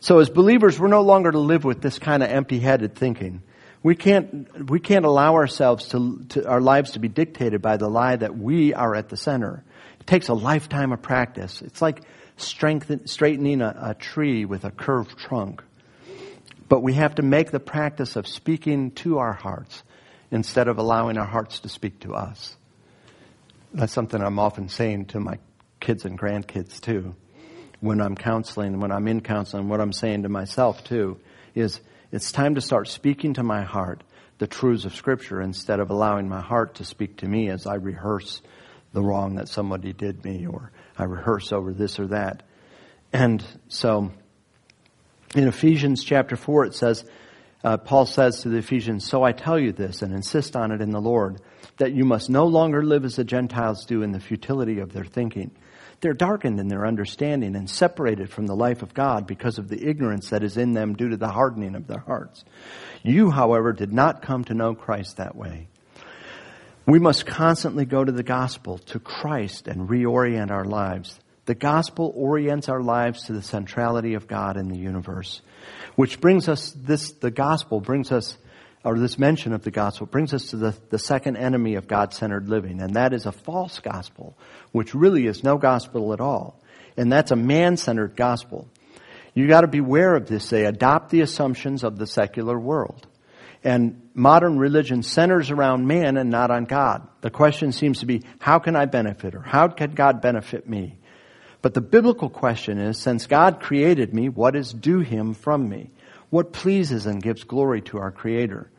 So 0.00 0.18
as 0.20 0.30
believers, 0.30 0.78
we're 0.78 0.88
no 0.88 1.02
longer 1.02 1.30
to 1.30 1.38
live 1.38 1.64
with 1.64 1.82
this 1.82 1.98
kind 1.98 2.22
of 2.22 2.30
empty-headed 2.30 2.94
thinking. 2.94 3.42
We 3.82 3.94
can't, 3.94 4.70
we 4.70 4.80
can't 4.80 5.04
allow 5.04 5.34
ourselves 5.34 5.88
to, 5.88 6.24
to, 6.30 6.48
our 6.48 6.60
lives 6.60 6.92
to 6.92 6.98
be 6.98 7.08
dictated 7.08 7.62
by 7.62 7.76
the 7.76 7.88
lie 7.88 8.16
that 8.16 8.36
we 8.36 8.74
are 8.74 8.94
at 8.94 9.08
the 9.08 9.16
center. 9.16 9.64
It 10.00 10.06
takes 10.06 10.28
a 10.28 10.34
lifetime 10.34 10.92
of 10.92 11.00
practice. 11.00 11.62
It's 11.62 11.80
like 11.80 12.02
straightening 12.36 13.60
a, 13.62 13.76
a 13.80 13.94
tree 13.94 14.44
with 14.44 14.64
a 14.64 14.70
curved 14.70 15.16
trunk. 15.18 15.62
But 16.68 16.80
we 16.80 16.94
have 16.94 17.14
to 17.16 17.22
make 17.22 17.50
the 17.50 17.60
practice 17.60 18.16
of 18.16 18.26
speaking 18.26 18.90
to 18.92 19.18
our 19.18 19.32
hearts 19.32 19.82
instead 20.30 20.68
of 20.68 20.78
allowing 20.78 21.16
our 21.16 21.26
hearts 21.26 21.60
to 21.60 21.68
speak 21.68 22.00
to 22.00 22.14
us. 22.14 22.56
That's 23.72 23.92
something 23.92 24.20
I'm 24.20 24.38
often 24.38 24.68
saying 24.68 25.06
to 25.06 25.20
my 25.20 25.38
kids 25.80 26.04
and 26.04 26.18
grandkids 26.18 26.80
too. 26.80 27.14
When 27.80 28.00
I'm 28.00 28.16
counseling, 28.16 28.80
when 28.80 28.90
I'm 28.90 29.06
in 29.06 29.20
counseling, 29.20 29.68
what 29.68 29.80
I'm 29.80 29.92
saying 29.92 30.24
to 30.24 30.28
myself 30.28 30.82
too 30.84 31.20
is 31.54 31.80
it's 32.10 32.32
time 32.32 32.54
to 32.54 32.60
start 32.60 32.88
speaking 32.88 33.34
to 33.34 33.42
my 33.42 33.62
heart 33.62 34.02
the 34.38 34.46
truths 34.46 34.84
of 34.84 34.94
Scripture 34.94 35.42
instead 35.42 35.80
of 35.80 35.90
allowing 35.90 36.28
my 36.28 36.40
heart 36.40 36.76
to 36.76 36.84
speak 36.84 37.18
to 37.18 37.28
me 37.28 37.50
as 37.50 37.66
I 37.66 37.74
rehearse 37.74 38.40
the 38.92 39.02
wrong 39.02 39.34
that 39.34 39.48
somebody 39.48 39.92
did 39.92 40.24
me 40.24 40.46
or 40.46 40.72
I 40.96 41.04
rehearse 41.04 41.52
over 41.52 41.72
this 41.72 41.98
or 41.98 42.08
that. 42.08 42.44
And 43.12 43.44
so 43.68 44.12
in 45.34 45.48
Ephesians 45.48 46.04
chapter 46.04 46.36
4 46.36 46.66
it 46.66 46.74
says, 46.74 47.04
uh, 47.64 47.76
Paul 47.76 48.06
says 48.06 48.42
to 48.42 48.48
the 48.48 48.58
Ephesians, 48.58 49.04
So 49.04 49.24
I 49.24 49.32
tell 49.32 49.58
you 49.58 49.72
this 49.72 50.02
and 50.02 50.14
insist 50.14 50.56
on 50.56 50.70
it 50.70 50.80
in 50.80 50.90
the 50.90 51.00
Lord, 51.00 51.40
that 51.78 51.92
you 51.92 52.04
must 52.04 52.30
no 52.30 52.46
longer 52.46 52.84
live 52.84 53.04
as 53.04 53.16
the 53.16 53.24
Gentiles 53.24 53.84
do 53.84 54.02
in 54.02 54.12
the 54.12 54.20
futility 54.20 54.78
of 54.78 54.92
their 54.92 55.04
thinking. 55.04 55.50
They're 56.00 56.14
darkened 56.14 56.60
in 56.60 56.68
their 56.68 56.86
understanding 56.86 57.56
and 57.56 57.68
separated 57.68 58.30
from 58.30 58.46
the 58.46 58.54
life 58.54 58.82
of 58.82 58.94
God 58.94 59.26
because 59.26 59.58
of 59.58 59.68
the 59.68 59.88
ignorance 59.88 60.30
that 60.30 60.44
is 60.44 60.56
in 60.56 60.72
them 60.72 60.94
due 60.94 61.08
to 61.08 61.16
the 61.16 61.28
hardening 61.28 61.74
of 61.74 61.88
their 61.88 62.00
hearts. 62.00 62.44
You, 63.02 63.30
however, 63.30 63.72
did 63.72 63.92
not 63.92 64.22
come 64.22 64.44
to 64.44 64.54
know 64.54 64.74
Christ 64.74 65.16
that 65.16 65.34
way. 65.34 65.68
We 66.86 66.98
must 66.98 67.26
constantly 67.26 67.84
go 67.84 68.04
to 68.04 68.12
the 68.12 68.22
gospel, 68.22 68.78
to 68.78 69.00
Christ, 69.00 69.66
and 69.66 69.88
reorient 69.88 70.50
our 70.50 70.64
lives. 70.64 71.18
The 71.44 71.54
gospel 71.54 72.12
orients 72.16 72.68
our 72.68 72.80
lives 72.82 73.24
to 73.24 73.32
the 73.32 73.42
centrality 73.42 74.14
of 74.14 74.28
God 74.28 74.56
in 74.56 74.68
the 74.68 74.78
universe. 74.78 75.42
Which 75.96 76.20
brings 76.20 76.48
us, 76.48 76.70
this, 76.76 77.12
the 77.12 77.30
gospel 77.30 77.80
brings 77.80 78.12
us, 78.12 78.38
or 78.84 78.98
this 78.98 79.18
mention 79.18 79.52
of 79.52 79.62
the 79.62 79.70
gospel 79.70 80.06
brings 80.06 80.32
us 80.32 80.50
to 80.50 80.56
the, 80.56 80.76
the 80.90 80.98
second 80.98 81.36
enemy 81.36 81.74
of 81.74 81.88
God-centered 81.88 82.48
living, 82.48 82.80
and 82.80 82.94
that 82.94 83.12
is 83.12 83.26
a 83.26 83.32
false 83.32 83.80
gospel, 83.80 84.36
which 84.72 84.94
really 84.94 85.26
is 85.26 85.42
no 85.42 85.58
gospel 85.58 86.12
at 86.12 86.20
all. 86.20 86.60
And 86.96 87.12
that's 87.12 87.30
a 87.30 87.36
man-centered 87.36 88.16
gospel. 88.16 88.68
You 89.34 89.46
gotta 89.46 89.68
beware 89.68 90.14
of 90.16 90.26
this. 90.26 90.50
They 90.50 90.64
adopt 90.64 91.10
the 91.10 91.20
assumptions 91.20 91.84
of 91.84 91.98
the 91.98 92.06
secular 92.06 92.58
world. 92.58 93.06
And 93.64 94.08
modern 94.14 94.58
religion 94.58 95.02
centers 95.02 95.50
around 95.50 95.86
man 95.86 96.16
and 96.16 96.30
not 96.30 96.50
on 96.50 96.64
God. 96.64 97.06
The 97.20 97.30
question 97.30 97.72
seems 97.72 98.00
to 98.00 98.06
be, 98.06 98.22
how 98.38 98.60
can 98.60 98.76
I 98.76 98.86
benefit 98.86 99.34
or 99.34 99.42
how 99.42 99.68
can 99.68 99.92
God 99.92 100.20
benefit 100.20 100.68
me? 100.68 100.96
But 101.60 101.74
the 101.74 101.80
biblical 101.80 102.30
question 102.30 102.78
is, 102.78 102.98
since 102.98 103.26
God 103.26 103.60
created 103.60 104.14
me, 104.14 104.28
what 104.28 104.54
is 104.54 104.72
due 104.72 105.00
him 105.00 105.34
from 105.34 105.68
me? 105.68 105.90
What 106.30 106.52
pleases 106.52 107.06
and 107.06 107.22
gives 107.22 107.44
glory 107.44 107.80
to 107.82 107.98
our 107.98 108.10
Creator? 108.10 108.70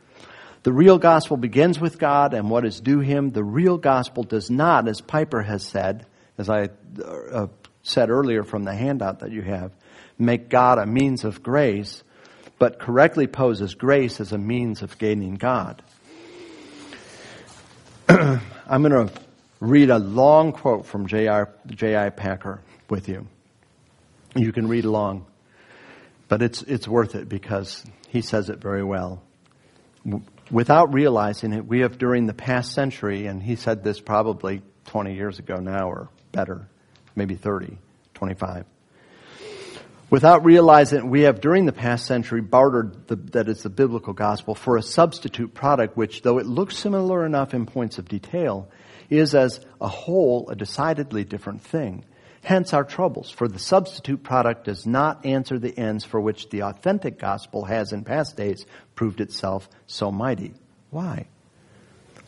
The 0.63 0.73
real 0.73 0.97
gospel 0.97 1.37
begins 1.37 1.79
with 1.79 1.97
God 1.97 2.33
and 2.33 2.49
what 2.49 2.65
is 2.65 2.81
due 2.81 2.99
him. 2.99 3.31
The 3.31 3.43
real 3.43 3.77
gospel 3.77 4.23
does 4.23 4.49
not, 4.49 4.87
as 4.87 5.01
Piper 5.01 5.41
has 5.41 5.63
said, 5.63 6.05
as 6.37 6.49
I 6.49 6.69
uh, 7.03 7.47
said 7.83 8.09
earlier 8.09 8.43
from 8.43 8.63
the 8.63 8.75
handout 8.75 9.19
that 9.19 9.31
you 9.31 9.41
have, 9.41 9.71
make 10.17 10.49
God 10.49 10.77
a 10.77 10.85
means 10.85 11.23
of 11.23 11.41
grace, 11.41 12.03
but 12.57 12.77
correctly 12.77 13.25
poses 13.25 13.73
grace 13.73 14.19
as 14.19 14.33
a 14.33 14.37
means 14.37 14.81
of 14.81 14.97
gaining 14.97 15.35
God. 15.35 15.81
I'm 18.09 18.83
going 18.83 19.07
to 19.07 19.13
read 19.61 19.89
a 19.89 19.99
long 19.99 20.51
quote 20.51 20.85
from 20.85 21.07
J.I. 21.07 22.09
Packer 22.09 22.61
with 22.89 23.07
you. 23.07 23.27
You 24.35 24.51
can 24.51 24.67
read 24.67 24.85
along, 24.85 25.25
but 26.29 26.41
it's, 26.41 26.61
it's 26.61 26.87
worth 26.87 27.15
it 27.15 27.27
because 27.27 27.83
he 28.07 28.21
says 28.21 28.49
it 28.49 28.61
very 28.61 28.83
well. 28.83 29.21
Without 30.49 30.93
realizing 30.93 31.51
it, 31.51 31.65
we 31.65 31.81
have 31.81 31.97
during 31.97 32.27
the 32.27 32.33
past 32.33 32.71
century, 32.71 33.25
and 33.25 33.43
he 33.43 33.55
said 33.55 33.83
this 33.83 33.99
probably 33.99 34.61
20 34.85 35.15
years 35.15 35.39
ago 35.39 35.55
now 35.55 35.89
or 35.89 36.09
better, 36.31 36.69
maybe 37.15 37.35
30, 37.35 37.77
25. 38.13 38.65
Without 40.11 40.43
realizing 40.43 40.99
it, 40.99 41.05
we 41.05 41.21
have 41.21 41.41
during 41.41 41.65
the 41.65 41.71
past 41.71 42.07
century 42.07 42.41
bartered 42.41 43.07
the, 43.07 43.15
that 43.15 43.47
is 43.47 43.61
the 43.61 43.69
biblical 43.69 44.13
gospel 44.13 44.55
for 44.55 44.77
a 44.77 44.81
substitute 44.81 45.53
product 45.53 45.95
which, 45.97 46.23
though 46.23 46.39
it 46.39 46.47
looks 46.47 46.77
similar 46.77 47.25
enough 47.25 47.53
in 47.53 47.67
points 47.67 47.99
of 47.99 48.07
detail, 48.07 48.69
is 49.09 49.35
as 49.35 49.59
a 49.81 49.87
whole 49.87 50.49
a 50.49 50.55
decidedly 50.55 51.23
different 51.23 51.61
thing. 51.61 52.05
Hence 52.43 52.73
our 52.73 52.83
troubles, 52.83 53.29
for 53.29 53.47
the 53.47 53.59
substitute 53.59 54.23
product 54.23 54.65
does 54.65 54.85
not 54.85 55.25
answer 55.25 55.59
the 55.59 55.77
ends 55.77 56.05
for 56.05 56.19
which 56.21 56.49
the 56.49 56.63
authentic 56.63 57.19
gospel 57.19 57.65
has 57.65 57.91
in 57.91 58.03
past 58.03 58.37
days 58.37 58.65
proved 58.95 59.21
itself 59.21 59.69
so 59.87 60.11
mighty. 60.11 60.53
Why? 60.89 61.27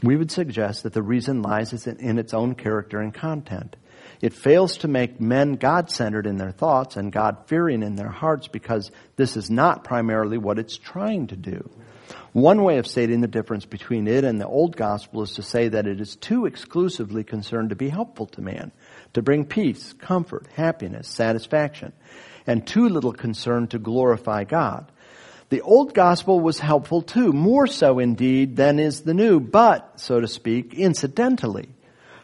We 0.03 0.15
would 0.15 0.31
suggest 0.31 0.83
that 0.83 0.93
the 0.93 1.01
reason 1.01 1.41
lies 1.41 1.87
in 1.87 2.19
its 2.19 2.33
own 2.33 2.55
character 2.55 2.99
and 2.99 3.13
content. 3.13 3.75
It 4.19 4.33
fails 4.33 4.77
to 4.77 4.87
make 4.87 5.21
men 5.21 5.53
God 5.53 5.89
centered 5.89 6.27
in 6.27 6.37
their 6.37 6.51
thoughts 6.51 6.97
and 6.97 7.11
God 7.11 7.37
fearing 7.47 7.81
in 7.81 7.95
their 7.95 8.09
hearts 8.09 8.47
because 8.47 8.91
this 9.15 9.37
is 9.37 9.49
not 9.49 9.83
primarily 9.83 10.37
what 10.37 10.59
it's 10.59 10.77
trying 10.77 11.27
to 11.27 11.35
do. 11.35 11.69
One 12.33 12.63
way 12.63 12.77
of 12.77 12.87
stating 12.87 13.21
the 13.21 13.27
difference 13.27 13.65
between 13.65 14.07
it 14.07 14.23
and 14.23 14.39
the 14.39 14.47
old 14.47 14.75
gospel 14.75 15.21
is 15.21 15.33
to 15.33 15.43
say 15.43 15.69
that 15.69 15.87
it 15.87 16.01
is 16.01 16.15
too 16.15 16.45
exclusively 16.45 17.23
concerned 17.23 17.69
to 17.69 17.75
be 17.75 17.89
helpful 17.89 18.27
to 18.27 18.41
man 18.41 18.71
to 19.13 19.21
bring 19.21 19.45
peace, 19.45 19.93
comfort, 19.93 20.47
happiness, 20.55 21.07
satisfaction, 21.07 21.93
and 22.47 22.65
too 22.65 22.89
little 22.89 23.13
concern 23.13 23.67
to 23.67 23.79
glorify 23.79 24.43
God. 24.43 24.91
The 25.49 25.61
old 25.61 25.93
gospel 25.93 26.39
was 26.39 26.59
helpful 26.59 27.01
too, 27.01 27.33
more 27.33 27.67
so 27.67 27.99
indeed 27.99 28.55
than 28.55 28.79
is 28.79 29.01
the 29.01 29.13
new, 29.13 29.39
but, 29.39 29.99
so 29.99 30.21
to 30.21 30.27
speak, 30.27 30.73
incidentally. 30.73 31.69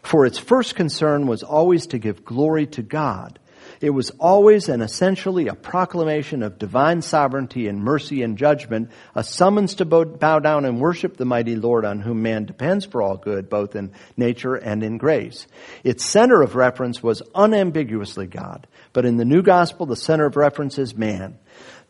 For 0.02 0.26
its 0.26 0.38
first 0.38 0.76
concern 0.76 1.28
was 1.28 1.44
always 1.44 1.88
to 1.88 1.98
give 1.98 2.24
glory 2.24 2.68
to 2.68 2.82
God 2.82 3.40
it 3.82 3.92
was 3.92 4.10
always 4.20 4.70
and 4.70 4.82
essentially 4.82 5.48
a 5.48 5.54
proclamation 5.54 6.44
of 6.44 6.58
divine 6.58 7.02
sovereignty 7.02 7.68
and 7.68 7.84
mercy 7.84 8.24
and 8.24 8.38
judgment, 8.38 8.90
a 9.16 9.24
summons 9.24 9.76
to 9.76 9.86
bow 9.86 10.40
down 10.40 10.66
and 10.66 10.80
worship 10.80 11.18
the 11.18 11.26
mighty 11.26 11.56
Lord 11.56 11.86
on 11.86 12.00
whom 12.00 12.22
man 12.22 12.46
depends 12.46 12.86
for 12.86 13.02
all 13.02 13.18
good, 13.18 13.50
both 13.50 13.76
in 13.76 13.92
nature 14.16 14.56
and 14.56 14.84
in 14.84 14.98
grace. 14.98 15.48
Its 15.84 16.06
center 16.06 16.42
of 16.42 16.56
reference 16.56 17.04
was 17.04 17.22
unambiguously 17.36 18.28
God, 18.28 18.68
but 18.94 19.06
in 19.06 19.18
the 19.18 19.26
new 19.26 19.42
gospel, 19.42 19.86
the 19.86 19.96
center 19.96 20.26
of 20.26 20.36
reference 20.36 20.78
is 20.78 20.96
man. 20.96 21.38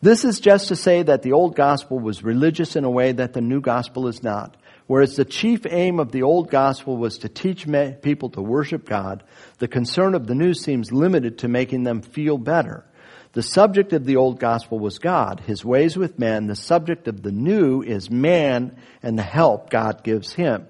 This 0.02 0.26
is 0.26 0.40
just 0.40 0.68
to 0.68 0.76
say 0.76 1.02
that 1.04 1.24
the 1.24 1.32
old 1.32 1.56
gospel 1.56 2.00
was 2.00 2.24
religious 2.24 2.76
in 2.76 2.84
a 2.84 2.90
way 2.90 3.14
that 3.14 3.34
the 3.34 3.42
new 3.42 3.62
gospel 3.62 4.08
is 4.08 4.22
not. 4.22 4.56
Whereas 4.88 5.18
the 5.18 5.26
chief 5.26 5.66
aim 5.70 6.00
of 6.00 6.12
the 6.12 6.24
old 6.24 6.50
gospel 6.50 6.96
was 6.96 7.20
to 7.20 7.30
teach 7.30 7.68
people 8.02 8.30
to 8.32 8.42
worship 8.42 8.86
God, 8.86 9.24
the 9.60 9.68
concern 9.68 10.16
of 10.16 10.28
the 10.28 10.36
new 10.36 10.54
seems 10.54 10.94
limited 10.94 11.40
to 11.40 11.50
making 11.50 11.84
them 11.84 12.02
feel 12.02 12.38
better. 12.38 12.86
The 13.34 13.44
subject 13.44 13.92
of 13.92 14.06
the 14.06 14.16
old 14.16 14.40
gospel 14.40 14.80
was 14.80 14.98
God, 14.98 15.42
his 15.42 15.64
ways 15.64 15.98
with 15.98 16.18
men. 16.18 16.48
The 16.48 16.56
subject 16.56 17.08
of 17.10 17.22
the 17.22 17.32
new 17.32 17.84
is 17.84 18.10
man 18.10 18.78
and 19.04 19.18
the 19.18 19.24
help 19.24 19.70
God 19.70 20.04
gives 20.04 20.34
him. 20.34 20.66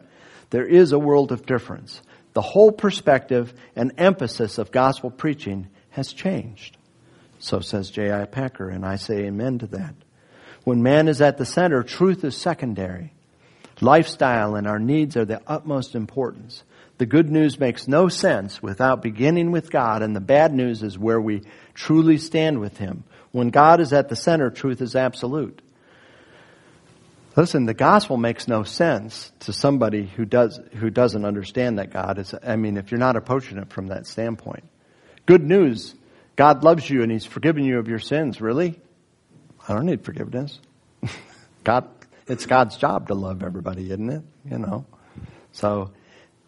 There 0.49 0.65
is 0.65 0.91
a 0.91 0.99
world 0.99 1.31
of 1.31 1.45
difference. 1.45 2.01
The 2.33 2.41
whole 2.41 2.71
perspective 2.71 3.53
and 3.75 3.93
emphasis 3.97 4.57
of 4.57 4.71
gospel 4.71 5.11
preaching 5.11 5.67
has 5.91 6.11
changed. 6.11 6.75
So 7.39 7.59
says 7.59 7.91
J.I. 7.91 8.25
Packer, 8.25 8.67
and 8.69 8.83
I 8.83 8.95
say 8.95 9.25
amen 9.25 9.59
to 9.59 9.67
that. 9.67 9.93
When 10.63 10.81
man 10.81 11.07
is 11.07 11.21
at 11.21 11.37
the 11.37 11.45
center, 11.45 11.83
truth 11.83 12.23
is 12.23 12.35
secondary. 12.35 13.13
Lifestyle 13.79 14.55
and 14.55 14.67
our 14.67 14.79
needs 14.79 15.15
are 15.17 15.25
the 15.25 15.41
utmost 15.45 15.95
importance. 15.95 16.63
The 16.97 17.05
good 17.05 17.29
news 17.29 17.59
makes 17.59 17.87
no 17.87 18.07
sense 18.07 18.61
without 18.61 19.03
beginning 19.03 19.51
with 19.51 19.69
God, 19.69 20.01
and 20.01 20.15
the 20.15 20.19
bad 20.19 20.53
news 20.53 20.81
is 20.81 20.97
where 20.97 21.21
we 21.21 21.43
truly 21.75 22.17
stand 22.17 22.59
with 22.59 22.77
Him. 22.77 23.03
When 23.31 23.49
God 23.49 23.79
is 23.79 23.93
at 23.93 24.09
the 24.09 24.15
center, 24.15 24.49
truth 24.49 24.81
is 24.81 24.95
absolute. 24.95 25.61
Listen, 27.35 27.67
the 27.67 27.75
gospel 27.75 28.17
makes 28.17 28.47
no 28.47 28.63
sense 28.63 29.31
to 29.41 29.53
somebody 29.53 30.07
who 30.07 30.25
does 30.25 30.59
who 30.73 30.89
doesn't 30.89 31.23
understand 31.23 31.77
that 31.77 31.93
God 31.93 32.17
is. 32.17 32.33
I 32.43 32.55
mean, 32.55 32.77
if 32.77 32.89
you're 32.89 32.99
not 32.99 33.15
approaching 33.15 33.59
it 33.59 33.71
from 33.71 33.89
that 33.89 34.07
standpoint, 34.07 34.63
good 35.27 35.43
news: 35.43 35.93
God 36.35 36.63
loves 36.63 36.89
you 36.89 37.03
and 37.03 37.11
He's 37.11 37.25
forgiven 37.27 37.63
you 37.63 37.77
of 37.77 37.87
your 37.87 37.99
sins. 37.99 38.41
Really? 38.41 38.79
I 39.67 39.75
don't 39.75 39.85
need 39.85 40.03
forgiveness. 40.03 40.59
God 41.63 41.87
it's 42.27 42.45
God's 42.45 42.77
job 42.77 43.07
to 43.07 43.13
love 43.13 43.43
everybody, 43.43 43.85
isn't 43.85 44.09
it? 44.09 44.23
You 44.49 44.59
know. 44.59 44.85
So 45.51 45.91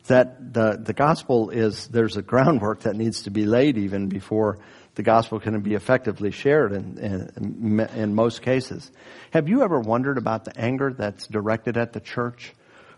that 0.08 0.54
the 0.54 0.80
the 0.82 0.94
gospel 0.94 1.50
is 1.50 1.88
there's 1.88 2.18
a 2.18 2.22
groundwork 2.22 2.82
that 2.82 2.96
needs 2.96 3.24
to 3.24 3.32
be 3.32 3.46
laid 3.46 3.78
even 3.78 4.08
before 4.08 4.60
the 5.00 5.04
gospel 5.04 5.40
can 5.40 5.62
be 5.62 5.76
effectively 5.76 6.30
shared 6.30 6.74
in, 6.74 6.98
in, 6.98 7.80
in 7.96 8.14
most 8.14 8.42
cases. 8.42 8.92
Have 9.32 9.48
you 9.48 9.62
ever 9.62 9.80
wondered 9.80 10.18
about 10.18 10.44
the 10.44 10.60
anger 10.60 10.92
that's 10.92 11.26
directed 11.28 11.78
at 11.78 11.94
the 11.94 12.02
church 12.02 12.54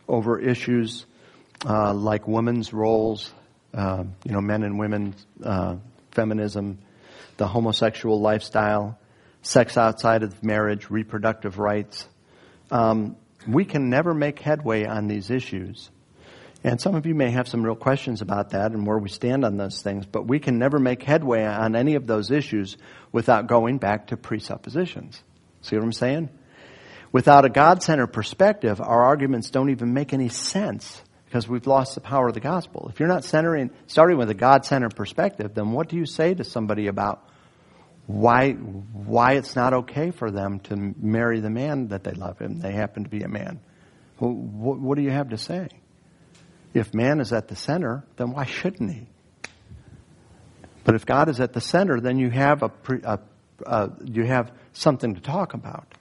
over 0.07 0.39
issues 0.39 1.05
uh, 1.63 1.93
like 1.93 2.27
women's 2.27 2.73
roles, 2.73 3.31
uh, 3.75 4.03
you 4.23 4.31
know, 4.31 4.41
men 4.41 4.63
and 4.63 4.79
women, 4.79 5.13
uh, 5.43 5.75
feminism, 6.09 6.79
the 7.37 7.45
homosexual 7.45 8.19
lifestyle, 8.19 8.97
sex 9.43 9.77
outside 9.77 10.23
of 10.23 10.43
marriage, 10.43 10.89
reproductive 10.89 11.59
rights? 11.59 12.07
Um, 12.71 13.17
we 13.47 13.65
can 13.65 13.89
never 13.89 14.13
make 14.13 14.39
headway 14.39 14.85
on 14.85 15.07
these 15.07 15.29
issues. 15.29 15.91
And 16.63 16.79
some 16.79 16.93
of 16.95 17.05
you 17.05 17.15
may 17.15 17.31
have 17.31 17.47
some 17.47 17.63
real 17.63 17.75
questions 17.75 18.21
about 18.21 18.51
that 18.51 18.71
and 18.71 18.85
where 18.85 18.97
we 18.97 19.09
stand 19.09 19.43
on 19.43 19.57
those 19.57 19.81
things, 19.81 20.05
but 20.05 20.27
we 20.27 20.39
can 20.39 20.59
never 20.59 20.79
make 20.79 21.01
headway 21.01 21.43
on 21.43 21.75
any 21.75 21.95
of 21.95 22.05
those 22.05 22.29
issues 22.29 22.77
without 23.11 23.47
going 23.47 23.79
back 23.79 24.07
to 24.07 24.17
presuppositions. 24.17 25.21
See 25.61 25.75
what 25.75 25.83
I'm 25.83 25.91
saying? 25.91 26.29
Without 27.11 27.45
a 27.45 27.49
God 27.49 27.81
centered 27.81 28.07
perspective, 28.07 28.79
our 28.79 29.03
arguments 29.03 29.49
don't 29.49 29.71
even 29.71 29.93
make 29.93 30.13
any 30.13 30.29
sense 30.29 31.01
because 31.25 31.47
we've 31.47 31.65
lost 31.65 31.95
the 31.95 32.01
power 32.01 32.27
of 32.27 32.35
the 32.35 32.39
gospel. 32.39 32.89
If 32.93 32.99
you're 32.99 33.09
not 33.09 33.23
centering, 33.23 33.71
starting 33.87 34.17
with 34.17 34.29
a 34.29 34.35
God 34.35 34.65
centered 34.65 34.95
perspective, 34.95 35.53
then 35.55 35.71
what 35.71 35.89
do 35.89 35.97
you 35.97 36.05
say 36.05 36.33
to 36.33 36.43
somebody 36.43 36.87
about 36.87 37.27
why, 38.07 38.51
why 38.53 39.33
it's 39.33 39.55
not 39.55 39.73
okay 39.73 40.11
for 40.11 40.31
them 40.31 40.59
to 40.61 40.75
marry 40.75 41.39
the 41.39 41.49
man 41.49 41.89
that 41.89 42.03
they 42.03 42.11
love 42.11 42.41
and 42.41 42.61
they 42.61 42.71
happen 42.71 43.03
to 43.03 43.09
be 43.09 43.21
a 43.21 43.27
man. 43.27 43.59
Well, 44.19 44.31
what, 44.31 44.79
what 44.79 44.95
do 44.97 45.03
you 45.03 45.11
have 45.11 45.29
to 45.29 45.37
say? 45.37 45.69
If 46.73 46.93
man 46.93 47.19
is 47.19 47.33
at 47.33 47.47
the 47.47 47.55
center, 47.55 48.03
then 48.17 48.31
why 48.31 48.45
shouldn't 48.45 48.91
he? 48.91 49.07
But 50.83 50.95
if 50.95 51.05
God 51.05 51.29
is 51.29 51.39
at 51.39 51.53
the 51.53 51.61
center, 51.61 51.99
then 51.99 52.17
you 52.17 52.29
have 52.29 52.63
a, 52.63 52.71
a, 53.03 53.19
a 53.65 53.91
you 54.05 54.25
have 54.25 54.51
something 54.73 55.15
to 55.15 55.21
talk 55.21 55.53
about, 55.53 55.93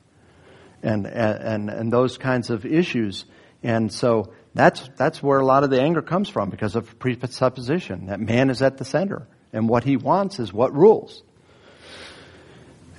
and 0.83 1.07
and 1.07 1.69
and 1.69 1.93
those 1.93 2.19
kinds 2.19 2.51
of 2.51 2.65
issues. 2.65 3.25
And 3.63 3.93
so 3.93 4.33
that's 4.55 4.89
that's 4.97 5.23
where 5.23 5.39
a 5.39 5.45
lot 5.45 5.65
of 5.65 5.71
the 5.71 5.81
anger 5.81 6.03
comes 6.03 6.29
from 6.29 6.51
because 6.51 6.77
of 6.77 6.99
presupposition 6.99 8.07
that 8.07 8.21
man 8.21 8.49
is 8.49 8.63
at 8.63 8.79
the 8.79 8.85
center 8.85 9.27
and 9.53 9.69
what 9.69 9.85
he 9.85 9.97
wants 9.97 10.39
is 10.39 10.53
what 10.53 10.75
rules. 10.75 11.23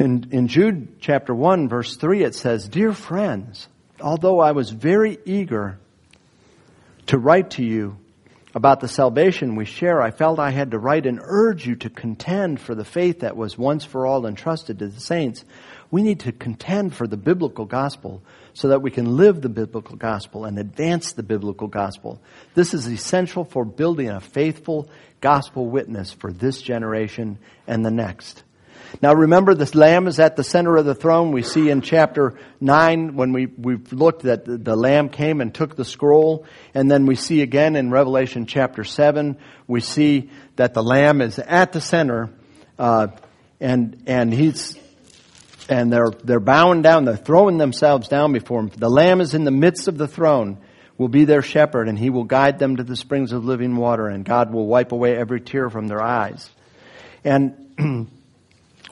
In, 0.02 0.30
in 0.32 0.47
Jude 0.47 0.99
chapter 0.99 1.32
1 1.32 1.70
verse 1.70 1.95
3 1.95 2.24
it 2.24 2.34
says, 2.34 2.68
Dear 2.68 2.91
friends, 2.91 3.68
although 3.99 4.39
I 4.39 4.52
was 4.52 4.72
very 4.72 5.20
eager 5.26 5.78
to 7.06 7.20
write 7.20 7.52
to 7.52 7.64
you 7.64 7.97
about 8.56 8.80
the 8.80 8.88
salvation 8.88 9.56
we 9.56 9.66
share, 9.66 10.02
I 10.02 10.10
felt 10.10 10.39
I 10.39 10.49
had 10.49 10.72
to 10.72 10.80
write 10.80 11.06
and 11.06 11.20
urge 11.22 11.68
you 11.68 11.76
to 11.76 11.91
contend 11.91 12.60
for 12.60 12.74
the 12.74 12.84
faith 12.84 13.20
that 13.20 13.38
was 13.38 13.60
once 13.60 13.86
for 13.86 14.08
all 14.08 14.26
entrusted 14.26 14.80
to 14.80 14.88
the 14.88 14.99
saints. 14.99 15.45
We 15.91 16.02
need 16.02 16.22
to 16.22 16.32
contend 16.32 16.95
for 16.95 17.06
the 17.06 17.16
biblical 17.16 17.66
gospel 17.66 18.24
so 18.56 18.70
that 18.70 18.82
we 18.82 18.89
can 18.89 19.18
live 19.18 19.43
the 19.43 19.49
biblical 19.49 19.97
gospel 19.97 20.45
and 20.45 20.58
advance 20.58 21.12
the 21.12 21.22
biblical 21.22 21.68
gospel. 21.68 22.20
This 22.56 22.74
is 22.74 22.88
essential 22.88 23.45
for 23.45 23.66
building 23.66 24.10
a 24.10 24.20
faithful 24.20 24.89
gospel 25.20 25.68
witness 25.68 26.12
for 26.12 26.34
this 26.34 26.60
generation 26.60 27.38
and 27.68 27.86
the 27.86 27.91
next. 27.91 28.43
Now 29.02 29.14
remember, 29.14 29.54
this 29.54 29.76
lamb 29.76 30.08
is 30.08 30.20
at 30.20 30.36
the 30.36 30.44
center 30.44 30.76
of 30.76 30.86
the 30.86 30.96
throne. 30.96 31.32
We 31.32 31.44
see 31.44 31.70
in 31.70 31.82
chapter 31.82 32.38
9 32.60 33.16
when 33.16 33.32
we, 33.32 33.46
we've 33.46 33.92
looked 33.94 34.24
that 34.24 34.46
the, 34.46 34.58
the 34.58 34.76
lamb 34.76 35.10
came 35.10 35.39
and 35.39 35.54
took 35.54 35.76
the 35.76 35.86
scroll. 35.86 36.46
And 36.74 36.89
then 36.89 37.06
we 37.06 37.16
see 37.16 37.42
again 37.42 37.76
in 37.76 37.92
Revelation 37.92 38.46
chapter 38.46 38.84
7, 38.84 39.38
we 39.68 39.80
see 39.80 40.30
that 40.58 40.74
the 40.74 40.84
lamb 40.84 41.22
is 41.22 41.39
at 41.39 41.72
the 41.72 41.82
center, 41.82 42.30
uh, 42.78 43.08
and, 43.60 44.04
and 44.08 44.34
he's, 44.34 44.78
and 45.70 45.92
they're, 45.94 46.12
they're 46.24 46.39
bowing 46.39 46.82
down, 46.82 47.06
they're 47.06 47.16
throwing 47.16 47.58
themselves 47.58 48.08
down 48.08 48.34
before 48.34 48.62
him. 48.62 48.72
The 48.76 48.89
lamb 48.89 49.22
is 49.22 49.34
in 49.34 49.46
the 49.46 49.52
midst 49.52 49.88
of 49.88 49.98
the 49.98 50.08
throne, 50.08 50.58
will 50.98 51.08
be 51.08 51.26
their 51.26 51.42
shepherd, 51.42 51.88
and 51.88 51.98
he 51.98 52.10
will 52.10 52.26
guide 52.26 52.60
them 52.60 52.76
to 52.76 52.84
the 52.84 52.96
springs 52.96 53.32
of 53.32 53.46
living 53.46 53.76
water, 53.76 54.08
and 54.08 54.26
God 54.26 54.52
will 54.52 54.68
wipe 54.68 54.92
away 54.92 55.16
every 55.16 55.39
tear 55.39 55.70
from 55.70 55.88
their 55.88 56.02
eyes. 56.02 56.50
And 57.24 58.10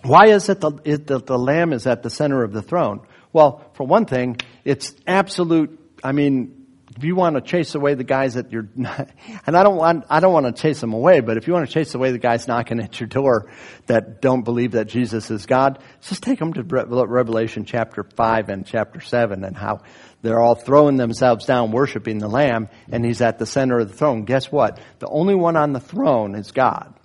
Why 0.04 0.28
is 0.28 0.50
it, 0.50 0.62
the, 0.62 0.72
that 0.72 1.26
the 1.26 1.38
Lamb 1.38 1.74
is 1.74 1.86
at 1.86 2.04
the 2.04 2.10
center 2.10 2.44
of 2.44 2.54
the 2.54 2.62
throne? 2.62 3.02
Well, 3.34 3.70
for 3.74 3.86
one 3.86 4.06
thing, 4.06 4.38
it's 4.64 4.94
absolute, 5.06 5.80
I 6.04 6.14
mean, 6.14 6.60
if 7.00 7.04
you 7.04 7.16
want 7.16 7.36
to 7.36 7.42
chase 7.42 7.76
away 7.76 7.94
the 7.94 8.04
guys 8.04 8.34
that 8.34 8.52
you're, 8.52 8.68
and 8.76 9.56
I 9.56 9.64
don't 9.64 9.78
want, 9.78 10.06
I 10.10 10.20
don't 10.20 10.34
want 10.34 10.54
to 10.54 10.62
chase 10.62 10.82
them 10.82 10.94
away, 10.94 11.22
but 11.22 11.38
if 11.38 11.48
you 11.48 11.54
want 11.54 11.68
to 11.68 11.74
chase 11.74 11.96
away 11.96 12.12
the 12.12 12.18
guys 12.18 12.48
knocking 12.48 12.80
at 12.82 13.00
your 13.00 13.08
door 13.08 13.50
that 13.86 14.22
don't 14.22 14.44
believe 14.44 14.72
that 14.72 14.88
Jesus 14.88 15.30
is 15.32 15.46
God, 15.46 15.80
just 16.02 16.24
take 16.24 16.40
them 16.40 16.54
to 16.54 16.64
Revelation 16.64 17.66
chapter 17.66 18.04
5 18.04 18.50
and 18.50 18.66
chapter 18.66 19.00
7 19.00 19.44
and 19.44 19.56
how 19.56 19.82
they're 20.22 20.42
all 20.42 20.56
throwing 20.56 20.98
themselves 20.98 21.46
down 21.46 21.72
worshiping 21.72 22.18
the 22.18 22.28
Lamb 22.28 22.68
and 22.92 23.06
He's 23.06 23.22
at 23.22 23.40
the 23.40 23.46
center 23.46 23.80
of 23.80 23.90
the 23.90 23.96
throne. 23.96 24.26
Guess 24.26 24.52
what? 24.52 24.80
The 25.00 25.08
only 25.08 25.36
one 25.36 25.56
on 25.56 25.72
the 25.72 25.80
throne 25.80 26.36
is 26.36 26.52
God. 26.52 26.96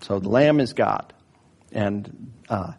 So 0.00 0.18
the 0.18 0.28
Lamb 0.28 0.60
is 0.60 0.74
God. 0.74 1.14
And 1.72 2.32
uh, 2.48 2.72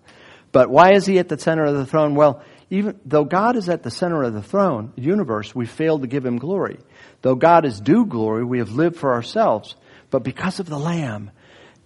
but 0.51 0.69
why 0.69 0.93
is 0.93 1.05
he 1.05 1.19
at 1.19 1.29
the 1.29 1.37
center 1.37 1.65
of 1.65 1.75
the 1.75 1.85
throne? 1.85 2.15
Well, 2.15 2.41
even 2.69 2.99
though 3.05 3.23
God 3.23 3.55
is 3.55 3.69
at 3.69 3.83
the 3.83 3.91
center 3.91 4.23
of 4.23 4.33
the 4.33 4.43
throne, 4.43 4.93
universe, 4.95 5.55
we 5.55 5.65
fail 5.65 5.99
to 5.99 6.07
give 6.07 6.25
him 6.25 6.37
glory. 6.37 6.79
Though 7.21 7.35
God 7.35 7.65
is 7.65 7.79
due 7.79 8.05
glory, 8.05 8.43
we 8.43 8.59
have 8.59 8.71
lived 8.71 8.97
for 8.97 9.13
ourselves. 9.13 9.75
But 10.11 10.23
because 10.23 10.59
of 10.59 10.67
the 10.67 10.79
Lamb, 10.79 11.31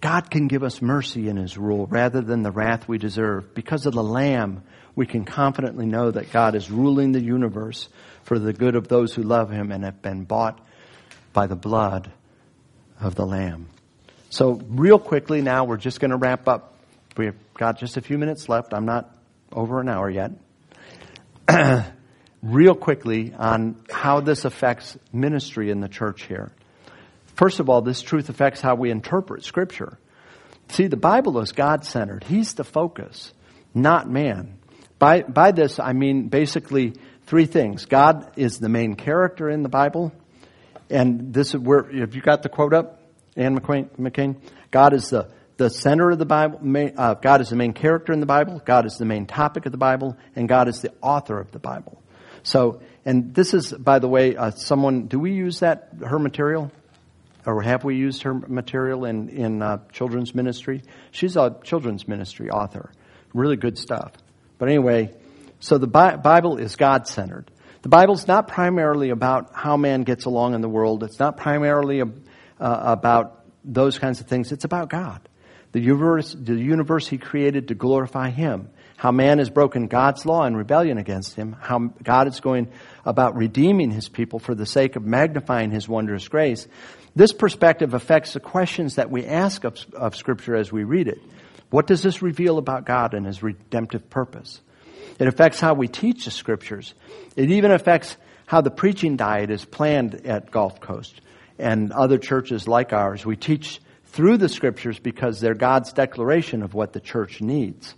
God 0.00 0.30
can 0.30 0.48
give 0.48 0.62
us 0.62 0.82
mercy 0.82 1.28
in 1.28 1.36
his 1.36 1.56
rule 1.56 1.86
rather 1.86 2.20
than 2.20 2.42
the 2.42 2.50
wrath 2.50 2.86
we 2.86 2.98
deserve. 2.98 3.54
Because 3.54 3.86
of 3.86 3.94
the 3.94 4.02
Lamb, 4.02 4.62
we 4.94 5.06
can 5.06 5.24
confidently 5.24 5.86
know 5.86 6.10
that 6.10 6.32
God 6.32 6.54
is 6.54 6.70
ruling 6.70 7.12
the 7.12 7.22
universe 7.22 7.88
for 8.22 8.38
the 8.38 8.52
good 8.52 8.76
of 8.76 8.88
those 8.88 9.14
who 9.14 9.22
love 9.22 9.50
him 9.50 9.72
and 9.72 9.84
have 9.84 10.02
been 10.02 10.24
bought 10.24 10.60
by 11.32 11.46
the 11.46 11.56
blood 11.56 12.12
of 13.00 13.14
the 13.14 13.26
Lamb. 13.26 13.68
So, 14.30 14.60
real 14.68 14.98
quickly 14.98 15.42
now, 15.42 15.64
we're 15.64 15.76
just 15.76 16.00
going 16.00 16.10
to 16.10 16.16
wrap 16.16 16.48
up 16.48 16.73
We've 17.16 17.36
got 17.54 17.78
just 17.78 17.96
a 17.96 18.00
few 18.00 18.18
minutes 18.18 18.48
left. 18.48 18.74
I'm 18.74 18.86
not 18.86 19.14
over 19.52 19.80
an 19.80 19.88
hour 19.88 20.10
yet. 20.10 20.32
Real 22.42 22.74
quickly 22.74 23.32
on 23.32 23.76
how 23.88 24.20
this 24.20 24.44
affects 24.44 24.98
ministry 25.12 25.70
in 25.70 25.80
the 25.80 25.88
church 25.88 26.24
here. 26.24 26.50
First 27.36 27.60
of 27.60 27.68
all, 27.68 27.82
this 27.82 28.02
truth 28.02 28.28
affects 28.28 28.60
how 28.60 28.74
we 28.74 28.90
interpret 28.90 29.44
Scripture. 29.44 29.98
See, 30.70 30.88
the 30.88 30.96
Bible 30.96 31.38
is 31.38 31.52
God 31.52 31.84
centered. 31.84 32.24
He's 32.24 32.54
the 32.54 32.64
focus, 32.64 33.32
not 33.74 34.10
man. 34.10 34.58
By, 34.98 35.22
by 35.22 35.52
this, 35.52 35.78
I 35.78 35.92
mean 35.92 36.28
basically 36.28 36.94
three 37.26 37.46
things. 37.46 37.86
God 37.86 38.32
is 38.36 38.58
the 38.58 38.68
main 38.68 38.94
character 38.94 39.48
in 39.48 39.62
the 39.62 39.68
Bible. 39.68 40.12
And 40.90 41.32
this 41.32 41.54
is 41.54 41.58
where, 41.58 41.84
have 41.84 42.14
you 42.14 42.22
got 42.22 42.42
the 42.42 42.48
quote 42.48 42.74
up, 42.74 43.00
Anne 43.36 43.58
McCain? 43.58 43.88
McCain? 43.98 44.36
God 44.70 44.94
is 44.94 45.10
the 45.10 45.28
the 45.56 45.70
center 45.70 46.10
of 46.10 46.18
the 46.18 46.26
Bible. 46.26 46.58
Uh, 46.96 47.14
God 47.14 47.40
is 47.40 47.48
the 47.48 47.56
main 47.56 47.72
character 47.72 48.12
in 48.12 48.20
the 48.20 48.26
Bible. 48.26 48.60
God 48.64 48.86
is 48.86 48.96
the 48.96 49.04
main 49.04 49.26
topic 49.26 49.66
of 49.66 49.72
the 49.72 49.78
Bible, 49.78 50.16
and 50.34 50.48
God 50.48 50.68
is 50.68 50.80
the 50.80 50.92
author 51.00 51.38
of 51.38 51.52
the 51.52 51.58
Bible. 51.58 52.02
So, 52.42 52.82
and 53.04 53.34
this 53.34 53.54
is, 53.54 53.72
by 53.72 53.98
the 53.98 54.08
way, 54.08 54.36
uh, 54.36 54.50
someone. 54.50 55.06
Do 55.06 55.18
we 55.18 55.32
use 55.32 55.60
that 55.60 55.90
her 56.04 56.18
material, 56.18 56.72
or 57.46 57.62
have 57.62 57.84
we 57.84 57.96
used 57.96 58.22
her 58.22 58.34
material 58.34 59.04
in 59.04 59.28
in 59.28 59.62
uh, 59.62 59.78
children's 59.92 60.34
ministry? 60.34 60.82
She's 61.10 61.36
a 61.36 61.56
children's 61.62 62.08
ministry 62.08 62.50
author. 62.50 62.92
Really 63.32 63.56
good 63.56 63.78
stuff. 63.78 64.12
But 64.58 64.68
anyway, 64.68 65.14
so 65.60 65.78
the 65.78 65.86
Bi- 65.86 66.16
Bible 66.16 66.58
is 66.58 66.76
God 66.76 67.06
centered. 67.06 67.50
The 67.82 67.88
Bible's 67.88 68.26
not 68.26 68.48
primarily 68.48 69.10
about 69.10 69.50
how 69.54 69.76
man 69.76 70.02
gets 70.02 70.24
along 70.24 70.54
in 70.54 70.62
the 70.62 70.68
world. 70.68 71.04
It's 71.04 71.18
not 71.18 71.36
primarily 71.36 72.00
uh, 72.00 72.06
about 72.58 73.44
those 73.62 73.98
kinds 73.98 74.20
of 74.20 74.26
things. 74.26 74.52
It's 74.52 74.64
about 74.64 74.88
God 74.88 75.20
the 75.74 75.80
universe, 75.80 76.36
the 76.38 76.54
universe 76.54 77.08
he 77.08 77.18
created 77.18 77.66
to 77.68 77.74
glorify 77.74 78.30
him. 78.30 78.70
How 78.96 79.10
man 79.10 79.38
has 79.38 79.50
broken 79.50 79.88
God's 79.88 80.24
law 80.24 80.46
in 80.46 80.56
rebellion 80.56 80.98
against 80.98 81.34
him. 81.34 81.56
How 81.60 81.90
God 82.00 82.28
is 82.28 82.38
going 82.38 82.68
about 83.04 83.34
redeeming 83.34 83.90
his 83.90 84.08
people 84.08 84.38
for 84.38 84.54
the 84.54 84.66
sake 84.66 84.94
of 84.94 85.04
magnifying 85.04 85.72
his 85.72 85.88
wondrous 85.88 86.28
grace. 86.28 86.68
This 87.16 87.32
perspective 87.32 87.92
affects 87.92 88.34
the 88.34 88.40
questions 88.40 88.94
that 88.94 89.10
we 89.10 89.26
ask 89.26 89.64
of, 89.64 89.76
of 89.94 90.14
Scripture 90.14 90.54
as 90.54 90.70
we 90.70 90.84
read 90.84 91.08
it. 91.08 91.18
What 91.70 91.88
does 91.88 92.04
this 92.04 92.22
reveal 92.22 92.58
about 92.58 92.86
God 92.86 93.12
and 93.12 93.26
his 93.26 93.42
redemptive 93.42 94.08
purpose? 94.08 94.60
It 95.18 95.26
affects 95.26 95.58
how 95.58 95.74
we 95.74 95.88
teach 95.88 96.26
the 96.26 96.30
Scriptures. 96.30 96.94
It 97.34 97.50
even 97.50 97.72
affects 97.72 98.16
how 98.46 98.60
the 98.60 98.70
preaching 98.70 99.16
diet 99.16 99.50
is 99.50 99.64
planned 99.64 100.24
at 100.24 100.52
Gulf 100.52 100.78
Coast 100.78 101.20
and 101.58 101.90
other 101.90 102.18
churches 102.18 102.68
like 102.68 102.92
ours. 102.92 103.26
We 103.26 103.34
teach 103.34 103.80
through 104.14 104.38
the 104.38 104.48
scriptures 104.48 105.00
because 105.00 105.40
they're 105.40 105.54
God's 105.54 105.92
declaration 105.92 106.62
of 106.62 106.72
what 106.72 106.92
the 106.92 107.00
church 107.00 107.40
needs. 107.40 107.96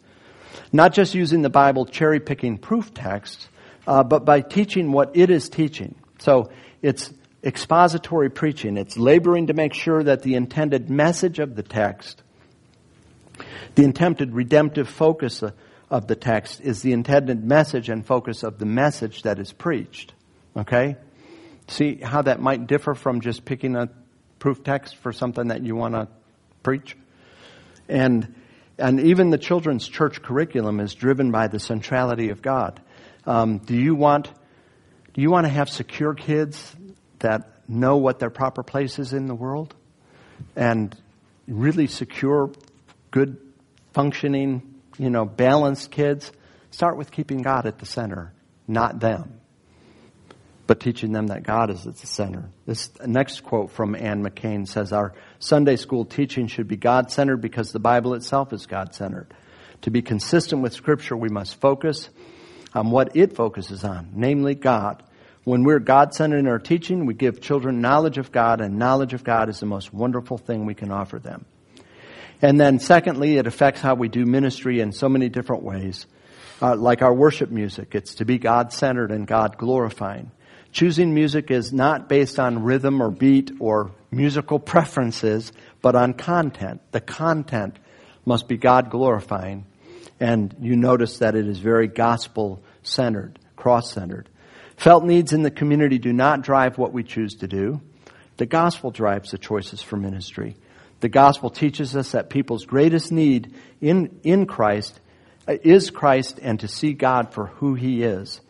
Not 0.72 0.94
just 0.94 1.14
using 1.14 1.42
the 1.42 1.50
Bible 1.50 1.84
cherry 1.84 2.20
picking 2.20 2.56
proof 2.56 2.94
texts, 2.94 3.48
uh, 3.86 4.02
but 4.02 4.24
by 4.24 4.40
teaching 4.40 4.92
what 4.92 5.14
it 5.14 5.28
is 5.28 5.50
teaching. 5.50 5.94
So 6.18 6.50
it's 6.80 7.12
expository 7.44 8.30
preaching. 8.30 8.78
It's 8.78 8.96
laboring 8.96 9.48
to 9.48 9.52
make 9.52 9.74
sure 9.74 10.02
that 10.02 10.22
the 10.22 10.36
intended 10.36 10.88
message 10.88 11.38
of 11.38 11.54
the 11.54 11.62
text, 11.62 12.22
the 13.74 13.84
intended 13.84 14.34
redemptive 14.34 14.88
focus 14.88 15.44
of 15.90 16.06
the 16.06 16.16
text, 16.16 16.62
is 16.62 16.80
the 16.80 16.92
intended 16.92 17.44
message 17.44 17.90
and 17.90 18.06
focus 18.06 18.42
of 18.42 18.58
the 18.58 18.64
message 18.64 19.22
that 19.22 19.38
is 19.38 19.52
preached. 19.52 20.14
Okay? 20.56 20.96
See 21.68 21.96
how 21.96 22.22
that 22.22 22.40
might 22.40 22.66
differ 22.66 22.94
from 22.94 23.20
just 23.20 23.44
picking 23.44 23.76
a 23.76 23.90
proof 24.46 24.62
text 24.62 24.94
for 24.98 25.12
something 25.12 25.48
that 25.48 25.64
you 25.64 25.74
want 25.74 25.92
to 25.92 26.06
preach. 26.62 26.96
And, 27.88 28.32
and 28.78 29.00
even 29.00 29.30
the 29.30 29.38
children's 29.38 29.88
church 29.88 30.22
curriculum 30.22 30.78
is 30.78 30.94
driven 30.94 31.32
by 31.32 31.48
the 31.48 31.58
centrality 31.58 32.28
of 32.28 32.42
God. 32.42 32.80
Um, 33.24 33.58
do 33.58 33.74
you 33.74 33.96
want, 33.96 34.30
do 35.14 35.20
you 35.20 35.32
want 35.32 35.46
to 35.46 35.52
have 35.52 35.68
secure 35.68 36.14
kids 36.14 36.76
that 37.18 37.68
know 37.68 37.96
what 37.96 38.20
their 38.20 38.30
proper 38.30 38.62
place 38.62 39.00
is 39.00 39.12
in 39.12 39.26
the 39.26 39.34
world? 39.34 39.74
And 40.54 40.96
really 41.48 41.88
secure, 41.88 42.52
good, 43.10 43.38
functioning, 43.94 44.62
you 44.96 45.10
know, 45.10 45.24
balanced 45.24 45.90
kids? 45.90 46.30
Start 46.70 46.96
with 46.96 47.10
keeping 47.10 47.42
God 47.42 47.66
at 47.66 47.80
the 47.80 47.86
center, 47.86 48.32
not 48.68 49.00
them 49.00 49.40
but 50.66 50.80
teaching 50.80 51.12
them 51.12 51.28
that 51.28 51.42
God 51.42 51.70
is 51.70 51.86
at 51.86 51.96
the 51.96 52.06
center. 52.06 52.50
This 52.66 52.90
next 53.04 53.42
quote 53.42 53.70
from 53.70 53.94
Anne 53.94 54.24
McCain 54.24 54.66
says, 54.66 54.92
Our 54.92 55.14
Sunday 55.38 55.76
school 55.76 56.04
teaching 56.04 56.48
should 56.48 56.68
be 56.68 56.76
God 56.76 57.10
centered 57.10 57.40
because 57.40 57.72
the 57.72 57.78
Bible 57.78 58.14
itself 58.14 58.52
is 58.52 58.66
God 58.66 58.94
centered. 58.94 59.32
To 59.82 59.90
be 59.90 60.02
consistent 60.02 60.62
with 60.62 60.72
Scripture, 60.72 61.16
we 61.16 61.28
must 61.28 61.60
focus 61.60 62.10
on 62.74 62.90
what 62.90 63.16
it 63.16 63.34
focuses 63.36 63.84
on, 63.84 64.10
namely 64.14 64.54
God. 64.54 65.02
When 65.44 65.62
we're 65.62 65.78
God 65.78 66.12
centered 66.12 66.38
in 66.38 66.48
our 66.48 66.58
teaching, 66.58 67.06
we 67.06 67.14
give 67.14 67.40
children 67.40 67.80
knowledge 67.80 68.18
of 68.18 68.32
God, 68.32 68.60
and 68.60 68.78
knowledge 68.78 69.14
of 69.14 69.22
God 69.22 69.48
is 69.48 69.60
the 69.60 69.66
most 69.66 69.94
wonderful 69.94 70.38
thing 70.38 70.66
we 70.66 70.74
can 70.74 70.90
offer 70.90 71.20
them. 71.20 71.44
And 72.42 72.60
then, 72.60 72.80
secondly, 72.80 73.38
it 73.38 73.46
affects 73.46 73.80
how 73.80 73.94
we 73.94 74.08
do 74.08 74.26
ministry 74.26 74.80
in 74.80 74.92
so 74.92 75.08
many 75.08 75.28
different 75.28 75.62
ways. 75.62 76.06
Uh, 76.60 76.74
like 76.74 77.02
our 77.02 77.14
worship 77.14 77.50
music, 77.50 77.94
it's 77.94 78.16
to 78.16 78.24
be 78.24 78.38
God 78.38 78.72
centered 78.72 79.10
and 79.10 79.26
God 79.26 79.56
glorifying. 79.56 80.32
Choosing 80.72 81.14
music 81.14 81.50
is 81.50 81.72
not 81.72 82.08
based 82.08 82.38
on 82.38 82.62
rhythm 82.62 83.00
or 83.00 83.10
beat 83.10 83.52
or 83.60 83.92
musical 84.10 84.58
preferences, 84.58 85.52
but 85.80 85.94
on 85.94 86.14
content. 86.14 86.80
The 86.92 87.00
content 87.00 87.78
must 88.24 88.48
be 88.48 88.56
God 88.56 88.90
glorifying. 88.90 89.66
And 90.18 90.54
you 90.60 90.76
notice 90.76 91.18
that 91.18 91.34
it 91.34 91.46
is 91.46 91.58
very 91.58 91.88
gospel 91.88 92.62
centered, 92.82 93.38
cross 93.56 93.92
centered. 93.92 94.28
Felt 94.76 95.04
needs 95.04 95.32
in 95.32 95.42
the 95.42 95.50
community 95.50 95.98
do 95.98 96.12
not 96.12 96.42
drive 96.42 96.78
what 96.78 96.92
we 96.92 97.02
choose 97.02 97.36
to 97.36 97.48
do. 97.48 97.80
The 98.36 98.46
gospel 98.46 98.90
drives 98.90 99.30
the 99.30 99.38
choices 99.38 99.80
for 99.80 99.96
ministry. 99.96 100.56
The 101.00 101.08
gospel 101.08 101.50
teaches 101.50 101.96
us 101.96 102.12
that 102.12 102.30
people's 102.30 102.64
greatest 102.64 103.12
need 103.12 103.54
in, 103.80 104.20
in 104.22 104.46
Christ 104.46 105.00
uh, 105.48 105.56
is 105.62 105.90
Christ 105.90 106.38
and 106.42 106.60
to 106.60 106.68
see 106.68 106.92
God 106.92 107.32
for 107.32 107.46
who 107.46 107.74
He 107.74 108.02
is. 108.02 108.40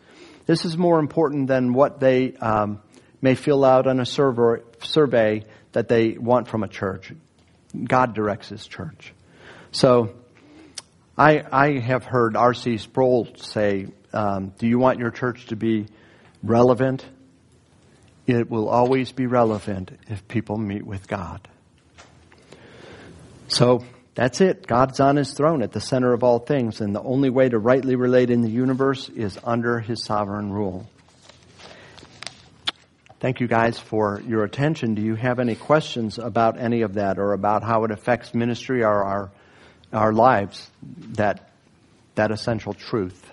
This 0.47 0.63
is 0.63 0.77
more 0.77 0.99
important 0.99 1.47
than 1.47 1.73
what 1.73 1.99
they 1.99 2.33
um, 2.33 2.81
may 3.21 3.35
fill 3.35 3.63
out 3.63 3.85
on 3.85 3.99
a 3.99 4.05
server, 4.05 4.63
survey 4.81 5.43
that 5.73 5.89
they 5.89 6.17
want 6.17 6.47
from 6.47 6.63
a 6.63 6.67
church. 6.69 7.13
God 7.83 8.15
directs 8.15 8.49
His 8.49 8.65
church. 8.65 9.13
So, 9.71 10.15
I, 11.17 11.43
I 11.51 11.79
have 11.79 12.05
heard 12.05 12.37
R.C. 12.37 12.77
Sproul 12.77 13.27
say, 13.35 13.87
um, 14.13 14.53
Do 14.57 14.67
you 14.67 14.79
want 14.79 14.99
your 14.99 15.11
church 15.11 15.47
to 15.47 15.57
be 15.57 15.87
relevant? 16.41 17.05
It 18.25 18.49
will 18.49 18.69
always 18.69 19.11
be 19.11 19.25
relevant 19.25 19.91
if 20.07 20.27
people 20.27 20.57
meet 20.57 20.85
with 20.85 21.07
God. 21.07 21.45
So, 23.49 23.83
that's 24.17 24.41
it. 24.41 24.65
God's 24.65 24.99
on 24.99 25.15
his 25.15 25.33
throne 25.33 25.61
at 25.61 25.73
the 25.73 25.79
center 25.79 26.11
of 26.11 26.23
all 26.23 26.39
things, 26.39 26.81
and 26.81 26.95
the 26.95 27.03
only 27.03 27.29
way 27.29 27.49
to 27.49 27.59
rightly 27.59 27.95
relate 27.95 28.31
in 28.31 28.41
the 28.41 28.49
universe 28.49 29.09
is 29.09 29.37
under 29.43 29.79
his 29.79 30.03
sovereign 30.03 30.51
rule. 30.51 30.89
Thank 33.19 33.41
you 33.41 33.47
guys 33.47 33.77
for 33.77 34.19
your 34.25 34.43
attention. 34.43 34.95
Do 34.95 35.03
you 35.03 35.13
have 35.13 35.37
any 35.37 35.53
questions 35.53 36.17
about 36.17 36.59
any 36.59 36.81
of 36.81 36.95
that 36.95 37.19
or 37.19 37.33
about 37.33 37.61
how 37.61 37.83
it 37.83 37.91
affects 37.91 38.33
ministry 38.33 38.83
or 38.83 39.03
our, 39.03 39.31
our 39.93 40.11
lives, 40.11 40.67
that, 41.09 41.51
that 42.15 42.31
essential 42.31 42.73
truth? 42.73 43.31